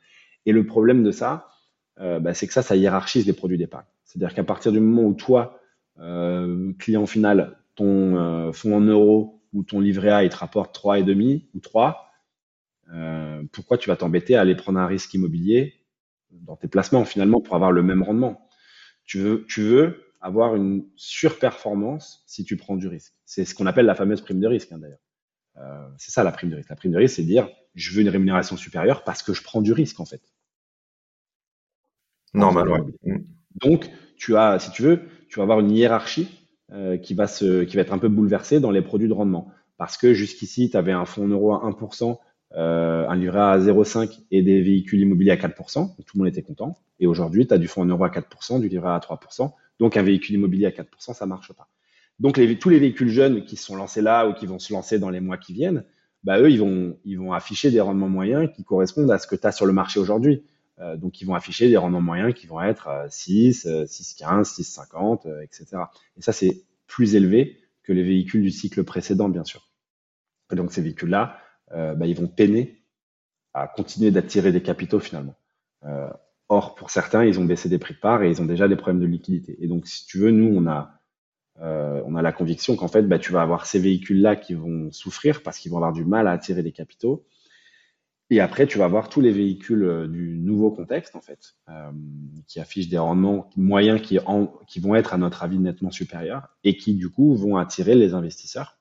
[0.47, 1.49] Et le problème de ça,
[2.01, 3.87] euh, bah, c'est que ça, ça hiérarchise les produits d'épargne.
[4.05, 5.61] C'est-à-dire qu'à partir du moment où toi,
[5.99, 11.47] euh, client final, ton fonds en euros ou ton livret A, il te rapporte 3,5
[11.55, 12.11] ou 3,
[13.53, 15.75] pourquoi tu vas t'embêter à aller prendre un risque immobilier
[16.31, 18.49] dans tes placements finalement pour avoir le même rendement?
[19.05, 23.15] Tu veux, avoir une surperformance si tu prends du risque.
[23.25, 24.99] C'est ce qu'on appelle la fameuse prime de risque, hein, d'ailleurs.
[25.57, 26.71] Euh, c'est ça la prime de risque.
[26.71, 29.63] La prime de risque, c'est dire je veux une rémunération supérieure parce que je prends
[29.63, 30.23] du risque, en fait.
[32.35, 32.81] Normal, ouais.
[33.05, 33.25] Mm.
[33.63, 36.29] Donc, tu as, si tu veux, tu vas avoir une hiérarchie
[36.73, 39.53] euh, qui, va se, qui va être un peu bouleversée dans les produits de rendement.
[39.77, 42.19] Parce que jusqu'ici, tu avais un fonds en euros à 1%,
[42.57, 45.95] euh, un livret à 0,5% et des véhicules immobiliers à 4%.
[45.97, 46.79] tout le monde était content.
[47.01, 49.53] Et aujourd'hui, tu as du fonds en euros à 4%, du livret à 3%.
[49.79, 51.69] Donc un véhicule immobilier à 4%, ça marche pas.
[52.19, 54.99] Donc les, tous les véhicules jeunes qui sont lancés là ou qui vont se lancer
[54.99, 55.85] dans les mois qui viennent,
[56.25, 59.37] bah, eux, ils vont, ils vont afficher des rendements moyens qui correspondent à ce que
[59.37, 60.43] tu as sur le marché aujourd'hui.
[60.81, 65.67] Euh, donc ils vont afficher des rendements moyens qui vont être 6, 6,15, 6,50, etc.
[66.17, 69.69] Et ça, c'est plus élevé que les véhicules du cycle précédent, bien sûr.
[70.53, 71.39] Et donc ces véhicules-là,
[71.73, 72.83] euh, bah, ils vont peiner
[73.55, 75.35] à continuer d'attirer des capitaux finalement.
[75.85, 76.09] Euh,
[76.49, 78.77] or, pour certains, ils ont baissé des prix de part et ils ont déjà des
[78.77, 79.57] problèmes de liquidité.
[79.61, 80.95] Et donc, si tu veux, nous, on a,
[81.61, 85.43] on a la conviction qu'en fait, bah, tu vas avoir ces véhicules-là qui vont souffrir
[85.43, 87.27] parce qu'ils vont avoir du mal à attirer des capitaux.
[88.31, 91.91] Et après, tu vas avoir tous les véhicules du nouveau contexte, en fait, euh,
[92.47, 96.49] qui affichent des rendements moyens qui, en, qui vont être, à notre avis, nettement supérieurs
[96.63, 98.79] et qui, du coup, vont attirer les investisseurs.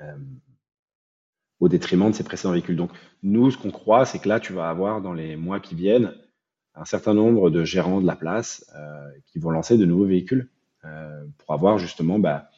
[0.00, 0.16] Euh,
[1.60, 2.76] au détriment de ces précédents véhicules.
[2.76, 2.90] Donc,
[3.22, 6.12] nous, ce qu'on croit, c'est que là, tu vas avoir dans les mois qui viennent
[6.74, 10.50] un certain nombre de gérants de la place euh, qui vont lancer de nouveaux véhicules
[10.84, 12.50] euh, pour avoir justement bah,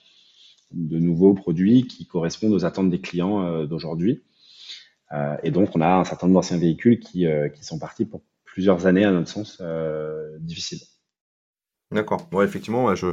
[0.73, 4.25] de nouveaux produits qui correspondent aux attentes des clients euh, d'aujourd'hui.
[5.13, 8.05] Euh, et donc, on a un certain nombre d'anciens véhicules qui, euh, qui sont partis
[8.05, 9.63] pour plusieurs années, à notre sens,
[10.41, 10.81] difficiles.
[11.91, 12.29] D'accord.
[12.33, 13.07] Ouais, effectivement, je,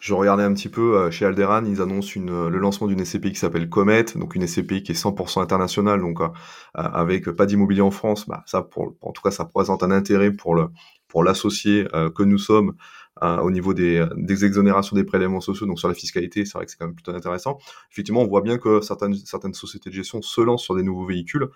[0.00, 3.04] je regardais un petit peu euh, chez Alderan, ils annoncent une, euh, le lancement d'une
[3.04, 6.28] SCPI qui s'appelle Comet, donc une SCPI qui est 100% internationale, donc euh,
[6.74, 8.26] avec pas d'immobilier en France.
[8.26, 10.70] Bah, ça, pour, en tout cas, ça présente un intérêt pour le
[11.06, 11.86] pour l'associé
[12.16, 12.74] que nous sommes
[13.22, 16.70] au niveau des, des exonérations des prélèvements sociaux, donc sur la fiscalité, c'est vrai que
[16.70, 17.58] c'est quand même plutôt intéressant.
[17.90, 21.06] Effectivement, on voit bien que certaines certaines sociétés de gestion se lancent sur des nouveaux
[21.06, 21.48] véhicules.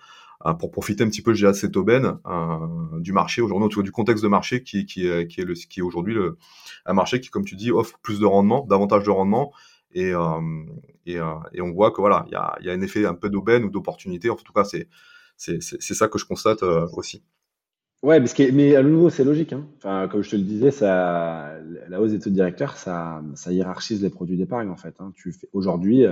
[0.45, 4.23] Euh, pour profiter un petit peu, de cette aubaine euh, du marché aujourd'hui, du contexte
[4.23, 6.17] de marché qui, qui, qui est, le, qui est aujourd'hui
[6.85, 9.53] un marché qui, comme tu dis, offre plus de rendement, davantage de rendement.
[9.93, 10.39] Et, euh,
[11.05, 11.19] et,
[11.53, 13.65] et, on voit que voilà, il y a, y a un effet un peu d'aubaine
[13.65, 14.29] ou d'opportunité.
[14.29, 14.87] En tout cas, c'est
[15.37, 16.63] c'est ça que je constate
[16.93, 17.23] aussi.
[18.01, 18.19] Ouais,
[18.51, 19.53] mais à nouveau, c'est logique.
[19.53, 19.67] Hein.
[19.77, 24.37] Enfin, comme je te le disais, la hausse des taux de ça, hiérarchise les produits
[24.37, 24.95] d'épargne en fait.
[24.99, 25.13] Hein.
[25.53, 26.05] Aujourd'hui,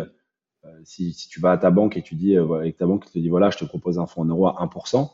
[0.66, 3.06] euh, si, si, tu vas à ta banque et tu dis, euh, avec ta banque
[3.12, 5.10] te dit, voilà, je te propose un fonds en euros à 1%,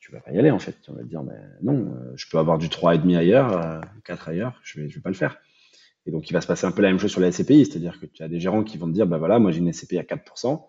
[0.00, 0.80] tu vas pas y aller en fait.
[0.82, 1.22] Tu vas te dire,
[1.62, 5.14] non, euh, je peux avoir du 3,5 ailleurs, 4 ailleurs, je vais, vais pas le
[5.14, 5.38] faire.
[6.06, 8.00] Et donc, il va se passer un peu la même chose sur la SCPI, c'est-à-dire
[8.00, 9.98] que tu as des gérants qui vont te dire, bah voilà, moi j'ai une SCPI
[9.98, 10.68] à 4%,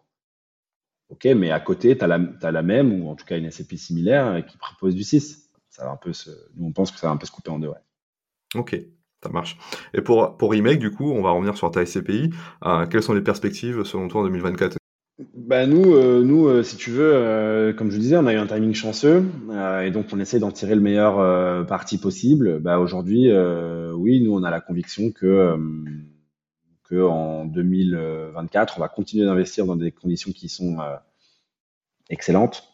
[1.09, 3.77] ok, mais à côté, tu as, as, la même, ou en tout cas une SCPI
[3.77, 5.49] similaire qui propose du 6.
[5.69, 7.49] Ça va un peu se, nous, on pense que ça va un peu se couper
[7.49, 7.75] en deux, ouais.
[8.55, 8.79] Ok,
[9.23, 9.57] ça marche.
[9.93, 12.29] Et pour, pour Remake, du coup, on va revenir sur ta SCPI.
[12.89, 14.77] quelles sont les perspectives selon toi en 2024
[15.35, 18.37] bah nous, euh, nous euh, si tu veux, euh, comme je disais, on a eu
[18.37, 19.23] un timing chanceux
[19.83, 22.59] et donc on essaie d'en tirer le meilleur parti possible.
[22.59, 23.29] Bah aujourd'hui,
[23.93, 25.55] oui, nous on a la conviction que
[26.83, 30.77] que en 2024, on va continuer d'investir dans des conditions qui sont
[32.09, 32.67] excellentes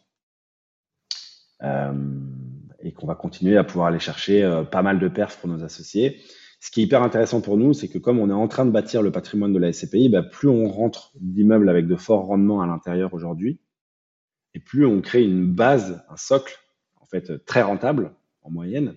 [1.61, 6.21] et qu'on va continuer à pouvoir aller chercher pas mal de perfs pour nos associés.
[6.59, 8.71] Ce qui est hyper intéressant pour nous, c'est que comme on est en train de
[8.71, 12.61] bâtir le patrimoine de la SCPI, bah, plus on rentre d'immeubles avec de forts rendements
[12.61, 13.61] à l'intérieur aujourd'hui,
[14.53, 16.59] et plus on crée une base, un socle,
[16.99, 18.95] en fait, très rentable en moyenne,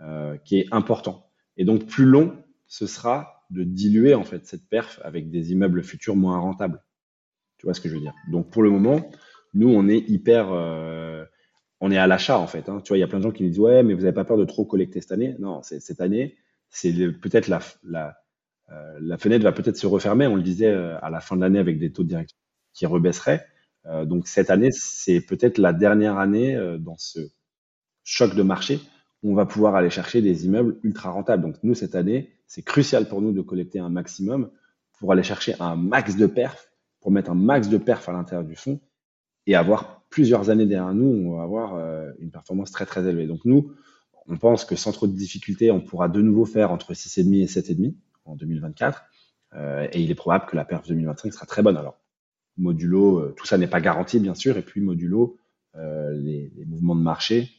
[0.00, 1.28] euh, qui est important.
[1.56, 5.82] Et donc, plus long, ce sera de diluer en fait cette perf avec des immeubles
[5.82, 6.82] futurs moins rentables.
[7.58, 8.14] Tu vois ce que je veux dire?
[8.30, 9.10] Donc, pour le moment,
[9.54, 11.24] nous, on est hyper, euh,
[11.80, 12.68] on est à l'achat en fait.
[12.68, 12.80] Hein.
[12.82, 14.14] Tu vois, il y a plein de gens qui nous disent ouais, mais vous n'avez
[14.14, 15.36] pas peur de trop collecter cette année?
[15.38, 16.36] Non, cette année,
[16.70, 18.16] c'est peut-être la, la,
[18.70, 20.26] euh, la, fenêtre va peut-être se refermer.
[20.26, 22.36] On le disait euh, à la fin de l'année avec des taux de direction
[22.72, 23.46] qui rebaisseraient.
[24.06, 27.18] Donc cette année, c'est peut-être la dernière année dans ce
[28.04, 28.80] choc de marché
[29.22, 31.42] on va pouvoir aller chercher des immeubles ultra rentables.
[31.42, 34.50] Donc nous, cette année, c'est crucial pour nous de collecter un maximum
[34.98, 36.70] pour aller chercher un max de perf,
[37.00, 38.78] pour mettre un max de perf à l'intérieur du fonds
[39.46, 43.26] et avoir plusieurs années derrière nous, on va avoir une performance très très élevée.
[43.26, 43.72] Donc nous,
[44.28, 47.46] on pense que sans trop de difficultés, on pourra de nouveau faire entre 6,5 et
[47.46, 47.94] 7,5
[48.26, 49.02] en 2024.
[49.54, 51.78] Euh, et il est probable que la perf 2025 sera très bonne.
[51.78, 51.98] Alors,
[52.58, 54.58] modulo, euh, tout ça n'est pas garanti, bien sûr.
[54.58, 55.38] Et puis, modulo,
[55.76, 57.50] euh, les, mouvements de marché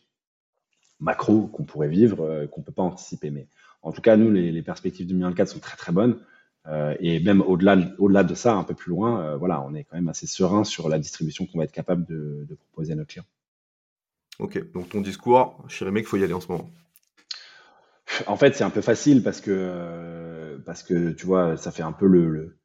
[0.99, 3.29] macro qu'on pourrait vivre, qu'on ne peut pas anticiper.
[3.29, 3.47] Mais
[3.83, 6.17] en tout cas, nous, les, perspectives 2024 sont très, très bonnes.
[6.99, 10.09] et même au-delà au de ça, un peu plus loin, voilà, on est quand même
[10.09, 13.25] assez serein sur la distribution qu'on va être capable de, de proposer à nos clients.
[14.39, 16.71] Ok, donc ton discours, chez il faut y aller en ce moment.
[18.27, 21.91] En fait, c'est un peu facile parce que, parce que tu vois, ça fait un
[21.91, 22.57] peu le,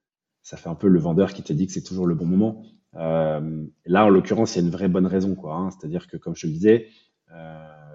[0.43, 2.63] ça fait un peu le vendeur qui te dit que c'est toujours le bon moment.
[2.95, 5.55] Euh, là, en l'occurrence, il y a une vraie bonne raison, quoi.
[5.55, 5.71] Hein.
[5.71, 6.89] C'est-à-dire que, comme je te le disais,
[7.33, 7.88] euh,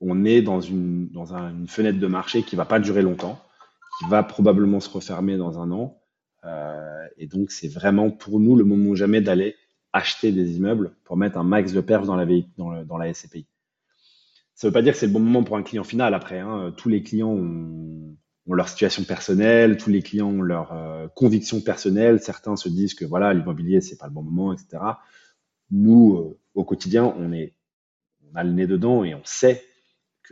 [0.00, 3.40] on est dans une, dans une fenêtre de marché qui va pas durer longtemps,
[3.98, 6.00] qui va probablement se refermer dans un an.
[6.44, 9.56] Euh, et donc, c'est vraiment pour nous le moment jamais d'aller
[9.92, 13.46] acheter des immeubles pour mettre un max de perf dans la, dans, dans la SCPI.
[14.54, 16.38] Ça ne veut pas dire que c'est le bon moment pour un client final après.
[16.38, 16.72] Hein.
[16.76, 18.14] Tous les clients ont,
[18.46, 22.20] leur situation personnelle, tous les clients ont leur euh, conviction personnelle.
[22.20, 24.82] Certains se disent que voilà, l'immobilier, c'est pas le bon moment, etc.
[25.70, 27.54] Nous, euh, au quotidien, on, est,
[28.30, 29.64] on a le nez dedans et on sait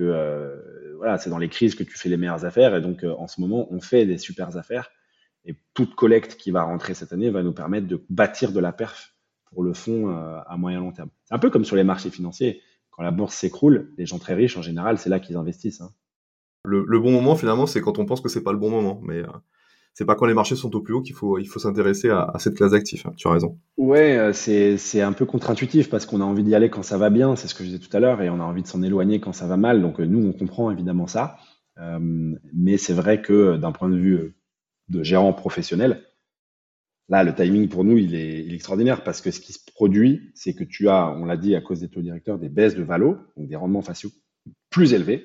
[0.02, 2.74] euh, voilà, c'est dans les crises que tu fais les meilleures affaires.
[2.74, 4.90] Et donc, en ce moment, on fait des super affaires.
[5.44, 8.72] Et toute collecte qui va rentrer cette année va nous permettre de bâtir de la
[8.72, 9.14] perf
[9.46, 11.08] pour le fonds euh, à moyen long terme.
[11.24, 12.62] C'est un peu comme sur les marchés financiers.
[12.90, 15.80] Quand la bourse s'écroule, les gens très riches, en général, c'est là qu'ils investissent.
[15.80, 15.90] Hein.
[16.64, 19.00] Le, bon moment, finalement, c'est quand on pense que c'est pas le bon moment.
[19.02, 19.28] Mais euh,
[19.98, 22.32] c'est pas quand les marchés sont au plus haut qu'il faut, il faut s'intéresser à,
[22.38, 23.04] cette classe d'actifs.
[23.04, 23.14] Hein.
[23.16, 23.58] Tu as raison.
[23.76, 27.10] Ouais, euh, c'est un peu contre-intuitif parce qu'on a envie d'y aller quand ça va
[27.10, 28.80] bien, c'est ce que je disais tout à l'heure, et on a envie de s'en
[28.84, 29.82] éloigner quand ça va mal.
[29.82, 31.38] Donc nous, on comprend évidemment ça.
[31.76, 34.36] mais c'est vrai que d'un point de vue
[34.88, 36.04] de gérant professionnel,
[37.10, 40.52] Là, le timing pour nous, il est, extraordinaire parce que ce qui se produit, c'est
[40.52, 43.16] que tu as, on l'a dit à cause des taux directeurs, des baisses de valo,
[43.38, 44.10] donc des rendements faciaux
[44.68, 45.24] plus élevés,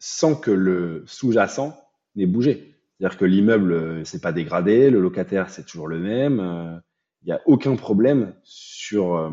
[0.00, 1.80] sans que le sous-jacent
[2.16, 2.75] n'ait bougé.
[2.98, 6.78] C'est-à-dire que l'immeuble euh, s'est pas dégradé, le locataire c'est toujours le même, euh,
[7.22, 9.30] il n'y a aucun problème sur euh,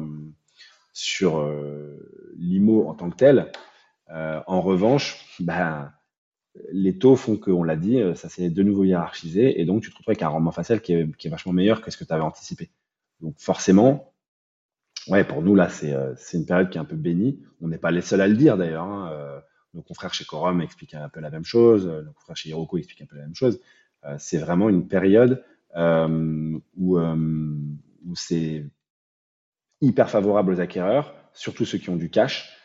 [0.93, 1.51] sur
[2.37, 3.51] l'IMO en tant que tel.
[4.09, 5.91] en revanche, ben
[6.71, 9.89] les taux font qu'on l'a dit, euh, ça s'est de nouveau hiérarchisé, et donc tu
[9.89, 12.23] te retrouves avec un rendement facial qui est, vachement meilleur que ce que tu avais
[12.23, 12.69] anticipé.
[13.21, 14.13] Donc forcément,
[15.07, 17.43] ouais, pour nous là, euh, c'est une période qui est un peu bénie.
[17.61, 18.83] On n'est pas les seuls à le dire d'ailleurs.
[18.83, 19.41] Hein.
[19.73, 22.77] Euh, nos confrères chez Corum expliquent un peu la même chose, nos confrères chez Hiroko
[22.77, 23.59] expliquent un peu la même chose.
[24.17, 25.43] c'est vraiment une période
[25.75, 28.65] où, où c'est
[29.81, 32.55] hyper favorable aux acquéreurs, surtout ceux qui ont du cash,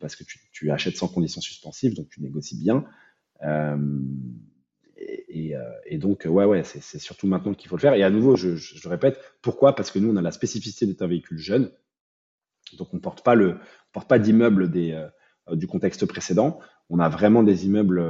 [0.00, 2.84] parce que tu, achètes sans conditions suspensives, donc tu négocies bien.
[3.42, 3.76] Euh,
[5.28, 7.94] et, euh, donc, ouais, ouais, c'est surtout maintenant qu'il faut le faire.
[7.94, 9.74] Et à nouveau, je, je, répète, pourquoi?
[9.74, 11.70] Parce que nous, on a la spécificité d'être un véhicule jeune.
[12.78, 13.36] Donc, on porte pas
[13.92, 15.08] porte pas d'immeubles des, euh,
[15.52, 16.58] du contexte précédent.
[16.90, 18.00] On a vraiment des immeubles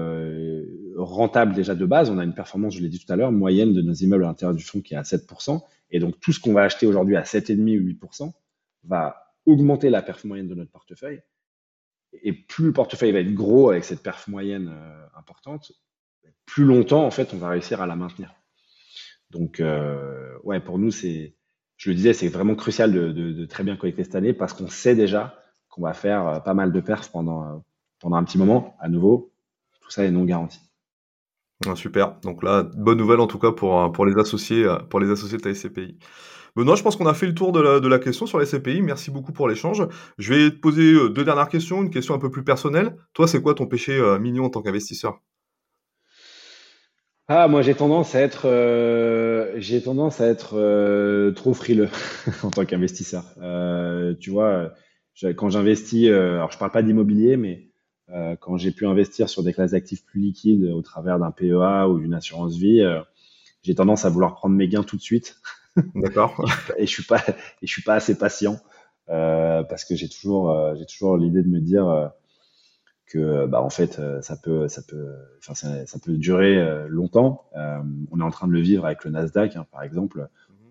[0.96, 2.10] rentables déjà de base.
[2.10, 4.28] On a une performance, je l'ai dit tout à l'heure, moyenne de nos immeubles à
[4.28, 5.60] l'intérieur du fonds qui est à 7%.
[5.90, 8.32] Et donc, tout ce qu'on va acheter aujourd'hui à 7,5 ou 8%
[8.84, 11.20] va augmenter la perf moyenne de notre portefeuille.
[12.22, 15.72] Et plus le portefeuille va être gros avec cette perf moyenne euh, importante,
[16.46, 18.34] plus longtemps, en fait, on va réussir à la maintenir.
[19.30, 21.34] Donc, euh, ouais, pour nous, c'est,
[21.76, 24.68] je le disais, c'est vraiment crucial de, de, très bien collecter cette année parce qu'on
[24.68, 25.41] sait déjà
[25.72, 27.64] qu'on va faire euh, pas mal de perfs pendant,
[27.98, 28.76] pendant un petit moment.
[28.78, 29.32] À nouveau,
[29.80, 30.60] tout ça est non garanti.
[31.66, 32.20] Ah, super.
[32.20, 35.42] Donc là, bonne nouvelle en tout cas pour, pour les associés, pour les associés de
[35.42, 35.98] ta SCPI.
[36.54, 38.82] Benoît, je pense qu'on a fait le tour de la, question sur les CPI.
[38.82, 39.86] Merci beaucoup pour l'échange.
[40.18, 42.94] Je vais te poser euh, deux dernières questions, une question un peu plus personnelle.
[43.14, 45.20] Toi, c'est quoi ton péché euh, mignon en tant qu'investisseur?
[47.28, 51.88] Ah, moi j'ai tendance à être, euh, j'ai tendance à être trop frileux
[52.42, 53.24] en tant qu'investisseur.
[54.20, 54.72] tu vois,
[55.36, 57.68] quand j'investis, alors je parle pas d'immobilier, mais
[58.40, 62.00] quand j'ai pu investir sur des classes d'actifs plus liquides au travers d'un PEA ou
[62.00, 62.82] d'une assurance vie,
[63.62, 65.40] j'ai tendance à vouloir prendre mes gains tout de suite.
[65.94, 66.44] D'accord.
[66.76, 68.58] et je suis pas, et je suis pas assez patient
[69.08, 72.08] euh, parce que j'ai toujours, euh, j'ai toujours l'idée de me dire euh,
[73.06, 77.44] que, bah, en fait, ça peut, ça peut, enfin, ça, ça, peut durer longtemps.
[77.54, 80.28] on est en train de le vivre avec le Nasdaq, hein, par exemple.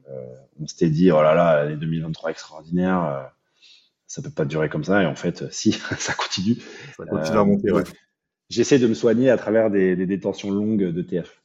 [0.07, 0.15] Mhm.
[0.61, 3.31] on s'était dit, oh là là, les 2023 extraordinaires
[4.11, 5.01] ça peut pas durer comme ça.
[5.03, 6.57] Et en fait, si, ça continue.
[6.97, 7.83] Ça continue à monter, ouais.
[8.49, 11.41] J'essaie de me soigner à travers des, des détentions longues de TF.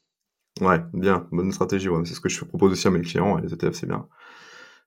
[0.61, 1.89] Ouais, bien, bonne stratégie.
[1.89, 2.05] Ouais.
[2.05, 3.39] C'est ce que je propose aussi à mes clients.
[3.39, 4.09] Et les ETF, c'est bien.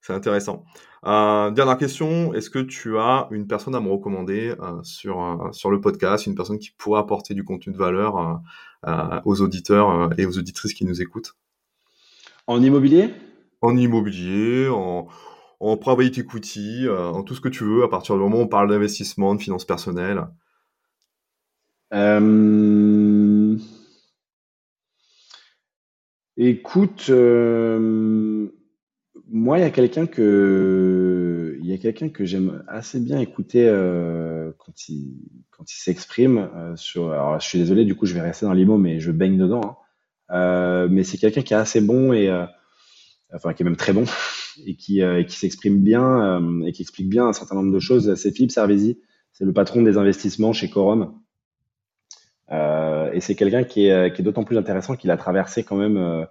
[0.01, 0.65] C'est intéressant.
[1.06, 5.51] Euh, dernière question, est-ce que tu as une personne à me recommander euh, sur, euh,
[5.53, 8.41] sur le podcast, une personne qui pourrait apporter du contenu de valeur
[9.23, 11.38] aux auditeurs et aux auditrices qui nous écoutent?
[12.45, 13.14] En immobilier?
[13.61, 15.07] En immobilier, en,
[15.60, 18.48] en private equity, en tout ce que tu veux, à partir du moment où on
[18.48, 20.26] parle d'investissement, de finances personnelles.
[26.41, 28.48] Écoute, euh,
[29.30, 31.60] moi, il y a quelqu'un que,
[32.22, 35.18] j'aime assez bien écouter euh, quand il,
[35.65, 37.11] s'exprime euh.
[37.11, 39.80] Alors, je suis désolé, du coup, je vais rester dans l'IMO, mais je baigne dedans.
[40.30, 40.88] Hein.
[40.90, 42.31] mais c'est quelqu'un qui est assez bon et,
[43.34, 44.06] enfin, qui est même très bon
[44.65, 48.15] et qui, s'exprime bien et qui explique bien un certain nombre de choses.
[48.15, 48.99] C'est Philippe Servézy,
[49.31, 51.13] c'est le patron des investissements chez Corum.
[52.51, 56.26] Euh, et c'est quelqu'un qui est, d'autant plus intéressant qu'il a traversé quand même, euh,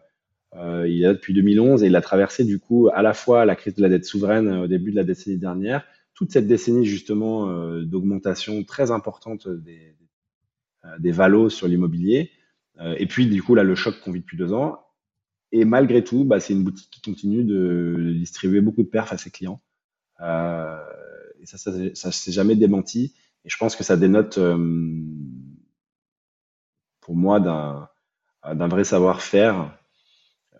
[0.56, 3.44] euh, il est là depuis 2011 et il a traversé du coup à la fois
[3.44, 5.84] la crise de la dette souveraine au début de la décennie dernière,
[6.14, 7.46] toute cette décennie justement
[7.82, 9.94] d'augmentation très importante des,
[10.98, 12.32] des valos sur l'immobilier,
[12.96, 14.80] et puis du coup là le choc qu'on vit depuis deux ans.
[15.52, 19.18] Et malgré tout, bah, c'est une boutique qui continue de, distribuer beaucoup de perfs à
[19.18, 19.60] ses clients.
[20.20, 20.78] Euh,
[21.40, 23.14] et ça, ça, ça s'est jamais démenti.
[23.44, 25.02] Et je pense que ça dénote euh,
[27.00, 29.74] pour moi d'un vrai savoir-faire.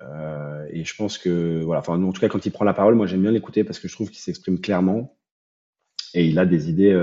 [0.00, 2.94] Euh, et je pense que voilà, enfin en tout cas quand il prend la parole,
[2.94, 5.18] moi j'aime bien l'écouter parce que je trouve qu'il s'exprime clairement
[6.14, 6.94] et il a des idées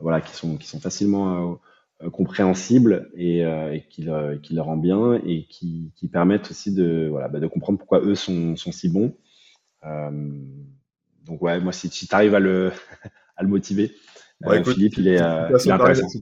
[0.00, 1.60] voilà qui sont qui sont facilement
[2.02, 6.74] euh, compréhensibles et, et qui, le, qui le rend bien et qui, qui permettent aussi
[6.74, 9.14] de voilà bah, de comprendre pourquoi eux sont, sont si bons.
[9.82, 12.72] donc ouais, moi si, si tu arrives à le
[13.36, 13.92] à le motiver,
[14.44, 15.20] Ouais, Philippe, il est,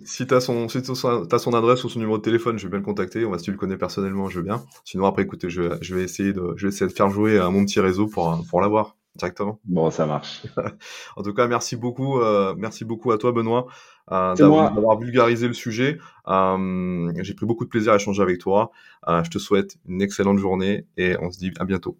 [0.05, 2.85] Si tu as, son, son adresse ou son numéro de téléphone, je vais bien le
[2.85, 3.25] contacter.
[3.25, 4.63] On va, si tu le connais personnellement, je veux bien.
[4.85, 7.49] Sinon, après, écoutez, je, je, vais, essayer de, je vais essayer de faire jouer à
[7.51, 9.61] mon petit réseau pour, pour l'avoir directement.
[9.65, 10.43] Bon, ça marche.
[11.17, 13.67] en tout cas, merci beaucoup, euh, merci beaucoup à toi, Benoît,
[14.13, 15.99] euh, d'avoir vulgarisé le sujet.
[16.29, 18.71] Euh, J'ai pris beaucoup de plaisir à échanger avec toi.
[19.09, 21.99] Euh, je te souhaite une excellente journée et on se dit à bientôt.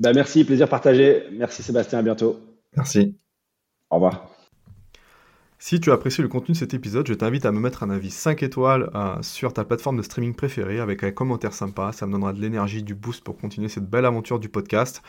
[0.00, 1.24] Bah, merci, plaisir partagé.
[1.32, 2.40] Merci Sébastien, à bientôt.
[2.76, 3.16] Merci.
[3.90, 4.33] Au revoir.
[5.66, 7.88] Si tu as apprécié le contenu de cet épisode, je t'invite à me mettre un
[7.88, 11.90] avis 5 étoiles euh, sur ta plateforme de streaming préférée avec un commentaire sympa.
[11.92, 15.00] Ça me donnera de l'énergie, du boost pour continuer cette belle aventure du podcast.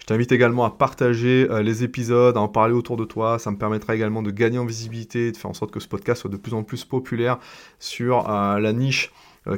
[0.00, 3.38] Je t'invite également à partager euh, les épisodes, à en parler autour de toi.
[3.38, 6.20] Ça me permettra également de gagner en visibilité, de faire en sorte que ce podcast
[6.20, 7.38] soit de plus en plus populaire
[7.78, 9.12] sur euh, la niche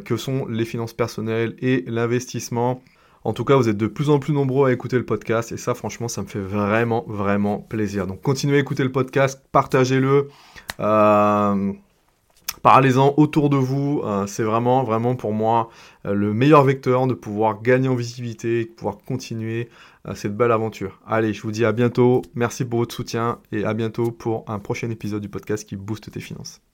[0.05, 2.81] que sont les finances personnelles et l'investissement.
[3.25, 5.57] En tout cas, vous êtes de plus en plus nombreux à écouter le podcast et
[5.57, 8.07] ça, franchement, ça me fait vraiment, vraiment plaisir.
[8.07, 10.29] Donc, continuez à écouter le podcast, partagez-le.
[10.79, 11.73] Euh,
[12.63, 14.03] parlez-en autour de vous.
[14.05, 15.71] Euh, c'est vraiment, vraiment pour moi
[16.05, 19.71] euh, le meilleur vecteur de pouvoir gagner en visibilité, de pouvoir continuer
[20.15, 21.01] cette belle aventure.
[21.07, 22.21] Allez, je vous dis à bientôt.
[22.35, 26.11] Merci pour votre soutien et à bientôt pour un prochain épisode du podcast qui booste
[26.11, 26.65] tes finances.